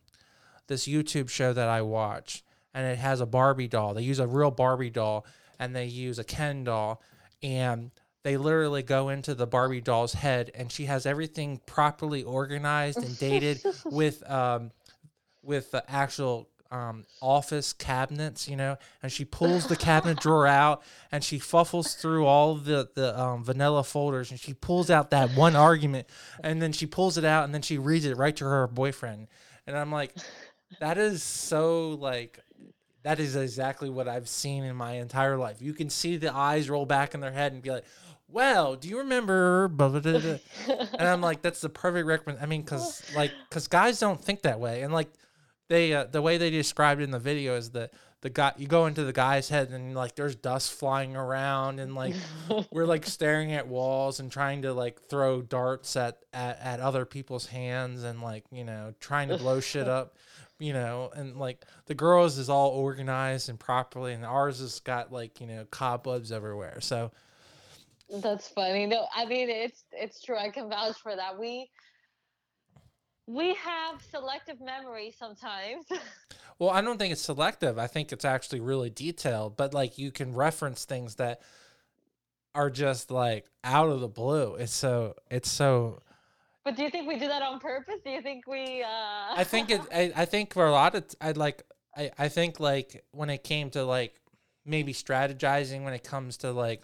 this 0.66 0.86
YouTube 0.88 1.28
show 1.28 1.52
that 1.52 1.68
I 1.68 1.82
watch 1.82 2.42
and 2.74 2.86
it 2.86 2.98
has 2.98 3.20
a 3.20 3.26
Barbie 3.26 3.68
doll. 3.68 3.94
They 3.94 4.02
use 4.02 4.18
a 4.18 4.26
real 4.26 4.50
Barbie 4.50 4.90
doll 4.90 5.26
and 5.58 5.76
they 5.76 5.86
use 5.86 6.18
a 6.18 6.24
Ken 6.24 6.64
doll 6.64 7.02
and 7.42 7.90
they 8.22 8.36
literally 8.36 8.82
go 8.82 9.08
into 9.08 9.34
the 9.34 9.46
Barbie 9.46 9.80
doll's 9.80 10.12
head 10.12 10.50
and 10.54 10.70
she 10.70 10.86
has 10.86 11.06
everything 11.06 11.60
properly 11.66 12.22
organized 12.22 12.98
and 12.98 13.18
dated 13.18 13.60
with 13.84 14.28
um 14.30 14.70
with 15.42 15.70
the 15.72 15.90
actual 15.90 16.48
um, 16.70 17.04
office 17.20 17.74
cabinets, 17.74 18.48
you 18.48 18.56
know, 18.56 18.78
and 19.02 19.12
she 19.12 19.26
pulls 19.26 19.66
the 19.66 19.76
cabinet 19.76 20.20
drawer 20.20 20.46
out 20.46 20.82
and 21.10 21.22
she 21.22 21.38
fuffles 21.38 21.94
through 22.00 22.24
all 22.24 22.54
the 22.54 22.88
the 22.94 23.18
um, 23.20 23.44
vanilla 23.44 23.84
folders 23.84 24.30
and 24.30 24.40
she 24.40 24.54
pulls 24.54 24.90
out 24.90 25.10
that 25.10 25.30
one 25.36 25.54
argument 25.54 26.08
and 26.42 26.62
then 26.62 26.72
she 26.72 26.86
pulls 26.86 27.18
it 27.18 27.24
out 27.24 27.44
and 27.44 27.52
then 27.52 27.60
she 27.60 27.76
reads 27.76 28.06
it 28.06 28.16
right 28.16 28.36
to 28.36 28.44
her 28.44 28.66
boyfriend 28.66 29.28
and 29.66 29.76
I'm 29.76 29.92
like, 29.92 30.14
that 30.80 30.96
is 30.96 31.22
so 31.22 31.90
like 31.90 32.40
that 33.02 33.18
is 33.18 33.36
exactly 33.36 33.90
what 33.90 34.08
I've 34.08 34.28
seen 34.28 34.64
in 34.64 34.76
my 34.76 34.92
entire 34.92 35.36
life. 35.36 35.60
You 35.60 35.74
can 35.74 35.90
see 35.90 36.16
the 36.16 36.34
eyes 36.34 36.70
roll 36.70 36.86
back 36.86 37.14
in 37.14 37.20
their 37.20 37.32
head 37.32 37.52
and 37.52 37.60
be 37.60 37.70
like, 37.70 37.84
"Well, 38.32 38.76
do 38.76 38.88
you 38.88 38.98
remember?" 38.98 39.68
blah, 39.68 39.88
blah, 39.88 40.00
blah, 40.00 40.18
blah." 40.18 40.38
and 40.98 41.08
I'm 41.08 41.20
like, 41.20 41.42
that's 41.42 41.60
the 41.60 41.68
perfect 41.68 42.06
recommend. 42.06 42.38
I 42.40 42.46
mean, 42.46 42.62
because 42.62 43.02
like, 43.14 43.32
because 43.48 43.68
guys 43.68 44.00
don't 44.00 44.22
think 44.22 44.42
that 44.42 44.60
way, 44.60 44.82
and 44.82 44.92
like, 44.92 45.12
they 45.68 45.92
uh, 45.94 46.04
the 46.04 46.22
way 46.22 46.38
they 46.38 46.50
described 46.50 47.00
it 47.00 47.04
in 47.04 47.10
the 47.10 47.18
video 47.18 47.56
is 47.56 47.70
that 47.70 47.92
the 48.22 48.30
guy 48.30 48.52
you 48.56 48.66
go 48.66 48.86
into 48.86 49.04
the 49.04 49.12
guy's 49.12 49.48
head 49.48 49.70
and 49.70 49.94
like 49.94 50.14
there's 50.14 50.36
dust 50.36 50.72
flying 50.72 51.16
around 51.16 51.80
and 51.80 51.94
like 51.94 52.14
we're 52.70 52.86
like 52.86 53.04
staring 53.18 53.52
at 53.52 53.66
walls 53.66 54.20
and 54.20 54.30
trying 54.30 54.62
to 54.62 54.72
like 54.72 55.00
throw 55.08 55.42
darts 55.42 55.96
at 55.96 56.18
at, 56.32 56.58
at 56.60 56.80
other 56.80 57.04
people's 57.04 57.46
hands 57.46 58.04
and 58.04 58.22
like 58.22 58.44
you 58.52 58.64
know 58.64 58.94
trying 59.00 59.28
to 59.28 59.36
blow 59.36 59.60
shit 59.60 59.88
up 59.88 60.16
you 60.58 60.72
know 60.72 61.10
and 61.14 61.36
like 61.36 61.64
the 61.86 61.94
girls 61.94 62.38
is 62.38 62.48
all 62.48 62.68
organized 62.68 63.48
and 63.48 63.58
properly 63.58 64.12
and 64.12 64.24
ours 64.24 64.60
has 64.60 64.78
got 64.80 65.12
like 65.12 65.40
you 65.40 65.46
know 65.46 65.66
cobwebs 65.70 66.30
everywhere 66.30 66.80
so 66.80 67.10
That's 68.12 68.48
funny. 68.48 68.86
No, 68.86 69.06
I 69.14 69.24
mean 69.24 69.48
it's 69.48 69.84
it's 69.92 70.20
true. 70.22 70.36
I 70.36 70.50
can 70.50 70.68
vouch 70.68 70.96
for 71.02 71.16
that. 71.16 71.38
We 71.38 71.70
we 73.26 73.54
have 73.54 74.02
selective 74.10 74.60
memory 74.60 75.14
sometimes. 75.16 75.86
Well, 76.58 76.70
I 76.70 76.80
don't 76.80 76.96
think 76.96 77.10
it's 77.10 77.22
selective. 77.22 77.76
I 77.76 77.88
think 77.88 78.12
it's 78.12 78.24
actually 78.24 78.60
really 78.60 78.88
detailed, 78.88 79.56
but 79.56 79.74
like 79.74 79.98
you 79.98 80.12
can 80.12 80.32
reference 80.32 80.84
things 80.84 81.16
that 81.16 81.40
are 82.54 82.70
just 82.70 83.10
like 83.10 83.46
out 83.64 83.88
of 83.88 84.00
the 84.00 84.06
blue. 84.06 84.54
It's 84.54 84.72
so 84.72 85.16
it's 85.28 85.50
so 85.50 86.02
but 86.64 86.76
do 86.76 86.84
you 86.84 86.90
think 86.90 87.08
we 87.08 87.18
do 87.18 87.26
that 87.26 87.42
on 87.42 87.58
purpose? 87.58 87.96
Do 88.04 88.10
you 88.10 88.22
think 88.22 88.46
we? 88.46 88.82
uh 88.82 89.34
I 89.34 89.44
think 89.44 89.70
it 89.70 89.80
I, 89.92 90.12
I 90.14 90.24
think 90.24 90.52
for 90.52 90.66
a 90.66 90.70
lot 90.70 90.94
of 90.94 91.04
I 91.20 91.32
like 91.32 91.62
I 91.96 92.10
I 92.18 92.28
think 92.28 92.60
like 92.60 93.04
when 93.10 93.30
it 93.30 93.42
came 93.42 93.70
to 93.70 93.84
like 93.84 94.14
maybe 94.64 94.92
strategizing 94.92 95.82
when 95.82 95.94
it 95.94 96.04
comes 96.04 96.36
to 96.38 96.52
like 96.52 96.82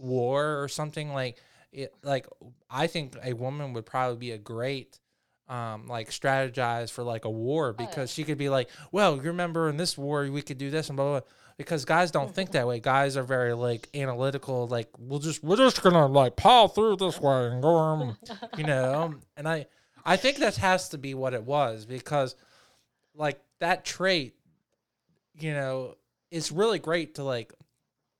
war 0.00 0.62
or 0.62 0.68
something 0.68 1.12
like 1.12 1.36
it 1.72 1.94
like 2.02 2.26
I 2.68 2.86
think 2.86 3.16
a 3.22 3.32
woman 3.32 3.72
would 3.74 3.86
probably 3.86 4.16
be 4.16 4.30
a 4.32 4.38
great 4.38 4.98
um 5.48 5.86
like 5.86 6.10
strategize 6.10 6.90
for 6.90 7.02
like 7.02 7.24
a 7.24 7.30
war 7.30 7.74
yeah. 7.78 7.86
because 7.86 8.10
she 8.12 8.24
could 8.24 8.38
be 8.38 8.48
like, 8.48 8.68
well, 8.92 9.16
you 9.16 9.22
remember 9.22 9.68
in 9.68 9.76
this 9.76 9.96
war 9.96 10.28
we 10.30 10.42
could 10.42 10.58
do 10.58 10.70
this 10.70 10.88
and 10.88 10.96
blah 10.96 11.04
blah. 11.04 11.20
blah. 11.20 11.28
Because 11.56 11.84
guys 11.84 12.10
don't 12.10 12.34
think 12.34 12.52
that 12.52 12.66
way. 12.66 12.80
Guys 12.80 13.18
are 13.18 13.22
very 13.22 13.52
like 13.52 13.86
analytical. 13.94 14.66
Like 14.66 14.88
we'll 14.98 15.18
just 15.18 15.44
we're 15.44 15.56
just 15.56 15.82
gonna 15.82 16.06
like 16.06 16.34
pile 16.34 16.68
through 16.68 16.96
this 16.96 17.20
way 17.20 17.48
and 17.48 17.60
go, 17.60 17.76
um, 17.76 18.16
you 18.56 18.64
know. 18.64 19.14
And 19.36 19.46
I 19.46 19.66
I 20.04 20.16
think 20.16 20.38
that 20.38 20.56
has 20.56 20.88
to 20.90 20.98
be 20.98 21.12
what 21.12 21.34
it 21.34 21.44
was 21.44 21.84
because 21.84 22.34
like 23.14 23.40
that 23.58 23.84
trait, 23.84 24.36
you 25.38 25.52
know, 25.52 25.96
it's 26.30 26.50
really 26.50 26.78
great 26.78 27.16
to 27.16 27.24
like 27.24 27.52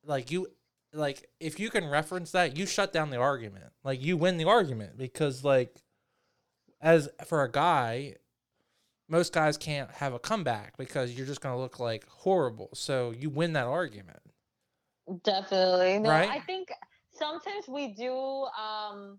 like 0.04 0.30
you 0.30 0.48
like 0.92 1.28
if 1.38 1.60
you 1.60 1.70
can 1.70 1.88
reference 1.88 2.32
that, 2.32 2.56
you 2.56 2.66
shut 2.66 2.92
down 2.92 3.10
the 3.10 3.18
argument. 3.18 3.72
Like 3.84 4.02
you 4.02 4.16
win 4.16 4.36
the 4.36 4.44
argument 4.44 4.98
because 4.98 5.44
like 5.44 5.74
as 6.80 7.08
for 7.26 7.42
a 7.42 7.50
guy, 7.50 8.16
most 9.08 9.32
guys 9.32 9.56
can't 9.56 9.90
have 9.90 10.14
a 10.14 10.18
comeback 10.18 10.76
because 10.76 11.12
you're 11.12 11.26
just 11.26 11.40
going 11.40 11.54
to 11.54 11.60
look 11.60 11.78
like 11.78 12.06
horrible. 12.08 12.70
So 12.74 13.12
you 13.16 13.30
win 13.30 13.52
that 13.54 13.66
argument. 13.66 14.20
Definitely. 15.24 15.98
No, 15.98 16.10
Right? 16.10 16.28
I 16.28 16.40
think 16.40 16.70
sometimes 17.12 17.66
we 17.68 17.94
do 17.94 18.12
um 18.14 19.18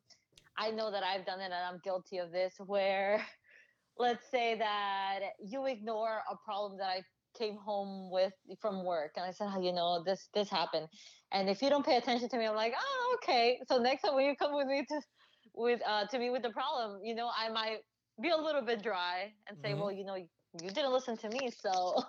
I 0.58 0.72
know 0.72 0.92
that 0.92 1.04
I've 1.04 1.26
done 1.26 1.40
it 1.40 1.46
and 1.46 1.54
I'm 1.54 1.80
guilty 1.84 2.18
of 2.18 2.32
this 2.32 2.54
where 2.66 3.26
let's 3.98 4.30
say 4.32 4.56
that 4.58 5.20
you 5.44 5.66
ignore 5.68 6.22
a 6.30 6.36
problem 6.46 6.78
that 6.80 6.88
I 6.88 7.02
came 7.38 7.58
home 7.58 8.12
with 8.12 8.34
from 8.60 8.84
work 8.84 9.14
and 9.16 9.26
I 9.26 9.32
said, 9.32 9.50
oh, 9.56 9.62
you 9.62 9.74
know, 9.74 10.04
this 10.04 10.30
this 10.34 10.50
happened. 10.50 10.88
And 11.32 11.50
if 11.50 11.62
you 11.62 11.70
don't 11.70 11.86
pay 11.86 11.98
attention 11.98 12.30
to 12.30 12.38
me, 12.38 12.46
I'm 12.46 12.56
like, 12.56 12.74
oh, 12.78 13.18
okay. 13.24 13.60
So 13.68 13.78
next 13.78 14.02
time 14.04 14.16
when 14.16 14.26
you 14.26 14.36
come 14.36 14.54
with 14.56 14.68
me 14.68 14.86
to 14.90 15.02
with 15.54 15.82
uh 15.88 16.06
to 16.08 16.20
me 16.20 16.30
with 16.30 16.44
the 16.44 16.52
problem, 16.52 17.00
you 17.04 17.16
know, 17.16 17.30
I 17.38 17.50
might 17.50 17.80
be 18.22 18.30
a 18.30 18.38
little 18.38 18.62
bit 18.62 18.84
dry 18.84 19.34
and 19.48 19.58
say, 19.64 19.74
Mhm. 19.74 19.80
well, 19.80 19.92
you 19.92 20.06
know, 20.06 20.16
you 20.16 20.70
didn't 20.70 20.92
listen 20.92 21.18
to 21.18 21.30
me, 21.30 21.50
so 21.52 22.04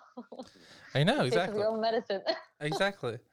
I 0.94 1.04
know 1.04 1.22
exactly. 1.24 1.58
your 1.60 1.68
own 1.68 1.80
medicine. 1.80 2.22
exactly. 2.60 3.18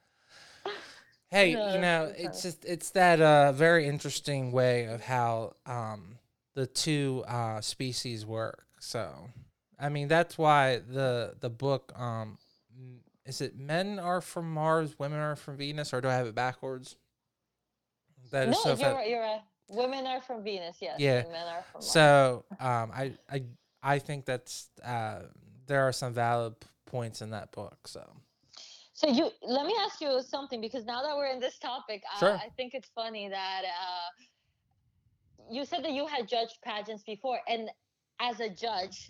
Hey, 1.30 1.52
No, 1.52 1.72
you 1.72 1.78
know, 1.78 2.06
that's 2.06 2.20
it's 2.20 2.42
just 2.42 2.64
it's 2.64 2.90
that 2.90 3.20
uh 3.20 3.52
very 3.52 3.86
interesting 3.86 4.50
way 4.50 4.86
of 4.86 5.00
how 5.02 5.54
um 5.64 6.18
the 6.54 6.66
two 6.66 7.24
uh 7.28 7.60
species 7.60 8.26
work. 8.26 8.66
So, 8.80 9.30
I 9.78 9.88
mean, 9.90 10.08
that's 10.08 10.36
why 10.36 10.78
the 10.78 11.36
the 11.38 11.48
book 11.50 11.92
um 11.96 12.38
is 13.30 13.40
it 13.40 13.56
men 13.56 14.00
are 14.00 14.20
from 14.20 14.52
Mars, 14.52 14.98
women 14.98 15.20
are 15.20 15.36
from 15.36 15.56
Venus, 15.56 15.94
or 15.94 16.00
do 16.00 16.08
I 16.08 16.14
have 16.14 16.26
it 16.26 16.34
backwards? 16.34 16.96
That 18.32 18.48
no, 18.48 18.52
is 18.52 18.62
so 18.62 18.68
you're 18.70 18.76
fa-. 18.76 19.04
You're 19.08 19.20
right. 19.20 19.40
Women 19.68 20.04
are 20.04 20.20
from 20.20 20.42
Venus. 20.42 20.78
Yes. 20.80 20.96
Yeah, 20.98 21.22
Men 21.30 21.46
are 21.46 21.64
from. 21.70 21.80
So, 21.80 22.44
um, 22.58 22.90
I 22.92 23.12
I 23.30 23.44
I 23.82 23.98
think 24.00 24.24
that's 24.24 24.68
uh 24.84 25.20
there 25.68 25.82
are 25.82 25.92
some 25.92 26.12
valid 26.12 26.54
points 26.86 27.22
in 27.22 27.30
that 27.30 27.52
book. 27.52 27.78
So, 27.86 28.04
So 28.94 29.06
you 29.08 29.30
let 29.42 29.64
me 29.64 29.74
ask 29.84 30.00
you 30.00 30.20
something 30.22 30.60
because 30.60 30.84
now 30.84 31.00
that 31.02 31.16
we're 31.16 31.32
in 31.32 31.38
this 31.38 31.56
topic, 31.58 32.02
Sure. 32.18 32.32
I, 32.32 32.46
I 32.46 32.48
think 32.56 32.74
it's 32.74 32.90
funny 32.96 33.28
that 33.28 33.62
uh, 33.64 34.08
you 35.48 35.64
said 35.64 35.84
that 35.84 35.92
you 35.92 36.04
had 36.08 36.28
judged 36.28 36.58
pageants 36.64 37.04
before, 37.04 37.38
and 37.46 37.70
as 38.20 38.40
a 38.40 38.48
judge, 38.48 39.08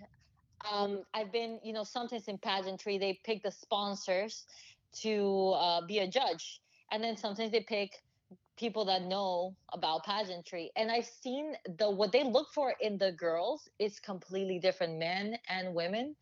um, 0.70 1.02
I've 1.14 1.32
been, 1.32 1.60
you 1.62 1.72
know, 1.72 1.84
sometimes 1.84 2.28
in 2.28 2.38
pageantry 2.38 2.98
they 2.98 3.20
pick 3.24 3.42
the 3.42 3.50
sponsors 3.50 4.46
to 5.02 5.50
uh, 5.56 5.80
be 5.86 5.98
a 6.00 6.08
judge, 6.08 6.60
and 6.90 7.02
then 7.02 7.16
sometimes 7.16 7.52
they 7.52 7.60
pick 7.60 7.92
people 8.56 8.84
that 8.86 9.02
know 9.02 9.54
about 9.72 10.04
pageantry. 10.04 10.70
And 10.76 10.90
i've 10.90 11.06
seen 11.06 11.54
the 11.78 11.90
what 11.90 12.12
they 12.12 12.24
look 12.24 12.48
for 12.54 12.74
in 12.80 12.98
the 12.98 13.12
girls 13.12 13.68
is 13.78 13.98
completely 13.98 14.58
different 14.58 14.98
men 14.98 15.36
and 15.48 15.74
women. 15.74 16.16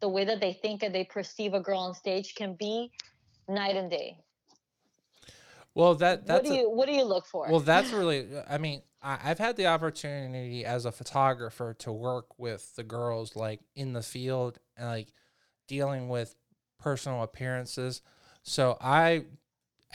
The 0.00 0.08
way 0.08 0.24
that 0.24 0.40
they 0.40 0.52
think 0.52 0.82
and 0.82 0.94
they 0.94 1.04
perceive 1.04 1.54
a 1.54 1.60
girl 1.60 1.80
on 1.80 1.94
stage 1.94 2.34
can 2.34 2.54
be 2.54 2.90
night 3.48 3.76
and 3.76 3.90
day. 3.90 4.16
Well, 5.74 5.94
that 5.96 6.26
what 6.26 6.28
that's 6.28 6.50
do 6.50 6.54
a- 6.54 6.56
you 6.56 6.70
what 6.70 6.86
do 6.86 6.92
you 6.92 7.04
look 7.04 7.26
for? 7.26 7.48
Well, 7.48 7.60
that's 7.60 7.92
really. 7.92 8.28
I 8.48 8.58
mean, 8.58 8.82
I've 9.02 9.38
had 9.38 9.56
the 9.56 9.66
opportunity 9.66 10.64
as 10.64 10.84
a 10.84 10.92
photographer 10.92 11.74
to 11.80 11.92
work 11.92 12.38
with 12.38 12.74
the 12.76 12.84
girls, 12.84 13.34
like 13.34 13.60
in 13.74 13.92
the 13.92 14.02
field, 14.02 14.58
and 14.76 14.86
like 14.88 15.08
dealing 15.66 16.08
with 16.08 16.36
personal 16.78 17.22
appearances. 17.22 18.02
So 18.42 18.76
I, 18.80 19.24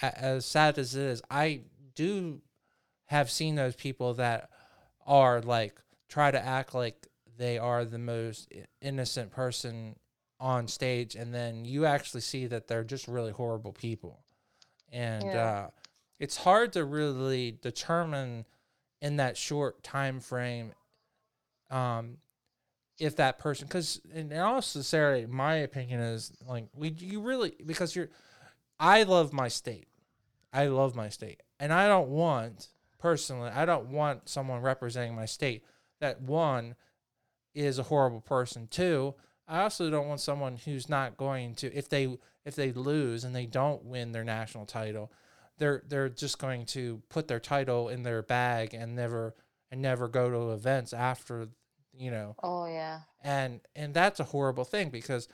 as 0.01 0.45
sad 0.45 0.77
as 0.77 0.95
it 0.95 1.03
is, 1.03 1.21
I 1.31 1.61
do 1.95 2.41
have 3.05 3.31
seen 3.31 3.55
those 3.55 3.75
people 3.75 4.13
that 4.15 4.49
are 5.05 5.41
like 5.41 5.81
try 6.09 6.31
to 6.31 6.39
act 6.45 6.75
like 6.75 7.07
they 7.37 7.57
are 7.57 7.85
the 7.85 7.99
most 7.99 8.51
innocent 8.81 9.31
person 9.31 9.95
on 10.39 10.67
stage 10.67 11.15
and 11.15 11.33
then 11.33 11.65
you 11.65 11.85
actually 11.85 12.21
see 12.21 12.45
that 12.45 12.67
they're 12.67 12.83
just 12.83 13.07
really 13.07 13.31
horrible 13.31 13.71
people 13.71 14.23
and 14.91 15.33
Yeah. 15.33 15.45
uh, 15.45 15.67
it's 16.19 16.37
hard 16.37 16.73
to 16.73 16.83
really 16.85 17.57
determine 17.61 18.45
in 19.01 19.17
that 19.17 19.37
short 19.37 19.83
time 19.83 20.19
frame 20.19 20.71
um, 21.69 22.17
if 22.99 23.15
that 23.17 23.39
person 23.39 23.67
because 23.67 24.01
in 24.13 24.33
all 24.37 24.61
sincerity 24.61 25.27
my 25.27 25.55
opinion 25.55 25.99
is 25.99 26.31
like 26.47 26.65
we 26.73 26.89
you 26.97 27.21
really 27.21 27.53
because 27.65 27.95
you're 27.95 28.09
i 28.79 29.03
love 29.03 29.33
my 29.33 29.47
state. 29.47 29.87
I 30.53 30.67
love 30.67 30.95
my 30.95 31.09
state. 31.09 31.43
And 31.59 31.71
i 31.71 31.87
don't 31.87 32.09
want 32.09 32.69
personally 32.97 33.49
i 33.49 33.65
don't 33.65 33.89
want 33.89 34.27
someone 34.27 34.61
representing 34.61 35.15
my 35.15 35.25
state 35.25 35.63
that 35.99 36.21
one 36.21 36.75
is 37.53 37.79
a 37.79 37.83
horrible 37.83 38.21
person. 38.21 38.67
Two 38.67 39.13
i 39.47 39.61
also 39.61 39.89
don't 39.91 40.07
want 40.07 40.19
someone 40.19 40.55
who's 40.55 40.89
not 40.89 41.17
going 41.17 41.53
to 41.55 41.73
if 41.75 41.89
they 41.89 42.17
if 42.45 42.55
they 42.55 42.71
lose 42.71 43.23
and 43.23 43.35
they 43.35 43.45
don't 43.45 43.85
win 43.85 44.11
their 44.11 44.23
national 44.23 44.65
title 44.65 45.11
they're 45.57 45.83
they're 45.87 46.09
just 46.09 46.39
going 46.39 46.65
to 46.67 47.01
put 47.09 47.27
their 47.27 47.39
title 47.39 47.89
in 47.89 48.03
their 48.03 48.21
bag 48.21 48.73
and 48.73 48.95
never 48.95 49.35
and 49.71 49.81
never 49.81 50.07
go 50.07 50.29
to 50.29 50.51
events 50.51 50.93
after 50.93 51.49
you 51.97 52.11
know. 52.11 52.35
Oh 52.43 52.67
yeah. 52.67 53.01
and 53.23 53.61
and 53.75 53.93
that's 53.93 54.19
a 54.19 54.25
horrible 54.25 54.63
thing 54.63 54.89
because 54.89 55.27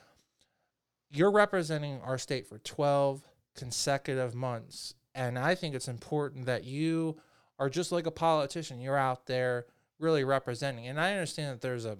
you're 1.10 1.30
representing 1.30 2.00
our 2.00 2.18
state 2.18 2.46
for 2.46 2.58
12 2.58 3.22
consecutive 3.56 4.34
months. 4.34 4.94
And 5.14 5.38
i 5.38 5.54
think 5.54 5.74
it's 5.74 5.88
important 5.88 6.46
that 6.46 6.64
you 6.64 7.16
are 7.58 7.70
just 7.70 7.92
like 7.92 8.06
a 8.06 8.10
politician. 8.10 8.80
You're 8.80 8.96
out 8.96 9.26
there 9.26 9.66
really 9.98 10.24
representing. 10.24 10.86
And 10.88 11.00
i 11.00 11.12
understand 11.12 11.52
that 11.54 11.60
there's 11.60 11.84
a 11.84 11.98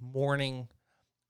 mourning 0.00 0.68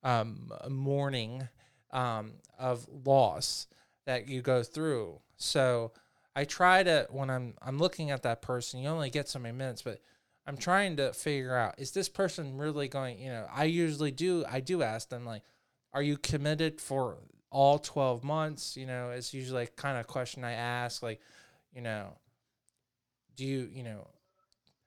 um 0.02 0.52
mourning 0.68 1.48
um 1.90 2.32
of 2.58 2.86
loss 3.06 3.66
that 4.08 4.28
you 4.28 4.42
go 4.42 4.62
through. 4.62 5.20
So 5.36 5.92
i 6.36 6.44
try 6.44 6.82
to 6.82 7.06
when 7.10 7.30
i'm 7.30 7.54
i'm 7.62 7.78
looking 7.78 8.10
at 8.10 8.22
that 8.22 8.42
person 8.42 8.78
you 8.78 8.88
only 8.88 9.08
get 9.08 9.26
so 9.26 9.38
many 9.38 9.56
minutes 9.56 9.80
but 9.80 9.98
I'm 10.48 10.56
trying 10.56 10.96
to 10.96 11.12
figure 11.12 11.54
out 11.54 11.74
is 11.76 11.90
this 11.90 12.08
person 12.08 12.56
really 12.56 12.88
going, 12.88 13.20
you 13.20 13.28
know, 13.28 13.46
I 13.54 13.64
usually 13.64 14.10
do 14.10 14.46
I 14.48 14.60
do 14.60 14.82
ask 14.82 15.10
them 15.10 15.26
like 15.26 15.42
are 15.92 16.00
you 16.02 16.16
committed 16.16 16.80
for 16.80 17.18
all 17.50 17.78
12 17.78 18.24
months, 18.24 18.74
you 18.74 18.86
know, 18.86 19.10
it's 19.10 19.34
usually 19.34 19.68
kind 19.76 19.98
of 19.98 20.06
question 20.06 20.44
I 20.44 20.52
ask 20.52 21.02
like, 21.02 21.20
you 21.70 21.82
know, 21.82 22.16
do 23.36 23.44
you, 23.44 23.68
you 23.70 23.82
know, 23.82 24.08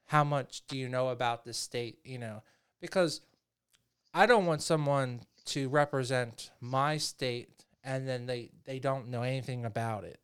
how 0.06 0.24
much 0.24 0.64
do 0.68 0.80
you 0.80 0.90
know 0.90 1.10
about 1.10 1.46
this 1.46 1.60
state, 1.60 2.00
you 2.04 2.18
know, 2.18 2.42
because 2.82 3.22
I 4.16 4.26
don't 4.26 4.48
want 4.48 4.64
someone 4.64 5.22
to 5.46 5.70
represent 5.70 6.50
my 6.60 6.98
state 6.98 7.61
and 7.84 8.08
then 8.08 8.26
they 8.26 8.52
they 8.66 8.80
don't 8.80 9.10
know 9.10 9.24
anything 9.24 9.66
about 9.66 10.04
it. 10.04 10.20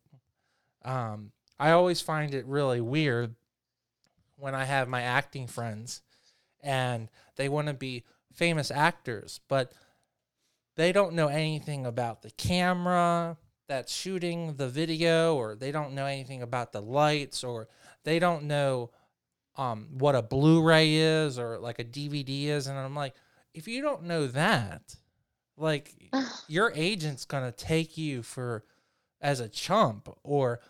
Um 0.84 1.32
I 1.58 1.72
always 1.72 2.00
find 2.00 2.34
it 2.34 2.46
really 2.46 2.80
weird 2.80 3.34
when 4.36 4.54
I 4.54 4.64
have 4.64 4.88
my 4.88 5.02
acting 5.02 5.46
friends 5.48 6.02
and 6.62 7.08
they 7.36 7.48
want 7.48 7.68
to 7.68 7.74
be 7.74 8.04
famous 8.32 8.70
actors, 8.70 9.40
but 9.48 9.72
they 10.76 10.92
don't 10.92 11.14
know 11.14 11.26
anything 11.26 11.86
about 11.86 12.22
the 12.22 12.30
camera 12.30 13.36
that's 13.68 13.94
shooting 13.94 14.54
the 14.54 14.68
video, 14.68 15.34
or 15.36 15.54
they 15.54 15.70
don't 15.70 15.92
know 15.92 16.06
anything 16.06 16.42
about 16.42 16.72
the 16.72 16.80
lights, 16.80 17.44
or 17.44 17.68
they 18.04 18.18
don't 18.18 18.44
know 18.44 18.90
um, 19.56 19.88
what 19.92 20.14
a 20.14 20.22
Blu 20.22 20.62
ray 20.62 20.94
is 20.94 21.38
or 21.38 21.58
like 21.58 21.78
a 21.78 21.84
DVD 21.84 22.46
is. 22.46 22.66
And 22.66 22.78
I'm 22.78 22.94
like, 22.94 23.14
if 23.52 23.68
you 23.68 23.82
don't 23.82 24.04
know 24.04 24.26
that, 24.28 24.96
like 25.58 25.94
your 26.48 26.72
agent's 26.74 27.24
to 27.44 27.52
take 27.52 27.98
you 27.98 28.22
for 28.22 28.64
as 29.20 29.40
a 29.40 29.48
chump 29.48 30.08
or 30.22 30.60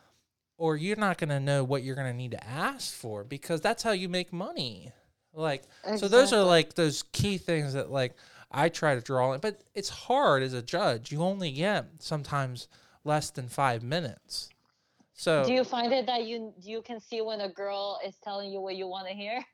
or 0.57 0.76
you're 0.76 0.97
not 0.97 1.18
to 1.28 1.39
know 1.39 1.62
what 1.62 1.84
you're 1.84 1.95
to 2.11 2.16
need 2.16 2.32
to 2.32 2.45
ask 2.45 2.93
for 2.93 3.22
because 3.22 3.61
that's 3.61 3.82
how 3.82 3.93
you 3.93 4.09
make 4.09 4.32
money. 4.32 4.93
Like, 5.32 5.62
so 5.97 6.09
those 6.09 6.32
are 6.32 6.43
like 6.43 6.74
those 6.74 7.05
key 7.12 7.39
things 7.39 7.74
that 7.74 7.93
like 7.93 8.16
I 8.51 8.68
try 8.68 8.97
to 8.97 9.01
draw 9.01 9.32
in, 9.32 9.41
but 9.41 9.61
it's 9.74 9.89
hard 9.89 10.43
as 10.43 10.55
a 10.55 10.62
judge. 10.62 11.12
You 11.12 11.22
only 11.22 11.53
get 11.53 11.86
sometimes 12.01 12.66
less 13.05 13.30
than 13.30 13.49
five 13.49 13.84
minutes. 13.84 14.49
So 15.12 15.45
Do 15.45 15.53
you 15.53 15.64
find 15.64 15.93
it 15.93 16.07
that 16.07 16.24
you 16.24 16.53
you 16.61 16.82
can 16.82 17.01
see 17.01 17.20
when 17.20 17.41
a 17.41 17.49
girl 17.49 18.01
is 18.05 18.16
telling 18.22 18.51
you 18.51 18.61
what 18.61 18.74
you 18.74 18.89
want 18.89 19.07
to 19.09 19.14
hear? 19.14 19.45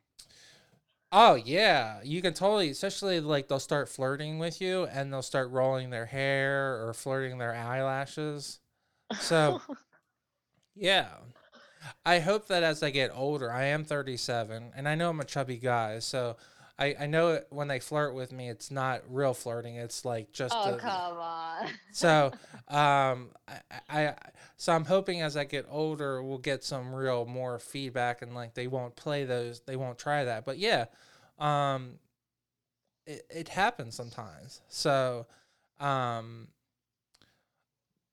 Oh 1.17 1.35
yeah, 1.37 2.01
you 2.03 2.21
can 2.21 2.35
totally, 2.35 2.71
especially 2.71 3.21
like 3.21 3.47
they'll 3.49 3.61
start 3.61 3.89
flirting 3.89 4.39
with 4.41 4.61
you 4.61 4.87
and 4.87 5.13
they'll 5.13 5.23
start 5.23 5.51
rolling 5.51 5.91
their 5.91 6.07
hair 6.07 6.85
or 6.85 6.93
flirting 6.93 7.39
their 7.39 7.55
eyelashes. 7.55 8.59
So 9.21 9.61
yeah, 10.75 11.09
I 12.07 12.21
hope 12.21 12.49
that 12.49 12.63
as 12.63 12.83
I 12.83 12.91
get 12.91 13.11
older, 13.15 13.53
I 13.53 13.65
am 13.67 13.85
37 13.85 14.73
and 14.77 14.89
I 14.89 14.95
know 14.95 15.11
I'm 15.11 15.21
a 15.21 15.25
chubby 15.25 15.59
guy, 15.59 16.01
so 16.01 16.37
I 16.79 16.95
I 17.01 17.07
know 17.07 17.41
when 17.51 17.69
they 17.69 17.79
flirt 17.79 18.15
with 18.15 18.33
me, 18.33 18.49
it's 18.49 18.71
not 18.71 19.03
real 19.09 19.35
flirting. 19.35 19.77
It's 19.77 20.05
like 20.05 20.33
just 20.33 20.55
oh 20.57 20.75
a- 20.75 20.79
come 20.79 21.19
on. 21.19 21.69
so 21.93 22.33
um 22.69 23.31
I, 23.49 23.61
I 23.89 24.15
so 24.57 24.73
i'm 24.73 24.85
hoping 24.85 25.21
as 25.21 25.37
i 25.37 25.45
get 25.45 25.67
older 25.69 26.23
we'll 26.23 26.39
get 26.39 26.65
some 26.65 26.95
real 26.95 27.27
more 27.27 27.59
feedback 27.59 28.23
and 28.23 28.35
like 28.35 28.55
they 28.55 28.67
won't 28.67 28.97
play 28.97 29.25
those 29.25 29.61
they 29.67 29.77
won't 29.77 29.99
try 29.99 30.25
that 30.25 30.45
but 30.47 30.59
yeah 30.59 30.87
um 31.39 31.99
it, 33.07 33.27
it 33.29 33.49
happens 33.49 33.95
sometimes 33.95 34.63
so 34.69 35.27
um 35.79 36.49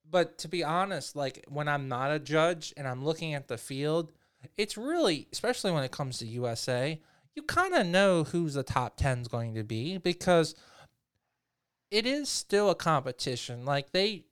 but 0.10 0.38
to 0.38 0.48
be 0.48 0.64
honest 0.64 1.16
like 1.16 1.46
when 1.48 1.68
i'm 1.68 1.88
not 1.88 2.12
a 2.12 2.20
judge 2.20 2.74
and 2.76 2.88
i'm 2.88 3.04
looking 3.06 3.34
at 3.34 3.48
the 3.48 3.58
field 3.58 4.12
it's 4.58 4.78
really 4.78 5.28
especially 5.32 5.72
when 5.72 5.84
it 5.84 5.92
comes 5.92 6.18
to 6.18 6.28
usa 6.28 7.00
you 7.36 7.44
kind 7.44 7.74
of 7.74 7.86
know 7.86 8.24
who's 8.24 8.56
the 8.56 8.64
top 8.64 8.98
10 8.98 9.20
is 9.20 9.28
going 9.28 9.56
to 9.56 9.64
be 9.64 9.98
because 9.98 10.56
it 11.90 12.06
is 12.06 12.30
still 12.30 12.70
a 12.70 12.76
competition. 12.76 13.66
Like 13.66 13.92
they, 13.92 14.26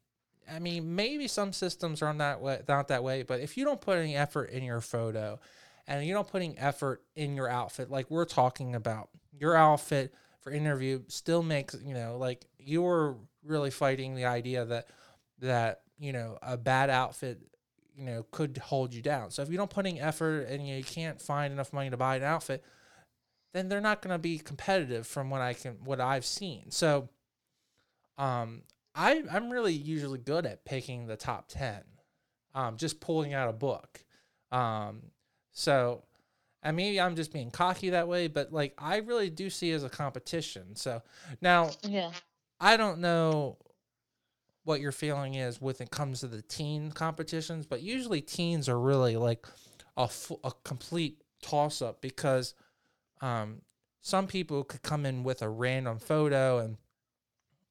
I 0.51 0.59
mean, 0.59 0.95
maybe 0.95 1.27
some 1.27 1.53
systems 1.53 2.01
are 2.01 2.13
not 2.13 2.41
way, 2.41 2.61
not 2.67 2.87
that 2.89 3.03
way, 3.03 3.23
but 3.23 3.39
if 3.39 3.57
you 3.57 3.65
don't 3.65 3.81
put 3.81 3.97
any 3.97 4.15
effort 4.15 4.49
in 4.49 4.63
your 4.63 4.81
photo, 4.81 5.39
and 5.87 6.05
you 6.05 6.13
don't 6.13 6.27
put 6.27 6.43
any 6.43 6.57
effort 6.57 7.01
in 7.15 7.35
your 7.35 7.49
outfit, 7.49 7.89
like 7.89 8.11
we're 8.11 8.25
talking 8.25 8.75
about, 8.75 9.09
your 9.37 9.55
outfit 9.55 10.13
for 10.41 10.51
interview 10.51 11.01
still 11.07 11.43
makes 11.43 11.75
you 11.83 11.93
know 11.93 12.17
like 12.17 12.45
you're 12.57 13.17
really 13.43 13.71
fighting 13.71 14.15
the 14.15 14.25
idea 14.25 14.65
that 14.65 14.87
that 15.39 15.81
you 15.97 16.13
know 16.13 16.37
a 16.41 16.57
bad 16.57 16.89
outfit 16.89 17.39
you 17.95 18.05
know 18.05 18.25
could 18.31 18.57
hold 18.57 18.93
you 18.93 19.01
down. 19.01 19.31
So 19.31 19.41
if 19.41 19.49
you 19.49 19.57
don't 19.57 19.69
put 19.69 19.85
any 19.85 19.99
effort 19.99 20.41
and 20.49 20.65
you 20.67 20.83
can't 20.83 21.21
find 21.21 21.51
enough 21.53 21.73
money 21.73 21.89
to 21.89 21.97
buy 21.97 22.17
an 22.17 22.23
outfit, 22.23 22.63
then 23.53 23.69
they're 23.69 23.81
not 23.81 24.01
going 24.01 24.13
to 24.13 24.19
be 24.19 24.37
competitive 24.37 25.07
from 25.07 25.29
what 25.29 25.41
I 25.41 25.53
can 25.53 25.77
what 25.83 25.99
I've 25.99 26.25
seen. 26.25 26.71
So 26.71 27.09
um 28.17 28.63
I 28.95 29.23
I'm 29.31 29.49
really 29.49 29.73
usually 29.73 30.19
good 30.19 30.45
at 30.45 30.65
picking 30.65 31.07
the 31.07 31.15
top 31.15 31.47
10. 31.49 31.81
Um 32.53 32.77
just 32.77 32.99
pulling 32.99 33.33
out 33.33 33.49
a 33.49 33.53
book. 33.53 34.03
Um 34.51 35.03
so 35.51 36.03
and 36.61 36.75
maybe 36.75 36.99
I'm 36.99 37.15
just 37.15 37.31
being 37.31 37.51
cocky 37.51 37.91
that 37.91 38.07
way, 38.07 38.27
but 38.27 38.51
like 38.51 38.73
I 38.77 38.97
really 38.97 39.29
do 39.29 39.49
see 39.49 39.71
it 39.71 39.75
as 39.75 39.83
a 39.83 39.89
competition. 39.89 40.75
So 40.75 41.01
now 41.41 41.71
yeah. 41.83 42.11
I 42.59 42.77
don't 42.77 42.99
know 42.99 43.57
what 44.63 44.81
your 44.81 44.91
feeling 44.91 45.35
is 45.35 45.61
when 45.61 45.75
it 45.79 45.89
comes 45.89 46.19
to 46.19 46.27
the 46.27 46.41
teen 46.43 46.91
competitions, 46.91 47.65
but 47.65 47.81
usually 47.81 48.21
teens 48.21 48.69
are 48.69 48.79
really 48.79 49.15
like 49.15 49.47
a, 49.97 50.09
a 50.43 50.51
complete 50.63 51.23
toss 51.41 51.81
up 51.81 52.01
because 52.01 52.53
um, 53.21 53.61
some 54.01 54.27
people 54.27 54.63
could 54.63 54.81
come 54.81 55.05
in 55.05 55.23
with 55.23 55.41
a 55.41 55.49
random 55.49 55.99
photo 55.99 56.59
and 56.59 56.77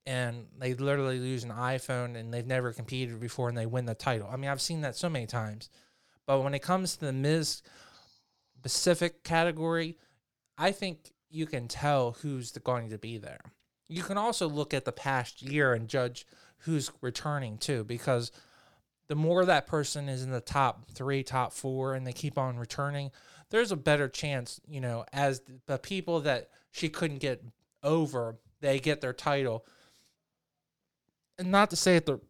and 0.07 0.47
they 0.59 0.73
literally 0.73 1.19
use 1.19 1.45
an 1.45 1.51
iPhone 1.51 2.17
and 2.17 2.33
they've 2.33 2.47
never 2.47 2.73
competed 2.73 3.21
before 3.21 3.51
and 3.51 3.59
they 3.59 3.67
win 3.67 3.85
the 3.85 3.95
title. 3.95 4.27
I 4.33 4.37
mean, 4.37 4.51
I've 4.51 4.61
seen 4.61 4.81
that 4.81 4.97
so 4.97 5.11
many 5.11 5.27
times. 5.27 5.69
But 6.27 6.43
when 6.43 6.55
it 6.55 6.63
comes 6.63 6.97
to 6.97 7.05
the 7.05 7.13
Ms. 7.13 7.61
specific 8.59 9.23
category, 9.23 9.99
I 10.57 10.73
think 10.73 11.13
you 11.29 11.45
can 11.45 11.69
tell 11.69 12.13
who's 12.23 12.53
going 12.53 12.89
to 12.89 12.97
be 12.97 13.19
there. 13.19 13.41
You 13.87 14.03
can 14.03 14.17
also 14.17 14.49
look 14.49 14.73
at 14.73 14.87
the 14.87 14.93
past 14.93 15.43
year 15.43 15.75
and 15.75 15.89
judge 15.89 16.27
who's 16.61 16.91
returning 17.03 17.59
too, 17.59 17.85
because 17.85 18.33
the 19.09 19.15
more 19.15 19.45
that 19.45 19.67
person 19.67 20.09
is 20.09 20.23
in 20.23 20.31
the 20.31 20.41
top 20.41 20.91
three, 20.91 21.23
top 21.23 21.53
four, 21.53 21.95
and 21.95 22.07
they 22.07 22.13
keep 22.13 22.39
on 22.39 22.59
returning, 22.59 23.11
there's 23.51 23.73
a 23.73 23.77
better 23.77 24.09
chance, 24.09 24.61
you 24.69 24.81
know, 24.81 25.05
as 25.13 25.43
the 25.67 25.79
people 25.79 26.21
that 26.21 26.51
she 26.71 26.89
couldn't 26.89 27.19
get 27.19 27.43
over, 27.83 28.37
they 28.61 28.79
get 28.79 29.01
their 29.01 29.13
title. 29.13 29.65
And 31.39 31.51
not 31.51 31.71
to 31.71 31.77
say 31.77 31.99
that, 31.99 32.21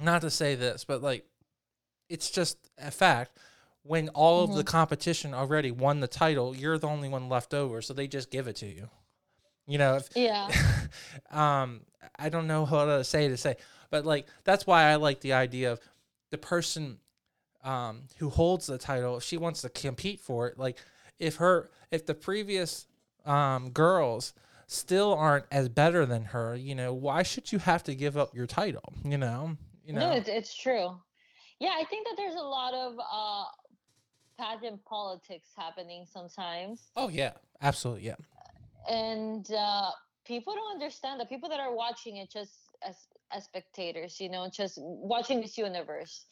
not 0.00 0.22
to 0.22 0.30
say 0.30 0.54
this, 0.54 0.84
but 0.84 1.02
like 1.02 1.26
it's 2.08 2.30
just 2.30 2.58
a 2.78 2.90
fact. 2.90 3.38
When 3.82 4.08
all 4.10 4.42
of 4.42 4.52
the 4.52 4.62
Mhm. 4.64 4.66
competition 4.66 5.32
already 5.34 5.70
won 5.70 6.00
the 6.00 6.08
title, 6.08 6.56
you're 6.56 6.78
the 6.78 6.88
only 6.88 7.08
one 7.08 7.28
left 7.28 7.54
over, 7.54 7.80
so 7.80 7.94
they 7.94 8.08
just 8.08 8.30
give 8.30 8.48
it 8.48 8.56
to 8.56 8.66
you. 8.66 8.90
You 9.66 9.78
know, 9.78 9.96
if, 9.96 10.08
Yeah. 10.16 10.48
um, 11.30 11.86
I 12.18 12.28
don't 12.28 12.46
know 12.48 12.64
how 12.66 12.84
to 12.84 13.04
say 13.04 13.28
to 13.28 13.36
say, 13.36 13.56
but 13.90 14.04
like 14.04 14.26
that's 14.44 14.66
why 14.66 14.84
I 14.84 14.96
like 14.96 15.20
the 15.20 15.34
idea 15.34 15.72
of 15.72 15.80
the 16.30 16.38
person 16.38 16.98
um, 17.66 18.02
who 18.18 18.30
holds 18.30 18.66
the 18.66 18.78
title. 18.78 19.16
If 19.18 19.24
she 19.24 19.36
wants 19.36 19.60
to 19.62 19.68
compete 19.68 20.20
for 20.20 20.46
it, 20.46 20.58
like 20.58 20.78
if 21.18 21.36
her 21.36 21.70
if 21.90 22.06
the 22.06 22.14
previous 22.14 22.86
um, 23.26 23.70
girls 23.70 24.32
still 24.68 25.12
aren't 25.12 25.44
as 25.50 25.68
better 25.68 26.06
than 26.06 26.24
her, 26.24 26.54
you 26.54 26.74
know, 26.74 26.94
why 26.94 27.22
should 27.22 27.52
you 27.52 27.58
have 27.58 27.82
to 27.84 27.94
give 27.94 28.16
up 28.16 28.34
your 28.34 28.46
title? 28.46 28.92
You 29.04 29.18
know, 29.18 29.56
you 29.84 29.92
know. 29.92 30.10
No, 30.10 30.12
it's 30.12 30.28
it's 30.28 30.56
true. 30.56 30.96
Yeah, 31.58 31.72
I 31.74 31.84
think 31.84 32.06
that 32.06 32.14
there's 32.16 32.34
a 32.34 32.38
lot 32.38 32.72
of 32.72 32.94
uh 32.98 33.44
pageant 34.38 34.84
politics 34.84 35.48
happening 35.56 36.06
sometimes. 36.10 36.90
oh 36.96 37.08
yeah, 37.08 37.32
absolutely 37.62 38.06
yeah. 38.06 38.14
and 38.88 39.50
uh, 39.50 39.90
people 40.26 40.54
don't 40.54 40.70
understand 40.72 41.18
the 41.18 41.24
people 41.24 41.48
that 41.48 41.58
are 41.58 41.74
watching 41.74 42.18
it 42.18 42.30
just 42.30 42.52
as 42.86 42.96
as 43.32 43.44
spectators 43.44 44.20
you 44.20 44.28
know 44.28 44.48
just 44.52 44.78
watching 44.78 45.40
this 45.40 45.56
universe 45.56 46.26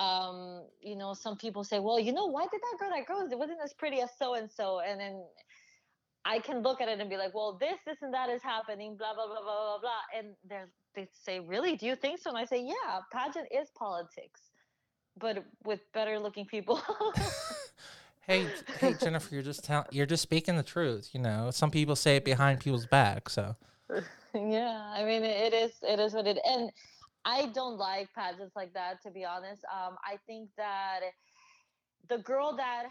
um 0.00 0.62
you 0.80 0.96
know 0.96 1.12
some 1.12 1.36
people 1.36 1.62
say 1.62 1.78
well 1.78 2.00
you 2.00 2.12
know 2.12 2.26
why 2.26 2.46
did 2.50 2.60
that 2.60 2.78
girl 2.78 2.90
that 2.90 3.06
girl 3.06 3.38
wasn't 3.38 3.58
as 3.62 3.74
pretty 3.74 4.00
as 4.00 4.10
so 4.18 4.34
and 4.34 4.50
so 4.50 4.80
and 4.80 4.98
then 4.98 5.22
i 6.24 6.38
can 6.38 6.62
look 6.62 6.80
at 6.80 6.88
it 6.88 6.98
and 7.00 7.10
be 7.10 7.18
like 7.18 7.34
well 7.34 7.58
this 7.60 7.78
this 7.86 7.98
and 8.00 8.14
that 8.14 8.30
is 8.30 8.42
happening 8.42 8.96
blah 8.96 9.12
blah 9.14 9.26
blah 9.26 9.42
blah 9.42 9.60
blah 9.66 9.78
blah. 9.80 10.18
And 10.18 10.28
they're 10.48 10.68
they 10.96 11.06
say 11.12 11.38
really? 11.38 11.76
Do 11.76 11.86
you 11.86 11.94
think 11.94 12.18
so? 12.18 12.30
And 12.30 12.38
i 12.38 12.44
say 12.44 12.62
yeah 12.64 13.00
pageant 13.12 13.46
is 13.52 13.68
politics 13.76 14.40
but 15.18 15.44
with 15.64 15.80
better 15.92 16.18
looking 16.18 16.46
people. 16.46 16.80
Hey, 18.26 18.46
hey 18.78 18.94
Jennifer, 18.94 19.34
you're 19.34 19.42
just 19.42 19.64
tell- 19.64 19.88
you're 19.90 20.06
just 20.06 20.22
speaking 20.22 20.56
the 20.56 20.62
truth. 20.62 21.10
You 21.12 21.20
know, 21.20 21.50
some 21.50 21.70
people 21.72 21.96
say 21.96 22.14
it 22.16 22.24
behind 22.24 22.60
people's 22.60 22.86
back. 22.86 23.28
So. 23.28 23.56
Yeah 24.34 24.92
i 24.94 25.02
mean 25.04 25.24
it 25.24 25.52
is 25.52 25.72
it 25.82 25.98
is 25.98 26.14
what 26.14 26.28
it 26.28 26.38
and 26.46 26.70
i 27.24 27.46
don't 27.46 27.78
like 27.78 28.08
pageants 28.14 28.56
like 28.56 28.72
that 28.74 29.02
to 29.02 29.10
be 29.10 29.24
honest. 29.24 29.62
Um 29.74 29.96
i 30.04 30.16
think 30.26 30.50
that 30.56 31.00
the 32.08 32.18
girl 32.18 32.56
that 32.56 32.86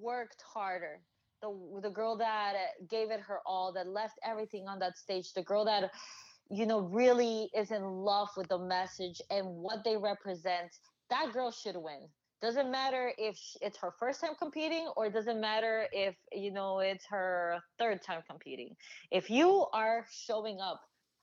worked 0.00 0.42
harder 0.42 1.00
the 1.42 1.80
the 1.82 1.90
girl 1.90 2.16
that 2.16 2.54
gave 2.88 3.10
it 3.10 3.20
her 3.20 3.40
all 3.46 3.72
that 3.72 3.86
left 3.88 4.18
everything 4.24 4.66
on 4.68 4.78
that 4.78 4.96
stage 4.96 5.32
the 5.34 5.42
girl 5.42 5.64
that 5.64 5.90
you 6.50 6.66
know 6.66 6.80
really 6.80 7.50
is 7.54 7.70
in 7.70 7.82
love 7.82 8.28
with 8.36 8.48
the 8.48 8.58
message 8.58 9.20
and 9.30 9.46
what 9.46 9.84
they 9.84 9.96
represent 9.96 10.70
that 11.10 11.32
girl 11.32 11.50
should 11.50 11.76
win. 11.76 12.08
Doesn't 12.40 12.70
matter 12.70 13.12
if 13.16 13.38
it's 13.62 13.78
her 13.78 13.92
first 13.98 14.20
time 14.20 14.34
competing 14.38 14.88
or 14.96 15.08
doesn't 15.10 15.40
matter 15.40 15.86
if 15.92 16.14
you 16.32 16.52
know 16.52 16.80
it's 16.80 17.06
her 17.06 17.58
third 17.78 18.02
time 18.02 18.22
competing. 18.28 18.76
If 19.10 19.30
you 19.30 19.66
are 19.72 20.06
showing 20.10 20.60
up 20.60 20.80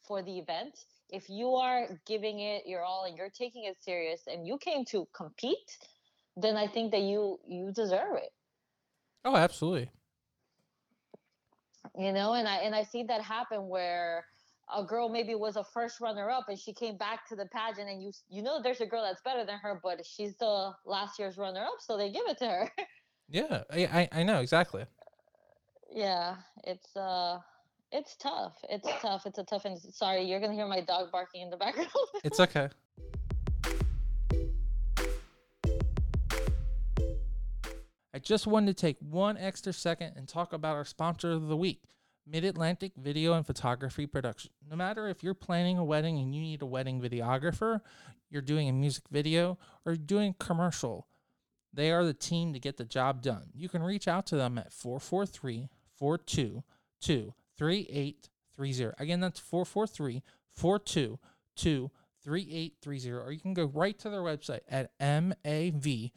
for 0.07 0.21
the 0.21 0.37
event 0.37 0.85
if 1.09 1.29
you 1.29 1.49
are 1.55 1.87
giving 2.07 2.39
it 2.39 2.65
your 2.65 2.83
all 2.83 3.05
and 3.05 3.17
you're 3.17 3.29
taking 3.29 3.65
it 3.65 3.75
serious 3.81 4.21
and 4.27 4.47
you 4.47 4.57
came 4.57 4.85
to 4.85 5.07
compete 5.13 5.77
then 6.37 6.55
i 6.55 6.67
think 6.67 6.91
that 6.91 7.01
you 7.01 7.37
you 7.47 7.71
deserve 7.75 8.15
it 8.15 8.31
oh, 9.25 9.35
absolutely. 9.35 9.89
you 11.97 12.11
know 12.11 12.33
and 12.33 12.47
i 12.47 12.57
and 12.57 12.73
i 12.73 12.83
see 12.83 13.03
that 13.03 13.21
happen 13.21 13.67
where 13.67 14.25
a 14.73 14.83
girl 14.83 15.09
maybe 15.09 15.35
was 15.35 15.57
a 15.57 15.63
first 15.63 15.99
runner 15.99 16.29
up 16.29 16.45
and 16.47 16.57
she 16.57 16.73
came 16.73 16.95
back 16.97 17.27
to 17.27 17.35
the 17.35 17.45
pageant 17.47 17.89
and 17.89 18.01
you 18.01 18.11
you 18.29 18.41
know 18.41 18.61
there's 18.61 18.79
a 18.81 18.85
girl 18.85 19.03
that's 19.03 19.21
better 19.23 19.45
than 19.45 19.57
her 19.57 19.79
but 19.83 20.05
she's 20.05 20.35
the 20.37 20.71
last 20.85 21.19
year's 21.19 21.37
runner 21.37 21.61
up 21.61 21.75
so 21.79 21.97
they 21.97 22.09
give 22.09 22.23
it 22.27 22.37
to 22.37 22.45
her 22.45 22.69
Yeah, 23.33 23.63
I 23.69 23.79
I, 23.85 24.09
I 24.19 24.23
know 24.23 24.41
exactly. 24.41 24.83
yeah 25.93 26.35
it's 26.65 26.95
uh 26.97 27.39
it's 27.91 28.15
tough 28.15 28.53
it's 28.69 28.87
tough 29.01 29.25
it's 29.25 29.37
a 29.37 29.43
tough 29.43 29.65
and 29.65 29.77
sorry 29.77 30.23
you're 30.23 30.39
gonna 30.39 30.53
hear 30.53 30.67
my 30.67 30.81
dog 30.81 31.11
barking 31.11 31.41
in 31.41 31.49
the 31.49 31.57
background 31.57 31.89
It's 32.23 32.39
okay. 32.39 32.69
I 38.13 38.19
just 38.19 38.45
wanted 38.45 38.75
to 38.75 38.81
take 38.81 38.97
one 38.99 39.37
extra 39.37 39.71
second 39.71 40.13
and 40.17 40.27
talk 40.27 40.51
about 40.53 40.75
our 40.75 40.83
sponsor 40.83 41.31
of 41.31 41.47
the 41.47 41.55
week, 41.55 41.81
Mid 42.27 42.43
Atlantic 42.43 42.91
Video 42.97 43.33
and 43.33 43.47
Photography 43.47 44.05
Production. 44.05 44.51
No 44.69 44.75
matter 44.75 45.07
if 45.07 45.23
you're 45.23 45.33
planning 45.33 45.77
a 45.77 45.83
wedding 45.83 46.19
and 46.19 46.35
you 46.35 46.41
need 46.41 46.61
a 46.61 46.65
wedding 46.65 47.01
videographer, 47.01 47.79
you're 48.29 48.41
doing 48.41 48.67
a 48.67 48.73
music 48.73 49.05
video, 49.09 49.57
or 49.85 49.95
doing 49.95 50.35
commercial, 50.39 51.07
they 51.73 51.89
are 51.89 52.03
the 52.03 52.13
team 52.13 52.51
to 52.53 52.59
get 52.59 52.75
the 52.75 52.85
job 52.85 53.21
done. 53.21 53.49
You 53.53 53.69
can 53.69 53.81
reach 53.81 54.07
out 54.07 54.25
to 54.27 54.35
them 54.35 54.57
at 54.57 54.73
443 54.73 55.69
422 55.95 57.33
3830. 57.61 58.95
Again, 58.97 59.19
that's 59.19 59.39
443 59.39 60.23
422 60.51 61.91
3830. 62.23 63.11
Or 63.11 63.31
you 63.31 63.39
can 63.39 63.53
go 63.53 63.65
right 63.65 63.99
to 63.99 64.09
their 64.09 64.21
website 64.21 64.61
at 64.67 64.97
mavpp.com. 64.99 66.11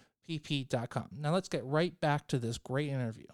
Now 1.18 1.34
let's 1.34 1.50
get 1.50 1.62
right 1.66 2.00
back 2.00 2.26
to 2.28 2.38
this 2.38 2.56
great 2.56 2.88
interview. 2.88 3.26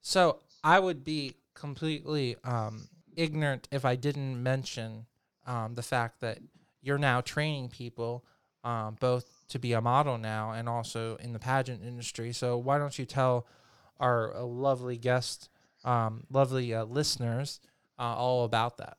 So 0.00 0.38
I 0.62 0.78
would 0.78 1.02
be 1.02 1.34
completely 1.54 2.36
um, 2.44 2.86
ignorant 3.16 3.66
if 3.72 3.84
I 3.84 3.96
didn't 3.96 4.40
mention 4.40 5.06
um, 5.44 5.74
the 5.74 5.82
fact 5.82 6.20
that 6.20 6.38
you're 6.82 6.98
now 6.98 7.20
training 7.20 7.70
people 7.70 8.24
um, 8.64 8.96
both 9.00 9.46
to 9.48 9.58
be 9.58 9.72
a 9.72 9.80
model 9.80 10.18
now 10.18 10.52
and 10.52 10.68
also 10.68 11.16
in 11.16 11.32
the 11.32 11.38
pageant 11.38 11.82
industry. 11.82 12.32
So 12.32 12.56
why 12.56 12.78
don't 12.78 12.98
you 12.98 13.04
tell 13.04 13.46
our 13.98 14.34
uh, 14.34 14.42
lovely 14.42 14.96
guest, 14.96 15.48
um, 15.84 16.24
lovely 16.30 16.74
uh, 16.74 16.84
listeners, 16.84 17.60
uh, 17.98 18.14
all 18.14 18.44
about 18.44 18.78
that? 18.78 18.96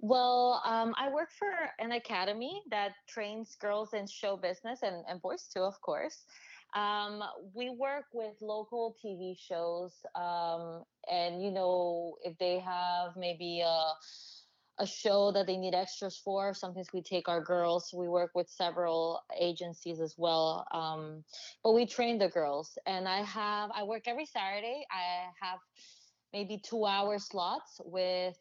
Well, 0.00 0.60
um, 0.66 0.94
I 0.98 1.10
work 1.10 1.30
for 1.38 1.48
an 1.78 1.92
academy 1.92 2.60
that 2.70 2.92
trains 3.08 3.56
girls 3.58 3.94
in 3.94 4.06
show 4.06 4.36
business 4.36 4.80
and, 4.82 5.02
and 5.08 5.22
boys 5.22 5.48
too, 5.52 5.62
of 5.62 5.80
course. 5.80 6.24
Um, 6.74 7.22
we 7.54 7.70
work 7.70 8.06
with 8.12 8.34
local 8.40 8.96
TV 9.02 9.34
shows, 9.38 9.92
um, 10.16 10.82
and 11.10 11.40
you 11.40 11.52
know, 11.52 12.16
if 12.24 12.36
they 12.38 12.58
have 12.58 13.16
maybe 13.16 13.60
a 13.60 13.92
a 14.78 14.86
show 14.86 15.30
that 15.32 15.46
they 15.46 15.56
need 15.56 15.74
extras 15.74 16.20
for, 16.24 16.54
sometimes 16.54 16.88
we 16.92 17.02
take 17.02 17.28
our 17.28 17.40
girls. 17.40 17.90
We 17.94 18.08
work 18.08 18.32
with 18.34 18.48
several 18.48 19.20
agencies 19.38 20.00
as 20.00 20.14
well, 20.18 20.66
um, 20.72 21.24
but 21.62 21.74
we 21.74 21.86
train 21.86 22.18
the 22.18 22.28
girls. 22.28 22.76
And 22.86 23.06
I 23.06 23.22
have 23.22 23.70
I 23.74 23.84
work 23.84 24.02
every 24.06 24.26
Saturday. 24.26 24.84
I 24.90 25.26
have 25.40 25.60
maybe 26.32 26.58
two 26.58 26.84
hour 26.84 27.18
slots 27.18 27.80
with 27.84 28.36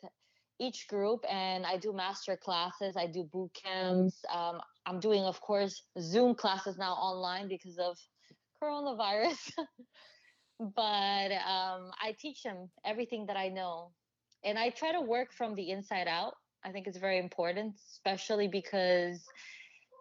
each 0.59 0.87
group 0.87 1.23
and 1.29 1.65
I 1.65 1.77
do 1.77 1.93
master 1.93 2.37
classes, 2.37 2.95
I 2.97 3.07
do 3.07 3.23
boot 3.23 3.51
camps. 3.53 4.23
Um, 4.33 4.59
I'm 4.85 4.99
doing, 4.99 5.23
of 5.23 5.39
course, 5.41 5.83
Zoom 5.99 6.35
classes 6.35 6.77
now 6.77 6.93
online 6.93 7.47
because 7.47 7.77
of 7.77 7.97
coronavirus. 8.61 9.51
but 10.59 11.31
um, 11.31 11.91
I 12.01 12.15
teach 12.19 12.43
them 12.43 12.69
everything 12.85 13.27
that 13.27 13.37
I 13.37 13.49
know. 13.49 13.91
And 14.43 14.57
I 14.57 14.69
try 14.69 14.91
to 14.91 15.01
work 15.01 15.31
from 15.31 15.55
the 15.55 15.71
inside 15.71 16.07
out. 16.07 16.35
I 16.65 16.71
think 16.71 16.87
it's 16.87 16.97
very 16.97 17.19
important, 17.19 17.75
especially 17.91 18.47
because 18.47 19.25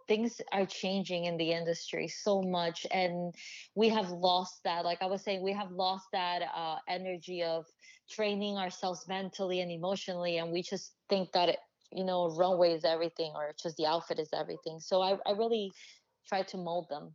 things 0.08 0.40
are 0.52 0.66
changing 0.66 1.26
in 1.26 1.36
the 1.36 1.52
industry 1.52 2.08
so 2.08 2.42
much 2.42 2.86
and 2.90 3.34
we 3.74 3.88
have 3.88 4.10
lost 4.10 4.62
that 4.64 4.84
like 4.84 5.00
i 5.00 5.06
was 5.06 5.22
saying 5.22 5.42
we 5.42 5.52
have 5.52 5.70
lost 5.70 6.06
that 6.12 6.42
uh, 6.54 6.76
energy 6.88 7.42
of 7.42 7.64
training 8.10 8.56
ourselves 8.56 9.06
mentally 9.08 9.60
and 9.60 9.70
emotionally 9.70 10.38
and 10.38 10.50
we 10.50 10.60
just 10.60 10.94
think 11.08 11.30
that 11.32 11.48
it, 11.48 11.58
you 11.92 12.04
know 12.04 12.28
runway 12.36 12.72
is 12.72 12.84
everything 12.84 13.30
or 13.34 13.54
just 13.62 13.76
the 13.76 13.86
outfit 13.86 14.18
is 14.18 14.28
everything 14.34 14.80
so 14.80 15.00
i, 15.00 15.16
I 15.24 15.32
really 15.32 15.72
try 16.26 16.42
to 16.42 16.56
mold 16.56 16.86
them 16.90 17.14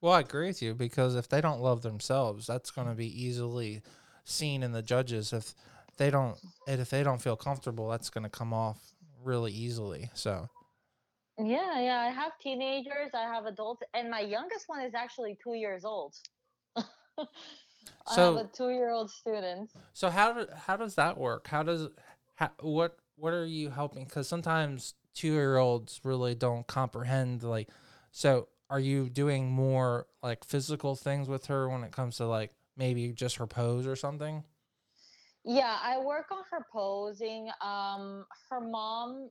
Well, 0.00 0.12
I 0.12 0.20
agree 0.20 0.46
with 0.48 0.62
you 0.62 0.74
because 0.74 1.14
if 1.16 1.28
they 1.28 1.40
don't 1.40 1.60
love 1.60 1.82
themselves, 1.82 2.46
that's 2.46 2.70
going 2.70 2.88
to 2.88 2.94
be 2.94 3.24
easily 3.24 3.82
seen 4.24 4.62
in 4.62 4.72
the 4.72 4.82
judges. 4.82 5.32
If 5.32 5.54
they 5.98 6.10
don't, 6.10 6.36
and 6.66 6.80
if 6.80 6.90
they 6.90 7.02
don't 7.02 7.20
feel 7.20 7.36
comfortable, 7.36 7.88
that's 7.88 8.10
going 8.10 8.24
to 8.24 8.30
come 8.30 8.52
off 8.52 8.78
really 9.22 9.52
easily. 9.52 10.10
So, 10.14 10.48
yeah 11.40 11.80
yeah 11.80 12.00
i 12.00 12.10
have 12.10 12.32
teenagers 12.42 13.10
i 13.14 13.22
have 13.22 13.46
adults 13.46 13.80
and 13.94 14.10
my 14.10 14.18
youngest 14.18 14.64
one 14.66 14.80
is 14.80 14.92
actually 14.92 15.38
two 15.40 15.54
years 15.54 15.84
old 15.84 16.16
i 16.76 16.82
have 18.16 18.34
a 18.34 18.50
two 18.52 18.70
year 18.70 18.90
old 18.90 19.08
student 19.08 19.70
so 19.92 20.10
how 20.10 20.32
do, 20.32 20.46
how 20.54 20.76
does 20.76 20.94
that 20.94 21.18
work? 21.18 21.48
How 21.48 21.64
does 21.64 21.88
how, 22.36 22.50
what 22.60 22.96
what 23.16 23.32
are 23.32 23.44
you 23.44 23.70
helping? 23.70 24.04
Because 24.04 24.28
sometimes 24.28 24.94
two 25.12 25.32
year 25.32 25.56
olds 25.56 26.00
really 26.04 26.36
don't 26.36 26.66
comprehend. 26.68 27.42
Like, 27.42 27.68
so 28.12 28.46
are 28.70 28.78
you 28.78 29.08
doing 29.08 29.50
more 29.50 30.06
like 30.22 30.44
physical 30.44 30.94
things 30.94 31.28
with 31.28 31.46
her 31.46 31.68
when 31.68 31.82
it 31.82 31.90
comes 31.90 32.18
to 32.18 32.26
like 32.26 32.52
maybe 32.76 33.12
just 33.12 33.36
her 33.36 33.46
pose 33.48 33.88
or 33.88 33.96
something? 33.96 34.44
Yeah, 35.50 35.78
I 35.82 35.98
work 35.98 36.26
on 36.30 36.42
her 36.50 36.66
posing. 36.70 37.48
Um, 37.62 38.26
her 38.50 38.60
mom 38.60 39.30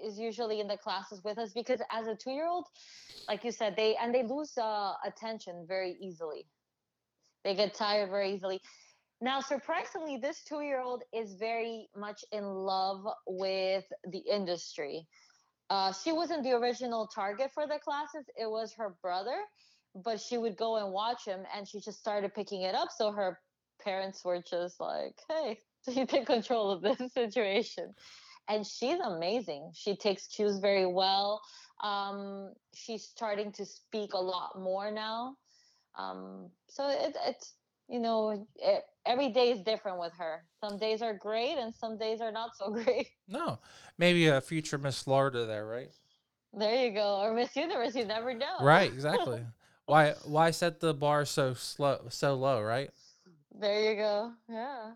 is 0.00 0.16
usually 0.16 0.60
in 0.60 0.68
the 0.68 0.76
classes 0.76 1.22
with 1.24 1.38
us 1.38 1.50
because 1.52 1.80
as 1.90 2.06
a 2.06 2.14
two-year-old, 2.14 2.66
like 3.26 3.42
you 3.42 3.50
said, 3.50 3.74
they 3.76 3.96
and 3.96 4.14
they 4.14 4.22
lose 4.22 4.56
uh, 4.56 4.92
attention 5.04 5.64
very 5.66 5.96
easily. 6.00 6.46
They 7.42 7.56
get 7.56 7.74
tired 7.74 8.10
very 8.10 8.32
easily. 8.32 8.60
Now, 9.20 9.40
surprisingly, 9.40 10.18
this 10.18 10.44
two-year-old 10.44 11.02
is 11.12 11.34
very 11.34 11.88
much 11.96 12.24
in 12.30 12.44
love 12.44 13.04
with 13.26 13.84
the 14.08 14.18
industry. 14.18 15.04
Uh, 15.68 15.92
she 15.92 16.12
wasn't 16.12 16.44
the 16.44 16.52
original 16.52 17.08
target 17.08 17.50
for 17.52 17.66
the 17.66 17.80
classes; 17.80 18.24
it 18.36 18.48
was 18.48 18.72
her 18.74 18.94
brother, 19.02 19.40
but 19.96 20.20
she 20.20 20.38
would 20.38 20.56
go 20.56 20.76
and 20.76 20.92
watch 20.92 21.24
him, 21.24 21.40
and 21.52 21.66
she 21.66 21.80
just 21.80 21.98
started 21.98 22.32
picking 22.34 22.62
it 22.62 22.76
up. 22.76 22.90
So 22.96 23.10
her 23.10 23.40
parents 23.84 24.24
were 24.24 24.42
just 24.42 24.80
like, 24.80 25.16
"Hey, 25.28 25.58
you 25.88 26.06
take 26.06 26.26
control 26.26 26.70
of 26.70 26.82
this 26.82 27.12
situation." 27.12 27.94
and 28.50 28.66
she's 28.66 28.98
amazing. 28.98 29.70
She 29.74 29.96
takes 29.96 30.26
cues 30.26 30.58
very 30.58 30.86
well. 30.86 31.40
Um, 31.82 32.52
she's 32.74 33.04
starting 33.04 33.52
to 33.52 33.64
speak 33.64 34.12
a 34.12 34.18
lot 34.18 34.58
more 34.58 34.90
now. 34.90 35.36
Um, 35.96 36.50
so 36.68 36.88
it, 36.88 37.16
it's 37.26 37.54
you 37.88 38.00
know 38.00 38.46
it, 38.56 38.82
every 39.06 39.30
day 39.30 39.52
is 39.52 39.60
different 39.62 39.98
with 39.98 40.12
her. 40.18 40.44
Some 40.62 40.78
days 40.78 41.00
are 41.00 41.14
great, 41.14 41.58
and 41.58 41.74
some 41.74 41.96
days 41.96 42.20
are 42.20 42.32
not 42.32 42.50
so 42.56 42.70
great. 42.84 43.08
No, 43.28 43.58
maybe 43.96 44.26
a 44.26 44.40
future 44.40 44.78
Miss 44.78 45.02
Florida 45.02 45.46
there, 45.46 45.66
right? 45.66 45.90
There 46.52 46.86
you 46.86 46.92
go, 46.92 47.20
or 47.20 47.32
Miss 47.32 47.54
Universe. 47.54 47.94
You 47.94 48.04
never 48.04 48.34
know. 48.34 48.56
Right, 48.60 48.92
exactly. 48.92 49.44
why 49.86 50.14
why 50.24 50.50
set 50.50 50.80
the 50.80 50.92
bar 50.92 51.24
so 51.24 51.54
slow 51.54 52.06
so 52.08 52.34
low, 52.34 52.60
right? 52.60 52.90
There 53.60 53.90
you 53.90 53.96
go. 53.96 54.32
Yeah. 54.48 54.92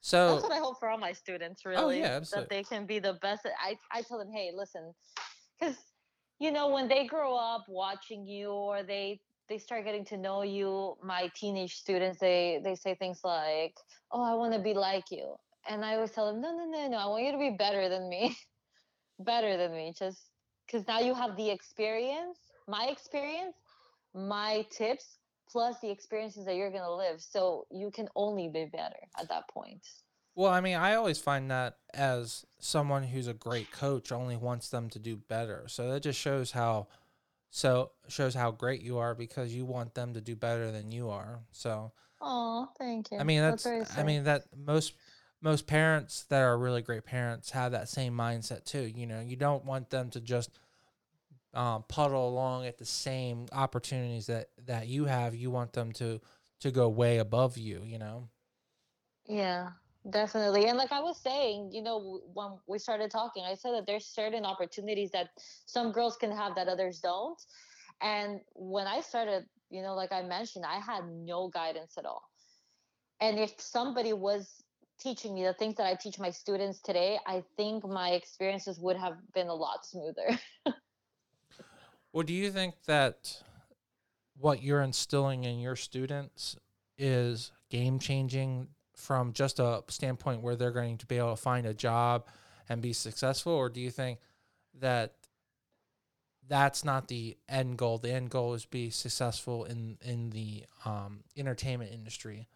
So 0.00 0.32
That's 0.32 0.44
what 0.44 0.52
I 0.52 0.58
hope 0.58 0.78
for 0.80 0.88
all 0.88 0.96
my 0.96 1.12
students, 1.12 1.66
really. 1.66 1.76
oh 1.76 1.88
really, 1.88 2.00
yeah, 2.00 2.20
that 2.32 2.48
they 2.48 2.62
can 2.62 2.86
be 2.86 2.98
the 2.98 3.14
best. 3.20 3.46
I 3.46 3.76
I 3.92 4.00
tell 4.02 4.18
them, 4.18 4.32
hey, 4.32 4.50
listen, 4.54 4.94
because 5.60 5.76
you 6.38 6.50
know 6.50 6.68
when 6.68 6.88
they 6.88 7.06
grow 7.06 7.36
up 7.36 7.64
watching 7.68 8.26
you 8.26 8.50
or 8.50 8.82
they 8.82 9.20
they 9.50 9.58
start 9.58 9.84
getting 9.84 10.06
to 10.06 10.16
know 10.16 10.42
you, 10.42 10.96
my 11.02 11.30
teenage 11.34 11.74
students, 11.74 12.18
they 12.18 12.60
they 12.64 12.74
say 12.76 12.94
things 12.94 13.20
like, 13.24 13.74
oh, 14.10 14.22
I 14.22 14.34
want 14.34 14.54
to 14.54 14.60
be 14.60 14.72
like 14.72 15.10
you, 15.10 15.34
and 15.68 15.84
I 15.84 15.96
always 15.96 16.12
tell 16.12 16.32
them, 16.32 16.40
no, 16.40 16.56
no, 16.56 16.64
no, 16.64 16.88
no, 16.88 16.96
I 16.96 17.06
want 17.06 17.24
you 17.24 17.32
to 17.32 17.38
be 17.38 17.50
better 17.58 17.90
than 17.90 18.08
me, 18.08 18.34
better 19.20 19.58
than 19.58 19.72
me, 19.72 19.92
just 19.98 20.30
because 20.66 20.86
now 20.86 21.00
you 21.00 21.12
have 21.12 21.36
the 21.36 21.50
experience, 21.50 22.38
my 22.66 22.86
experience, 22.86 23.56
my 24.14 24.64
tips. 24.70 25.17
Plus 25.50 25.78
the 25.80 25.90
experiences 25.90 26.44
that 26.44 26.56
you're 26.56 26.70
gonna 26.70 26.94
live, 26.94 27.20
so 27.20 27.66
you 27.70 27.90
can 27.90 28.08
only 28.14 28.48
be 28.48 28.66
better 28.66 29.00
at 29.18 29.28
that 29.28 29.48
point. 29.48 29.86
Well, 30.34 30.52
I 30.52 30.60
mean, 30.60 30.76
I 30.76 30.94
always 30.94 31.18
find 31.18 31.50
that 31.50 31.78
as 31.92 32.46
someone 32.60 33.02
who's 33.02 33.26
a 33.26 33.34
great 33.34 33.72
coach 33.72 34.12
only 34.12 34.36
wants 34.36 34.68
them 34.68 34.88
to 34.90 34.98
do 35.00 35.16
better. 35.16 35.64
So 35.66 35.90
that 35.90 36.02
just 36.04 36.20
shows 36.20 36.52
how 36.52 36.86
so 37.50 37.92
shows 38.08 38.34
how 38.34 38.50
great 38.50 38.82
you 38.82 38.98
are 38.98 39.14
because 39.14 39.54
you 39.54 39.64
want 39.64 39.94
them 39.94 40.14
to 40.14 40.20
do 40.20 40.36
better 40.36 40.70
than 40.70 40.92
you 40.92 41.08
are. 41.08 41.40
So 41.50 41.92
Oh, 42.20 42.68
thank 42.78 43.10
you. 43.10 43.18
I 43.18 43.24
mean 43.24 43.40
That's 43.40 43.64
that's 43.64 43.98
I 43.98 44.04
mean 44.04 44.24
that 44.24 44.44
most 44.56 44.92
most 45.40 45.66
parents 45.66 46.24
that 46.28 46.42
are 46.42 46.58
really 46.58 46.82
great 46.82 47.04
parents 47.04 47.50
have 47.50 47.72
that 47.72 47.88
same 47.88 48.12
mindset 48.12 48.64
too. 48.64 48.82
You 48.94 49.06
know, 49.06 49.20
you 49.20 49.34
don't 49.34 49.64
want 49.64 49.90
them 49.90 50.10
to 50.10 50.20
just 50.20 50.50
um, 51.58 51.84
puddle 51.88 52.28
along 52.28 52.66
at 52.66 52.78
the 52.78 52.84
same 52.84 53.46
opportunities 53.52 54.26
that 54.26 54.50
that 54.66 54.86
you 54.86 55.06
have. 55.06 55.34
You 55.34 55.50
want 55.50 55.72
them 55.72 55.92
to 55.94 56.20
to 56.60 56.70
go 56.70 56.88
way 56.88 57.18
above 57.18 57.58
you. 57.58 57.82
You 57.84 57.98
know. 57.98 58.28
Yeah, 59.26 59.70
definitely. 60.08 60.66
And 60.66 60.78
like 60.78 60.92
I 60.92 61.00
was 61.00 61.18
saying, 61.20 61.70
you 61.72 61.82
know, 61.82 62.20
when 62.32 62.52
we 62.68 62.78
started 62.78 63.10
talking, 63.10 63.44
I 63.44 63.54
said 63.54 63.72
that 63.74 63.86
there's 63.86 64.06
certain 64.06 64.44
opportunities 64.44 65.10
that 65.10 65.30
some 65.66 65.90
girls 65.90 66.16
can 66.16 66.30
have 66.30 66.54
that 66.54 66.68
others 66.68 67.00
don't. 67.00 67.38
And 68.00 68.40
when 68.54 68.86
I 68.86 69.00
started, 69.00 69.44
you 69.68 69.82
know, 69.82 69.94
like 69.94 70.12
I 70.12 70.22
mentioned, 70.22 70.64
I 70.64 70.78
had 70.78 71.02
no 71.10 71.48
guidance 71.48 71.98
at 71.98 72.06
all. 72.06 72.22
And 73.20 73.38
if 73.38 73.52
somebody 73.58 74.12
was 74.12 74.62
teaching 75.00 75.34
me 75.34 75.44
the 75.44 75.52
things 75.54 75.74
that 75.74 75.86
I 75.86 75.94
teach 75.94 76.18
my 76.20 76.30
students 76.30 76.80
today, 76.80 77.18
I 77.26 77.42
think 77.56 77.84
my 77.86 78.10
experiences 78.10 78.78
would 78.78 78.96
have 78.96 79.16
been 79.34 79.48
a 79.48 79.54
lot 79.54 79.84
smoother. 79.84 80.38
Well, 82.12 82.24
do 82.24 82.32
you 82.32 82.50
think 82.50 82.74
that 82.86 83.42
what 84.36 84.62
you're 84.62 84.82
instilling 84.82 85.44
in 85.44 85.58
your 85.58 85.76
students 85.76 86.56
is 86.96 87.52
game 87.70 87.98
changing 87.98 88.68
from 88.94 89.32
just 89.32 89.58
a 89.58 89.82
standpoint 89.88 90.42
where 90.42 90.56
they're 90.56 90.70
going 90.70 90.98
to 90.98 91.06
be 91.06 91.18
able 91.18 91.36
to 91.36 91.40
find 91.40 91.66
a 91.66 91.74
job 91.74 92.26
and 92.68 92.82
be 92.82 92.92
successful, 92.92 93.52
or 93.52 93.68
do 93.68 93.80
you 93.80 93.90
think 93.90 94.18
that 94.80 95.14
that's 96.48 96.84
not 96.84 97.08
the 97.08 97.36
end 97.48 97.76
goal? 97.76 97.98
The 97.98 98.12
end 98.12 98.30
goal 98.30 98.54
is 98.54 98.64
be 98.64 98.90
successful 98.90 99.64
in 99.64 99.98
in 100.02 100.30
the 100.30 100.64
um, 100.84 101.20
entertainment 101.36 101.92
industry. 101.92 102.48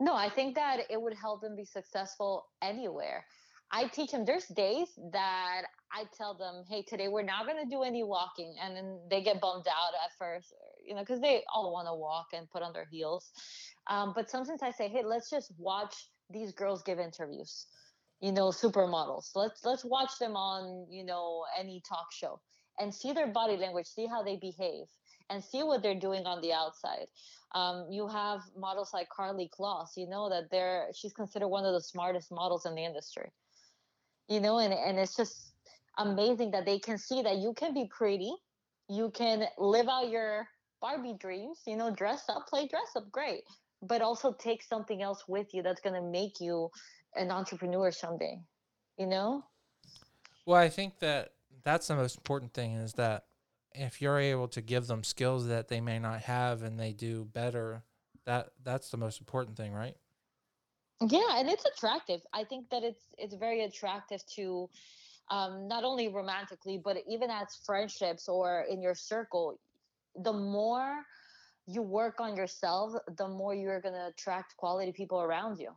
No, 0.00 0.14
I 0.14 0.28
think 0.28 0.54
that 0.56 0.80
it 0.90 1.00
would 1.00 1.14
help 1.14 1.42
them 1.42 1.56
be 1.56 1.64
successful 1.64 2.46
anywhere. 2.60 3.24
I 3.70 3.86
teach 3.88 4.12
them, 4.12 4.24
there's 4.24 4.46
days 4.46 4.88
that 5.12 5.62
I 5.94 6.04
tell 6.16 6.34
them, 6.34 6.64
hey, 6.68 6.82
today 6.82 7.08
we're 7.08 7.22
not 7.22 7.46
going 7.46 7.62
to 7.62 7.70
do 7.70 7.82
any 7.82 8.02
walking. 8.02 8.56
And 8.62 8.76
then 8.76 9.00
they 9.10 9.22
get 9.22 9.40
bummed 9.40 9.68
out 9.68 9.94
at 10.04 10.10
first, 10.18 10.54
you 10.86 10.94
know, 10.94 11.00
because 11.00 11.20
they 11.20 11.44
all 11.54 11.72
want 11.72 11.88
to 11.88 11.94
walk 11.94 12.26
and 12.32 12.50
put 12.50 12.62
on 12.62 12.72
their 12.72 12.86
heels. 12.90 13.30
Um, 13.88 14.12
but 14.14 14.30
sometimes 14.30 14.62
I 14.62 14.70
say, 14.72 14.88
hey, 14.88 15.02
let's 15.04 15.30
just 15.30 15.52
watch 15.58 15.94
these 16.30 16.52
girls 16.52 16.82
give 16.82 16.98
interviews, 16.98 17.66
you 18.20 18.32
know, 18.32 18.48
supermodels. 18.48 19.30
Let's 19.34 19.64
let's 19.64 19.84
watch 19.84 20.18
them 20.20 20.36
on, 20.36 20.86
you 20.90 21.04
know, 21.04 21.44
any 21.58 21.82
talk 21.88 22.06
show 22.12 22.40
and 22.80 22.94
see 22.94 23.12
their 23.12 23.28
body 23.28 23.56
language, 23.56 23.86
see 23.86 24.06
how 24.06 24.22
they 24.22 24.36
behave, 24.36 24.86
and 25.30 25.44
see 25.44 25.62
what 25.62 25.82
they're 25.82 25.98
doing 25.98 26.26
on 26.26 26.40
the 26.40 26.52
outside 26.52 27.06
um, 27.54 27.86
you 27.88 28.08
have 28.08 28.40
models 28.58 28.90
like 28.92 29.08
Karlie 29.16 29.48
Kloss, 29.48 29.96
you 29.96 30.08
know, 30.08 30.28
that 30.28 30.50
they're 30.50 30.88
she's 30.94 31.12
considered 31.12 31.48
one 31.48 31.64
of 31.64 31.72
the 31.72 31.80
smartest 31.80 32.32
models 32.32 32.66
in 32.66 32.74
the 32.74 32.84
industry. 32.84 33.30
You 34.28 34.40
know, 34.40 34.58
and 34.58 34.74
and 34.74 34.98
it's 34.98 35.16
just 35.16 35.53
amazing 35.98 36.50
that 36.52 36.64
they 36.64 36.78
can 36.78 36.98
see 36.98 37.22
that 37.22 37.38
you 37.38 37.54
can 37.54 37.74
be 37.74 37.88
pretty, 37.96 38.32
you 38.88 39.10
can 39.10 39.44
live 39.58 39.88
out 39.88 40.10
your 40.10 40.46
Barbie 40.80 41.16
dreams, 41.18 41.60
you 41.66 41.76
know, 41.76 41.90
dress 41.90 42.24
up, 42.28 42.46
play 42.46 42.68
dress 42.68 42.94
up, 42.96 43.10
great. 43.10 43.42
But 43.82 44.02
also 44.02 44.32
take 44.32 44.62
something 44.62 45.02
else 45.02 45.24
with 45.28 45.52
you 45.54 45.62
that's 45.62 45.80
gonna 45.80 46.02
make 46.02 46.40
you 46.40 46.70
an 47.14 47.30
entrepreneur 47.30 47.90
someday. 47.90 48.38
You 48.98 49.06
know? 49.06 49.44
Well, 50.46 50.60
I 50.60 50.68
think 50.68 50.98
that 51.00 51.32
that's 51.62 51.88
the 51.88 51.96
most 51.96 52.18
important 52.18 52.52
thing 52.52 52.74
is 52.74 52.92
that 52.94 53.24
if 53.72 54.00
you're 54.00 54.18
able 54.18 54.48
to 54.48 54.60
give 54.60 54.86
them 54.86 55.02
skills 55.02 55.48
that 55.48 55.68
they 55.68 55.80
may 55.80 55.98
not 55.98 56.20
have 56.20 56.62
and 56.62 56.78
they 56.78 56.92
do 56.92 57.24
better, 57.24 57.82
that 58.24 58.50
that's 58.62 58.90
the 58.90 58.96
most 58.96 59.20
important 59.20 59.56
thing, 59.56 59.72
right? 59.72 59.96
Yeah, 61.00 61.38
and 61.38 61.48
it's 61.48 61.64
attractive. 61.64 62.20
I 62.32 62.44
think 62.44 62.70
that 62.70 62.84
it's 62.84 63.02
it's 63.18 63.34
very 63.34 63.64
attractive 63.64 64.24
to 64.36 64.68
um, 65.30 65.66
not 65.68 65.84
only 65.84 66.08
romantically, 66.08 66.80
but 66.82 66.98
even 67.08 67.30
as 67.30 67.56
friendships 67.64 68.28
or 68.28 68.66
in 68.70 68.82
your 68.82 68.94
circle. 68.94 69.58
The 70.22 70.32
more 70.32 71.02
you 71.66 71.82
work 71.82 72.20
on 72.20 72.36
yourself, 72.36 72.92
the 73.16 73.26
more 73.26 73.54
you're 73.54 73.80
gonna 73.80 74.08
attract 74.08 74.56
quality 74.56 74.92
people 74.92 75.20
around 75.20 75.58
you. 75.58 75.70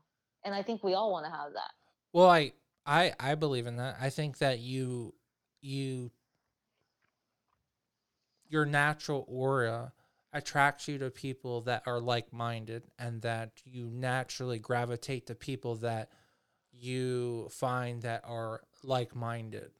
And 0.43 0.53
I 0.53 0.61
think 0.61 0.83
we 0.83 0.93
all 0.93 1.11
want 1.11 1.25
to 1.25 1.31
have 1.31 1.53
that. 1.53 1.71
Well, 2.13 2.29
I 2.29 2.51
I 2.85 3.13
I 3.19 3.35
believe 3.35 3.67
in 3.67 3.77
that. 3.77 3.97
I 3.99 4.09
think 4.09 4.37
that 4.39 4.59
you 4.59 5.13
you 5.61 6.11
your 8.49 8.65
natural 8.65 9.25
aura 9.27 9.93
attracts 10.33 10.87
you 10.87 10.97
to 10.99 11.09
people 11.09 11.61
that 11.61 11.83
are 11.85 11.99
like-minded 11.99 12.83
and 12.99 13.21
that 13.21 13.51
you 13.65 13.89
naturally 13.89 14.59
gravitate 14.59 15.25
to 15.27 15.35
people 15.35 15.75
that 15.75 16.09
you 16.71 17.47
find 17.49 18.01
that 18.03 18.23
are 18.25 18.61
like-minded. 18.83 19.71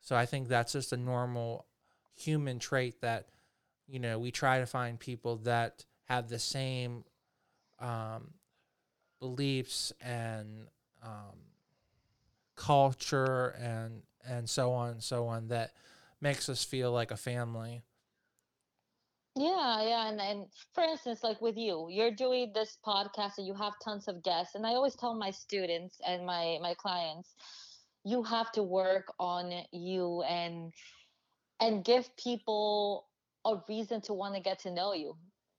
So 0.00 0.16
I 0.16 0.26
think 0.26 0.48
that's 0.48 0.72
just 0.72 0.92
a 0.92 0.96
normal 0.96 1.66
human 2.14 2.58
trait 2.58 3.00
that 3.00 3.28
you 3.86 3.98
know 3.98 4.18
we 4.18 4.30
try 4.30 4.58
to 4.58 4.66
find 4.66 4.98
people 4.98 5.36
that 5.36 5.84
have 6.04 6.28
the 6.28 6.38
same 6.38 7.04
um, 7.78 8.34
beliefs 9.20 9.92
and 10.00 10.66
um, 11.02 11.36
culture 12.56 13.54
and 13.60 14.02
and 14.26 14.48
so 14.48 14.72
on 14.72 14.90
and 14.90 15.02
so 15.02 15.26
on 15.26 15.48
that 15.48 15.72
makes 16.20 16.48
us 16.48 16.64
feel 16.64 16.92
like 16.92 17.10
a 17.10 17.16
family. 17.16 17.82
Yeah, 19.36 19.82
yeah, 19.82 20.08
and 20.08 20.20
and 20.20 20.46
for 20.74 20.82
instance, 20.82 21.22
like 21.22 21.40
with 21.40 21.56
you, 21.56 21.86
you're 21.88 22.10
doing 22.10 22.52
this 22.52 22.78
podcast 22.84 23.38
and 23.38 23.46
you 23.46 23.54
have 23.54 23.74
tons 23.82 24.08
of 24.08 24.22
guests, 24.22 24.56
and 24.56 24.66
I 24.66 24.70
always 24.70 24.96
tell 24.96 25.14
my 25.14 25.30
students 25.30 26.00
and 26.06 26.26
my 26.26 26.58
my 26.60 26.74
clients, 26.74 27.34
you 28.04 28.22
have 28.22 28.50
to 28.52 28.62
work 28.62 29.12
on 29.18 29.52
you 29.72 30.22
and 30.22 30.72
and 31.60 31.84
give 31.84 32.14
people 32.16 33.06
a 33.46 33.56
reason 33.68 34.00
to 34.02 34.12
want 34.14 34.34
to 34.34 34.40
get 34.40 34.58
to 34.60 34.70
know 34.70 34.92
you. 34.94 35.16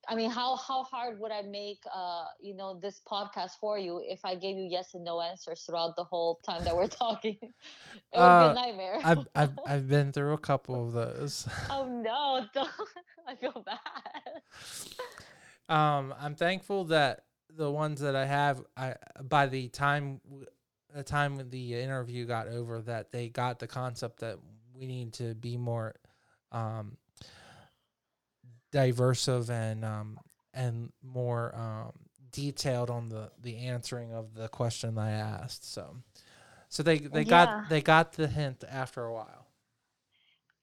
I 0.07 0.15
mean, 0.15 0.29
how 0.31 0.55
how 0.55 0.83
hard 0.83 1.19
would 1.19 1.31
I 1.31 1.41
make 1.43 1.79
uh 1.93 2.25
you 2.41 2.55
know 2.55 2.79
this 2.81 3.01
podcast 3.09 3.51
for 3.59 3.77
you 3.77 4.01
if 4.03 4.25
I 4.25 4.35
gave 4.35 4.57
you 4.57 4.67
yes 4.69 4.93
and 4.93 5.03
no 5.03 5.21
answers 5.21 5.61
throughout 5.63 5.95
the 5.95 6.03
whole 6.03 6.39
time 6.45 6.63
that 6.65 6.75
we're 6.75 6.87
talking? 7.05 7.37
it 8.13 8.21
would 8.21 8.37
Uh, 8.37 8.39
be 8.39 8.45
a 8.47 8.53
nightmare. 8.53 8.99
I've, 9.03 9.27
I've 9.35 9.59
I've 9.65 9.87
been 9.89 10.11
through 10.11 10.33
a 10.33 10.37
couple 10.37 10.85
of 10.85 10.93
those. 10.93 11.47
oh 11.69 11.85
no, 11.87 12.45
don't. 12.53 12.69
I 13.27 13.35
feel 13.35 13.63
bad. 13.65 14.41
Um, 15.69 16.13
I'm 16.19 16.35
thankful 16.35 16.85
that 16.85 17.25
the 17.49 17.71
ones 17.71 18.01
that 18.01 18.15
I 18.15 18.25
have, 18.25 18.63
I 18.75 18.95
by 19.21 19.47
the 19.47 19.67
time 19.69 20.21
the 20.93 21.03
time 21.03 21.49
the 21.49 21.75
interview 21.75 22.25
got 22.25 22.47
over, 22.47 22.81
that 22.81 23.11
they 23.11 23.29
got 23.29 23.59
the 23.59 23.67
concept 23.67 24.19
that 24.19 24.37
we 24.73 24.87
need 24.87 25.13
to 25.13 25.35
be 25.35 25.57
more 25.57 25.95
um, 26.51 26.97
diverse 28.71 29.27
and 29.27 29.83
um, 29.85 30.19
and 30.53 30.91
more 31.03 31.55
um, 31.55 31.91
detailed 32.31 32.89
on 32.89 33.09
the 33.09 33.31
the 33.41 33.57
answering 33.57 34.13
of 34.13 34.33
the 34.33 34.47
question 34.47 34.97
I 34.97 35.11
asked. 35.11 35.71
So, 35.71 35.97
so 36.69 36.83
they 36.83 36.99
they 36.99 37.23
Yeah. 37.25 37.25
got 37.25 37.69
they 37.69 37.81
got 37.81 38.13
the 38.13 38.27
hint 38.27 38.63
after 38.69 39.03
a 39.05 39.13
while. 39.13 39.47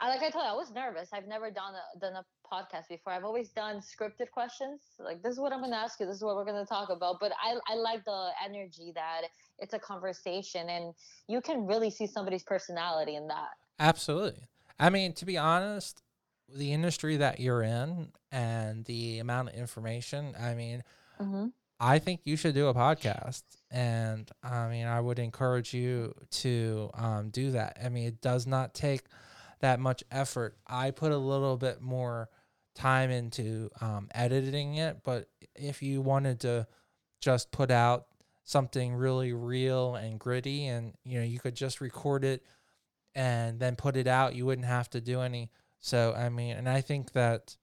I 0.00 0.08
like 0.08 0.22
I 0.22 0.30
told 0.30 0.44
you, 0.44 0.50
I 0.50 0.54
was 0.54 0.70
nervous. 0.70 1.10
I've 1.12 1.26
never 1.26 1.50
done 1.50 1.74
a 1.74 1.98
done 1.98 2.14
a 2.14 2.24
podcast 2.50 2.88
before. 2.88 3.12
I've 3.12 3.24
always 3.24 3.50
done 3.50 3.80
scripted 3.80 4.30
questions. 4.30 4.80
Like 4.98 5.22
this 5.22 5.32
is 5.32 5.40
what 5.40 5.52
I'm 5.52 5.60
gonna 5.60 5.76
ask 5.76 6.00
you. 6.00 6.06
This 6.06 6.16
is 6.16 6.24
what 6.24 6.36
we're 6.36 6.44
gonna 6.44 6.66
talk 6.66 6.90
about. 6.90 7.20
But 7.20 7.32
I 7.42 7.56
I 7.66 7.76
like 7.76 8.04
the 8.04 8.30
energy 8.44 8.92
that 8.94 9.22
it's 9.58 9.74
a 9.74 9.78
conversation 9.78 10.68
and 10.68 10.94
you 11.26 11.40
can 11.40 11.66
really 11.66 11.90
see 11.90 12.06
somebody's 12.06 12.44
personality 12.44 13.16
in 13.16 13.28
that. 13.28 13.50
Absolutely. 13.78 14.48
I 14.78 14.90
mean, 14.90 15.12
to 15.14 15.24
be 15.24 15.36
honest, 15.36 16.02
the 16.48 16.72
industry 16.72 17.16
that 17.16 17.40
you're 17.40 17.62
in 17.62 18.12
and 18.30 18.84
the 18.84 19.18
amount 19.18 19.48
of 19.48 19.54
information, 19.54 20.34
I 20.40 20.54
mean, 20.54 20.82
Mm-hmm. 21.20 21.46
I 21.80 21.98
think 21.98 22.20
you 22.24 22.36
should 22.36 22.54
do 22.54 22.68
a 22.68 22.74
podcast. 22.74 23.42
And 23.70 24.30
I 24.42 24.68
mean, 24.68 24.86
I 24.86 25.00
would 25.00 25.18
encourage 25.18 25.74
you 25.74 26.14
to 26.30 26.90
um, 26.94 27.30
do 27.30 27.52
that. 27.52 27.78
I 27.84 27.88
mean, 27.88 28.06
it 28.06 28.20
does 28.20 28.46
not 28.46 28.74
take 28.74 29.02
that 29.60 29.80
much 29.80 30.02
effort. 30.10 30.56
I 30.66 30.90
put 30.90 31.12
a 31.12 31.18
little 31.18 31.56
bit 31.56 31.80
more 31.80 32.28
time 32.78 33.10
into 33.10 33.70
um, 33.80 34.08
editing 34.14 34.76
it, 34.76 34.98
but 35.04 35.28
if 35.56 35.82
you 35.82 36.00
wanted 36.00 36.40
to 36.40 36.66
just 37.20 37.50
put 37.50 37.70
out 37.70 38.06
something 38.44 38.94
really 38.94 39.32
real 39.32 39.96
and 39.96 40.18
gritty 40.18 40.66
and 40.66 40.94
you 41.04 41.18
know 41.18 41.24
you 41.24 41.38
could 41.38 41.54
just 41.54 41.80
record 41.80 42.24
it 42.24 42.42
and 43.14 43.58
then 43.60 43.76
put 43.76 43.96
it 43.96 44.06
out 44.06 44.34
you 44.34 44.46
wouldn't 44.46 44.66
have 44.66 44.88
to 44.88 45.00
do 45.00 45.20
any. 45.20 45.50
So 45.80 46.14
i 46.16 46.28
mean 46.28 46.56
and 46.56 46.68
i 46.68 46.80
think 46.80 47.12
that 47.12 47.56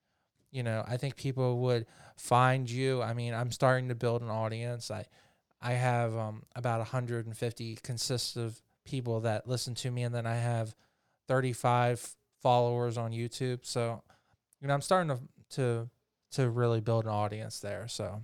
you 0.52 0.64
know 0.64 0.84
i 0.88 0.98
think 0.98 1.16
people 1.16 1.60
would 1.60 1.86
find 2.18 2.70
you 2.70 3.02
i 3.02 3.14
mean 3.14 3.34
i'm 3.34 3.52
starting 3.52 3.90
to 3.90 3.96
build 3.96 4.22
an 4.22 4.30
audience. 4.30 4.92
I 4.92 5.06
i 5.62 5.72
have 5.74 6.16
um 6.16 6.44
about 6.56 6.80
150 6.80 7.80
consistent 7.82 8.62
people 8.86 9.22
that 9.22 9.48
listen 9.48 9.74
to 9.76 9.90
me 9.90 10.04
and 10.04 10.14
then 10.14 10.28
i 10.28 10.36
have 10.36 10.76
35 11.28 12.16
followers 12.44 12.98
on 12.98 13.12
youtube. 13.12 13.66
So 13.66 14.04
you 14.66 14.68
know 14.68 14.74
i'm 14.74 14.82
starting 14.82 15.16
to 15.16 15.20
to 15.56 15.90
to 16.32 16.50
really 16.50 16.82
build 16.82 17.06
an 17.06 17.12
audience 17.12 17.60
there 17.60 17.88
so 17.88 18.20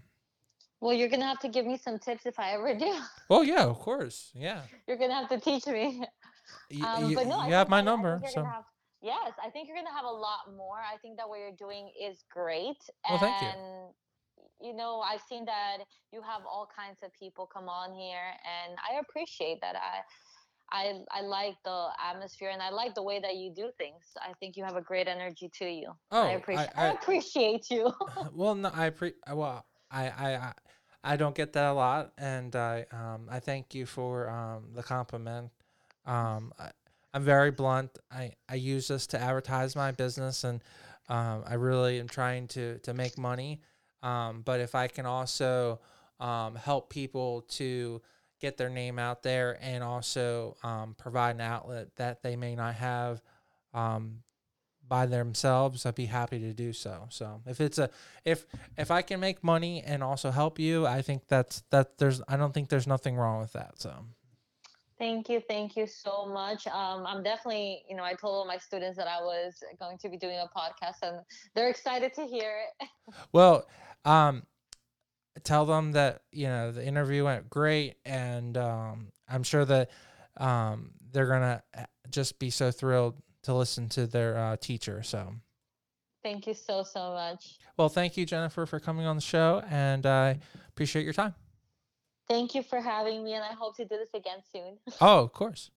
Well, 0.81 0.91
you're 0.97 1.07
gonna 1.07 1.27
have 1.27 1.39
to 1.41 1.49
give 1.49 1.67
me 1.67 1.77
some 1.77 1.99
tips 1.99 2.25
if 2.25 2.39
I 2.39 2.53
ever 2.57 2.73
do. 2.73 2.91
well 3.29 3.43
yeah 3.43 3.65
of 3.65 3.77
course 3.77 4.31
yeah 4.33 4.61
you're 4.87 4.97
gonna 4.97 5.13
have 5.13 5.29
to 5.29 5.39
teach 5.39 5.67
me. 5.67 6.01
you, 6.71 6.83
Um, 6.85 7.09
you, 7.11 7.15
but 7.15 7.27
no, 7.27 7.37
I 7.37 7.47
you 7.47 7.53
have 7.53 7.69
my 7.69 7.77
I 7.77 7.81
number 7.91 8.19
think 8.19 8.33
so 8.33 8.43
have- 8.43 8.65
yes, 9.03 9.31
I 9.45 9.51
think 9.51 9.67
you're 9.67 9.77
gonna 9.77 9.93
have 9.95 10.05
a 10.05 10.17
lot 10.27 10.49
more. 10.57 10.77
I 10.93 10.97
think 10.97 11.17
that 11.17 11.29
what 11.29 11.37
you're 11.43 11.59
doing 11.65 11.91
is 12.07 12.23
great. 12.37 12.81
Well, 13.07 13.19
thank 13.19 13.39
you. 13.43 13.47
and 13.53 13.93
you 14.59 14.73
know, 14.73 14.99
I've 15.01 15.21
seen 15.29 15.45
that 15.45 15.77
you 16.13 16.21
have 16.23 16.41
all 16.51 16.67
kinds 16.81 16.97
of 17.05 17.09
people 17.13 17.45
come 17.45 17.67
on 17.69 17.93
here, 17.93 18.29
and 18.57 18.71
I 18.89 18.99
appreciate 18.99 19.61
that. 19.61 19.75
I. 19.75 20.01
I, 20.71 21.01
I 21.11 21.21
like 21.21 21.55
the 21.63 21.87
atmosphere 22.03 22.49
and 22.51 22.61
I 22.61 22.69
like 22.69 22.95
the 22.95 23.03
way 23.03 23.19
that 23.19 23.35
you 23.35 23.51
do 23.53 23.71
things. 23.77 24.03
I 24.21 24.33
think 24.39 24.55
you 24.57 24.63
have 24.63 24.75
a 24.75 24.81
great 24.81 25.07
energy 25.07 25.49
to 25.59 25.65
you. 25.65 25.91
Oh, 26.11 26.21
I 26.23 26.29
I- 26.29 26.33
appreciate 26.33 26.69
I, 26.75 26.87
I- 26.87 26.91
appreciate 26.91 27.69
you. 27.71 27.93
well, 28.33 28.55
no, 28.55 28.71
I 28.73 28.89
pre 28.89 29.13
well, 29.33 29.65
I, 29.91 30.09
I, 30.09 30.35
I, 30.35 30.53
I 31.03 31.15
don't 31.17 31.35
get 31.35 31.53
that 31.53 31.71
a 31.71 31.73
lot, 31.73 32.13
and 32.17 32.55
I, 32.55 32.85
um, 32.91 33.27
I 33.29 33.39
thank 33.39 33.73
you 33.75 33.85
for 33.85 34.29
um 34.29 34.69
the 34.73 34.83
compliment. 34.83 35.51
Um, 36.05 36.53
I, 36.59 36.71
I'm 37.13 37.23
very 37.23 37.51
blunt. 37.51 37.97
I, 38.11 38.33
I 38.47 38.55
use 38.55 38.87
this 38.87 39.07
to 39.07 39.19
advertise 39.19 39.75
my 39.75 39.91
business, 39.91 40.43
and 40.45 40.63
um, 41.09 41.43
I 41.45 41.55
really 41.55 41.99
am 41.99 42.07
trying 42.07 42.47
to 42.49 42.77
to 42.79 42.93
make 42.93 43.17
money. 43.17 43.61
Um, 44.03 44.41
but 44.43 44.59
if 44.61 44.75
I 44.75 44.87
can 44.87 45.05
also 45.05 45.79
um 46.19 46.55
help 46.55 46.89
people 46.89 47.41
to 47.49 48.01
get 48.41 48.57
their 48.57 48.69
name 48.69 48.99
out 48.99 49.23
there 49.23 49.57
and 49.61 49.83
also 49.83 50.57
um, 50.63 50.95
provide 50.97 51.35
an 51.35 51.41
outlet 51.41 51.95
that 51.95 52.23
they 52.23 52.35
may 52.35 52.55
not 52.55 52.75
have 52.75 53.21
um, 53.73 54.23
by 54.87 55.05
themselves, 55.05 55.85
I'd 55.85 55.95
be 55.95 56.07
happy 56.07 56.39
to 56.39 56.53
do 56.53 56.73
so. 56.73 57.07
So 57.09 57.41
if 57.45 57.61
it's 57.61 57.77
a 57.77 57.89
if 58.25 58.45
if 58.77 58.91
I 58.91 59.01
can 59.01 59.21
make 59.21 59.41
money 59.41 59.81
and 59.81 60.03
also 60.03 60.31
help 60.31 60.59
you, 60.59 60.85
I 60.85 61.01
think 61.01 61.29
that's 61.29 61.63
that 61.69 61.97
there's 61.97 62.21
I 62.27 62.35
don't 62.35 62.53
think 62.53 62.67
there's 62.67 62.87
nothing 62.87 63.15
wrong 63.15 63.39
with 63.39 63.53
that. 63.53 63.79
So 63.79 63.93
Thank 65.01 65.29
you, 65.29 65.41
thank 65.49 65.75
you 65.75 65.87
so 65.87 66.27
much. 66.27 66.67
Um, 66.67 67.07
I'm 67.07 67.23
definitely, 67.23 67.81
you 67.89 67.95
know, 67.95 68.03
I 68.03 68.13
told 68.13 68.35
all 68.35 68.45
my 68.45 68.59
students 68.59 68.97
that 68.97 69.07
I 69.07 69.19
was 69.19 69.55
going 69.79 69.97
to 69.97 70.09
be 70.09 70.15
doing 70.15 70.37
a 70.37 70.47
podcast, 70.55 70.97
and 71.01 71.21
they're 71.55 71.69
excited 71.69 72.13
to 72.13 72.27
hear 72.27 72.59
it. 72.79 72.87
well, 73.33 73.65
um, 74.05 74.43
tell 75.43 75.65
them 75.65 75.93
that 75.93 76.21
you 76.31 76.47
know 76.47 76.71
the 76.71 76.85
interview 76.85 77.25
went 77.25 77.49
great, 77.49 77.95
and 78.05 78.57
um, 78.57 79.11
I'm 79.27 79.43
sure 79.43 79.65
that 79.65 79.89
um, 80.37 80.91
they're 81.11 81.27
gonna 81.27 81.63
uh, 81.77 81.85
just 82.09 82.39
be 82.39 82.49
so 82.49 82.71
thrilled 82.71 83.15
to 83.43 83.53
listen 83.53 83.89
to 83.89 84.07
their 84.07 84.37
uh, 84.37 84.57
teacher. 84.57 85.03
So. 85.03 85.33
Thank 86.23 86.45
you 86.45 86.53
so 86.53 86.83
so 86.83 87.13
much. 87.13 87.57
Well, 87.77 87.89
thank 87.89 88.15
you, 88.15 88.27
Jennifer, 88.27 88.67
for 88.67 88.79
coming 88.79 89.07
on 89.07 89.15
the 89.15 89.23
show, 89.23 89.63
and 89.69 90.05
I 90.05 90.39
appreciate 90.69 91.03
your 91.03 91.13
time. 91.13 91.33
Thank 92.27 92.53
you 92.53 92.61
for 92.61 92.79
having 92.79 93.23
me, 93.23 93.33
and 93.33 93.43
I 93.43 93.53
hope 93.53 93.75
to 93.77 93.85
do 93.85 93.97
this 93.97 94.13
again 94.13 94.37
soon. 94.51 94.77
Oh, 95.01 95.19
of 95.19 95.33
course. 95.33 95.71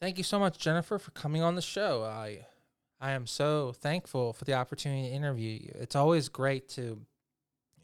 Thank 0.00 0.18
you 0.18 0.24
so 0.24 0.38
much, 0.38 0.58
Jennifer, 0.58 0.98
for 0.98 1.10
coming 1.12 1.40
on 1.40 1.54
the 1.54 1.62
show. 1.62 2.04
I 2.04 2.46
I 3.00 3.12
am 3.12 3.26
so 3.26 3.72
thankful 3.72 4.32
for 4.32 4.44
the 4.44 4.54
opportunity 4.54 5.08
to 5.08 5.14
interview 5.14 5.50
you. 5.50 5.72
It's 5.74 5.96
always 5.96 6.28
great 6.28 6.68
to 6.70 7.00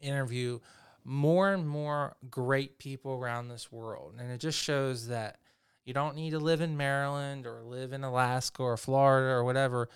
interview 0.01 0.61
more 1.05 1.53
and 1.53 1.69
more 1.69 2.17
great 2.31 2.79
people 2.79 3.13
around 3.13 3.49
this 3.49 3.71
world. 3.73 4.15
And 4.19 4.31
it 4.31 4.39
just 4.39 4.59
shows 4.59 5.09
that 5.09 5.39
you 5.85 5.95
don't 5.95 6.15
need 6.15 6.31
to 6.31 6.39
live 6.39 6.61
in 6.61 6.77
Maryland 6.77 7.47
or 7.47 7.63
live 7.63 7.93
in 7.93 8.05
Alaska 8.05 8.63
or 8.63 8.77
Florida 8.77 9.29
or 9.29 9.45
whatever. 9.45 9.89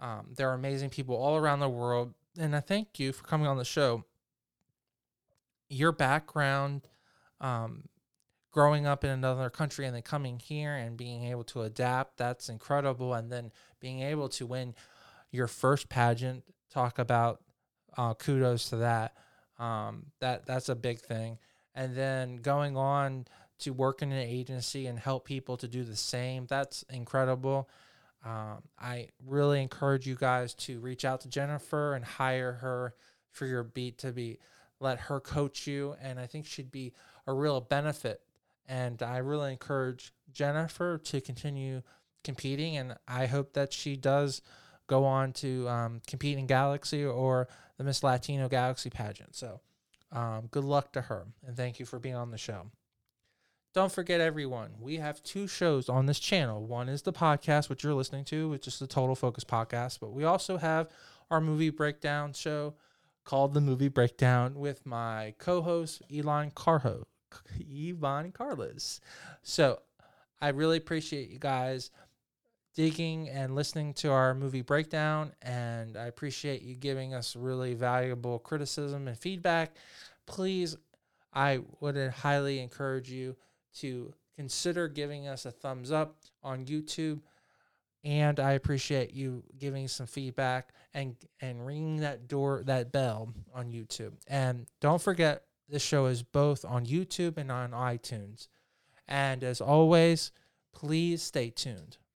Um, 0.00 0.28
there 0.36 0.50
are 0.50 0.54
amazing 0.54 0.90
people 0.90 1.16
all 1.16 1.36
around 1.36 1.60
the 1.60 1.68
world. 1.68 2.14
And 2.38 2.54
I 2.54 2.60
thank 2.60 2.98
you 2.98 3.12
for 3.12 3.24
coming 3.24 3.46
on 3.46 3.56
the 3.56 3.64
show. 3.64 4.04
Your 5.68 5.92
background, 5.92 6.88
um, 7.40 7.84
growing 8.56 8.86
up 8.86 9.04
in 9.04 9.10
another 9.10 9.50
country 9.50 9.84
and 9.84 9.94
then 9.94 10.00
coming 10.00 10.38
here 10.38 10.74
and 10.74 10.96
being 10.96 11.24
able 11.24 11.44
to 11.44 11.60
adapt, 11.60 12.16
that's 12.16 12.48
incredible. 12.48 13.12
And 13.12 13.30
then 13.30 13.52
being 13.80 14.00
able 14.00 14.30
to 14.30 14.46
win 14.46 14.74
your 15.30 15.46
first 15.46 15.90
pageant, 15.90 16.42
talk 16.72 16.98
about 16.98 17.42
uh, 17.98 18.14
kudos 18.14 18.70
to 18.70 18.76
that. 18.76 19.14
Um, 19.58 20.06
that 20.20 20.46
that's 20.46 20.70
a 20.70 20.74
big 20.74 21.00
thing. 21.00 21.36
And 21.74 21.94
then 21.94 22.36
going 22.36 22.78
on 22.78 23.26
to 23.58 23.74
work 23.74 24.00
in 24.00 24.10
an 24.10 24.26
agency 24.26 24.86
and 24.86 24.98
help 24.98 25.26
people 25.26 25.58
to 25.58 25.68
do 25.68 25.84
the 25.84 25.94
same, 25.94 26.46
that's 26.46 26.82
incredible. 26.88 27.68
Um, 28.24 28.62
I 28.78 29.08
really 29.26 29.60
encourage 29.60 30.06
you 30.06 30.16
guys 30.16 30.54
to 30.54 30.80
reach 30.80 31.04
out 31.04 31.20
to 31.20 31.28
Jennifer 31.28 31.92
and 31.92 32.02
hire 32.06 32.54
her 32.54 32.94
for 33.30 33.44
your 33.44 33.64
beat 33.64 33.98
to 33.98 34.12
be 34.12 34.38
let 34.80 34.98
her 34.98 35.20
coach 35.20 35.66
you, 35.66 35.94
and 36.02 36.18
I 36.18 36.26
think 36.26 36.46
she'd 36.46 36.72
be 36.72 36.94
a 37.26 37.34
real 37.34 37.60
benefit. 37.60 38.22
And 38.68 39.02
I 39.02 39.18
really 39.18 39.52
encourage 39.52 40.12
Jennifer 40.32 40.98
to 40.98 41.20
continue 41.20 41.82
competing, 42.24 42.76
and 42.76 42.96
I 43.06 43.26
hope 43.26 43.52
that 43.54 43.72
she 43.72 43.96
does 43.96 44.42
go 44.88 45.04
on 45.04 45.32
to 45.34 45.68
um, 45.68 46.00
compete 46.06 46.38
in 46.38 46.46
Galaxy 46.46 47.04
or 47.04 47.48
the 47.78 47.84
Miss 47.84 48.02
Latino 48.02 48.48
Galaxy 48.48 48.90
pageant. 48.90 49.34
So, 49.36 49.60
um, 50.12 50.48
good 50.50 50.64
luck 50.64 50.92
to 50.92 51.02
her, 51.02 51.26
and 51.46 51.56
thank 51.56 51.78
you 51.78 51.86
for 51.86 51.98
being 51.98 52.14
on 52.14 52.30
the 52.30 52.38
show. 52.38 52.70
Don't 53.74 53.92
forget, 53.92 54.20
everyone, 54.20 54.70
we 54.80 54.96
have 54.96 55.22
two 55.22 55.46
shows 55.46 55.88
on 55.88 56.06
this 56.06 56.18
channel. 56.18 56.66
One 56.66 56.88
is 56.88 57.02
the 57.02 57.12
podcast, 57.12 57.68
which 57.68 57.84
you're 57.84 57.94
listening 57.94 58.24
to, 58.26 58.48
which 58.48 58.66
is 58.66 58.78
the 58.78 58.86
Total 58.86 59.14
Focus 59.14 59.44
podcast, 59.44 60.00
but 60.00 60.12
we 60.12 60.24
also 60.24 60.56
have 60.56 60.88
our 61.30 61.40
movie 61.40 61.70
breakdown 61.70 62.32
show 62.32 62.74
called 63.24 63.52
The 63.52 63.60
Movie 63.60 63.88
Breakdown 63.88 64.54
with 64.54 64.86
my 64.86 65.34
co 65.38 65.60
host, 65.60 66.00
Elon 66.14 66.52
Carho, 66.54 67.06
Yvonne 67.60 68.32
Carlos. 68.32 69.00
So, 69.42 69.80
I 70.40 70.48
really 70.48 70.76
appreciate 70.76 71.30
you 71.30 71.38
guys 71.38 71.90
digging 72.74 73.30
and 73.30 73.54
listening 73.54 73.94
to 73.94 74.10
our 74.10 74.34
movie 74.34 74.60
breakdown. 74.60 75.32
And 75.42 75.96
I 75.96 76.06
appreciate 76.06 76.62
you 76.62 76.74
giving 76.74 77.14
us 77.14 77.34
really 77.34 77.74
valuable 77.74 78.38
criticism 78.38 79.08
and 79.08 79.18
feedback. 79.18 79.74
Please, 80.26 80.76
I 81.32 81.60
would 81.80 81.96
highly 82.10 82.60
encourage 82.60 83.10
you 83.10 83.34
to 83.78 84.12
consider 84.36 84.88
giving 84.88 85.26
us 85.26 85.46
a 85.46 85.50
thumbs 85.50 85.90
up 85.90 86.16
on 86.42 86.66
YouTube. 86.66 87.20
And 88.04 88.38
I 88.38 88.52
appreciate 88.52 89.12
you 89.12 89.42
giving 89.58 89.88
some 89.88 90.06
feedback 90.06 90.72
and 90.94 91.16
and 91.40 91.66
ringing 91.66 92.00
that 92.00 92.28
door 92.28 92.62
that 92.66 92.92
bell 92.92 93.32
on 93.54 93.72
YouTube. 93.72 94.12
And 94.28 94.66
don't 94.80 95.02
forget 95.02 95.42
this 95.68 95.82
show 95.82 96.06
is 96.06 96.22
both 96.22 96.64
on 96.64 96.86
YouTube 96.86 97.36
and 97.36 97.50
on 97.50 97.70
iTunes. 97.72 98.48
And 99.08 99.42
as 99.42 99.60
always, 99.60 100.32
please 100.72 101.22
stay 101.22 101.50
tuned. 101.50 101.98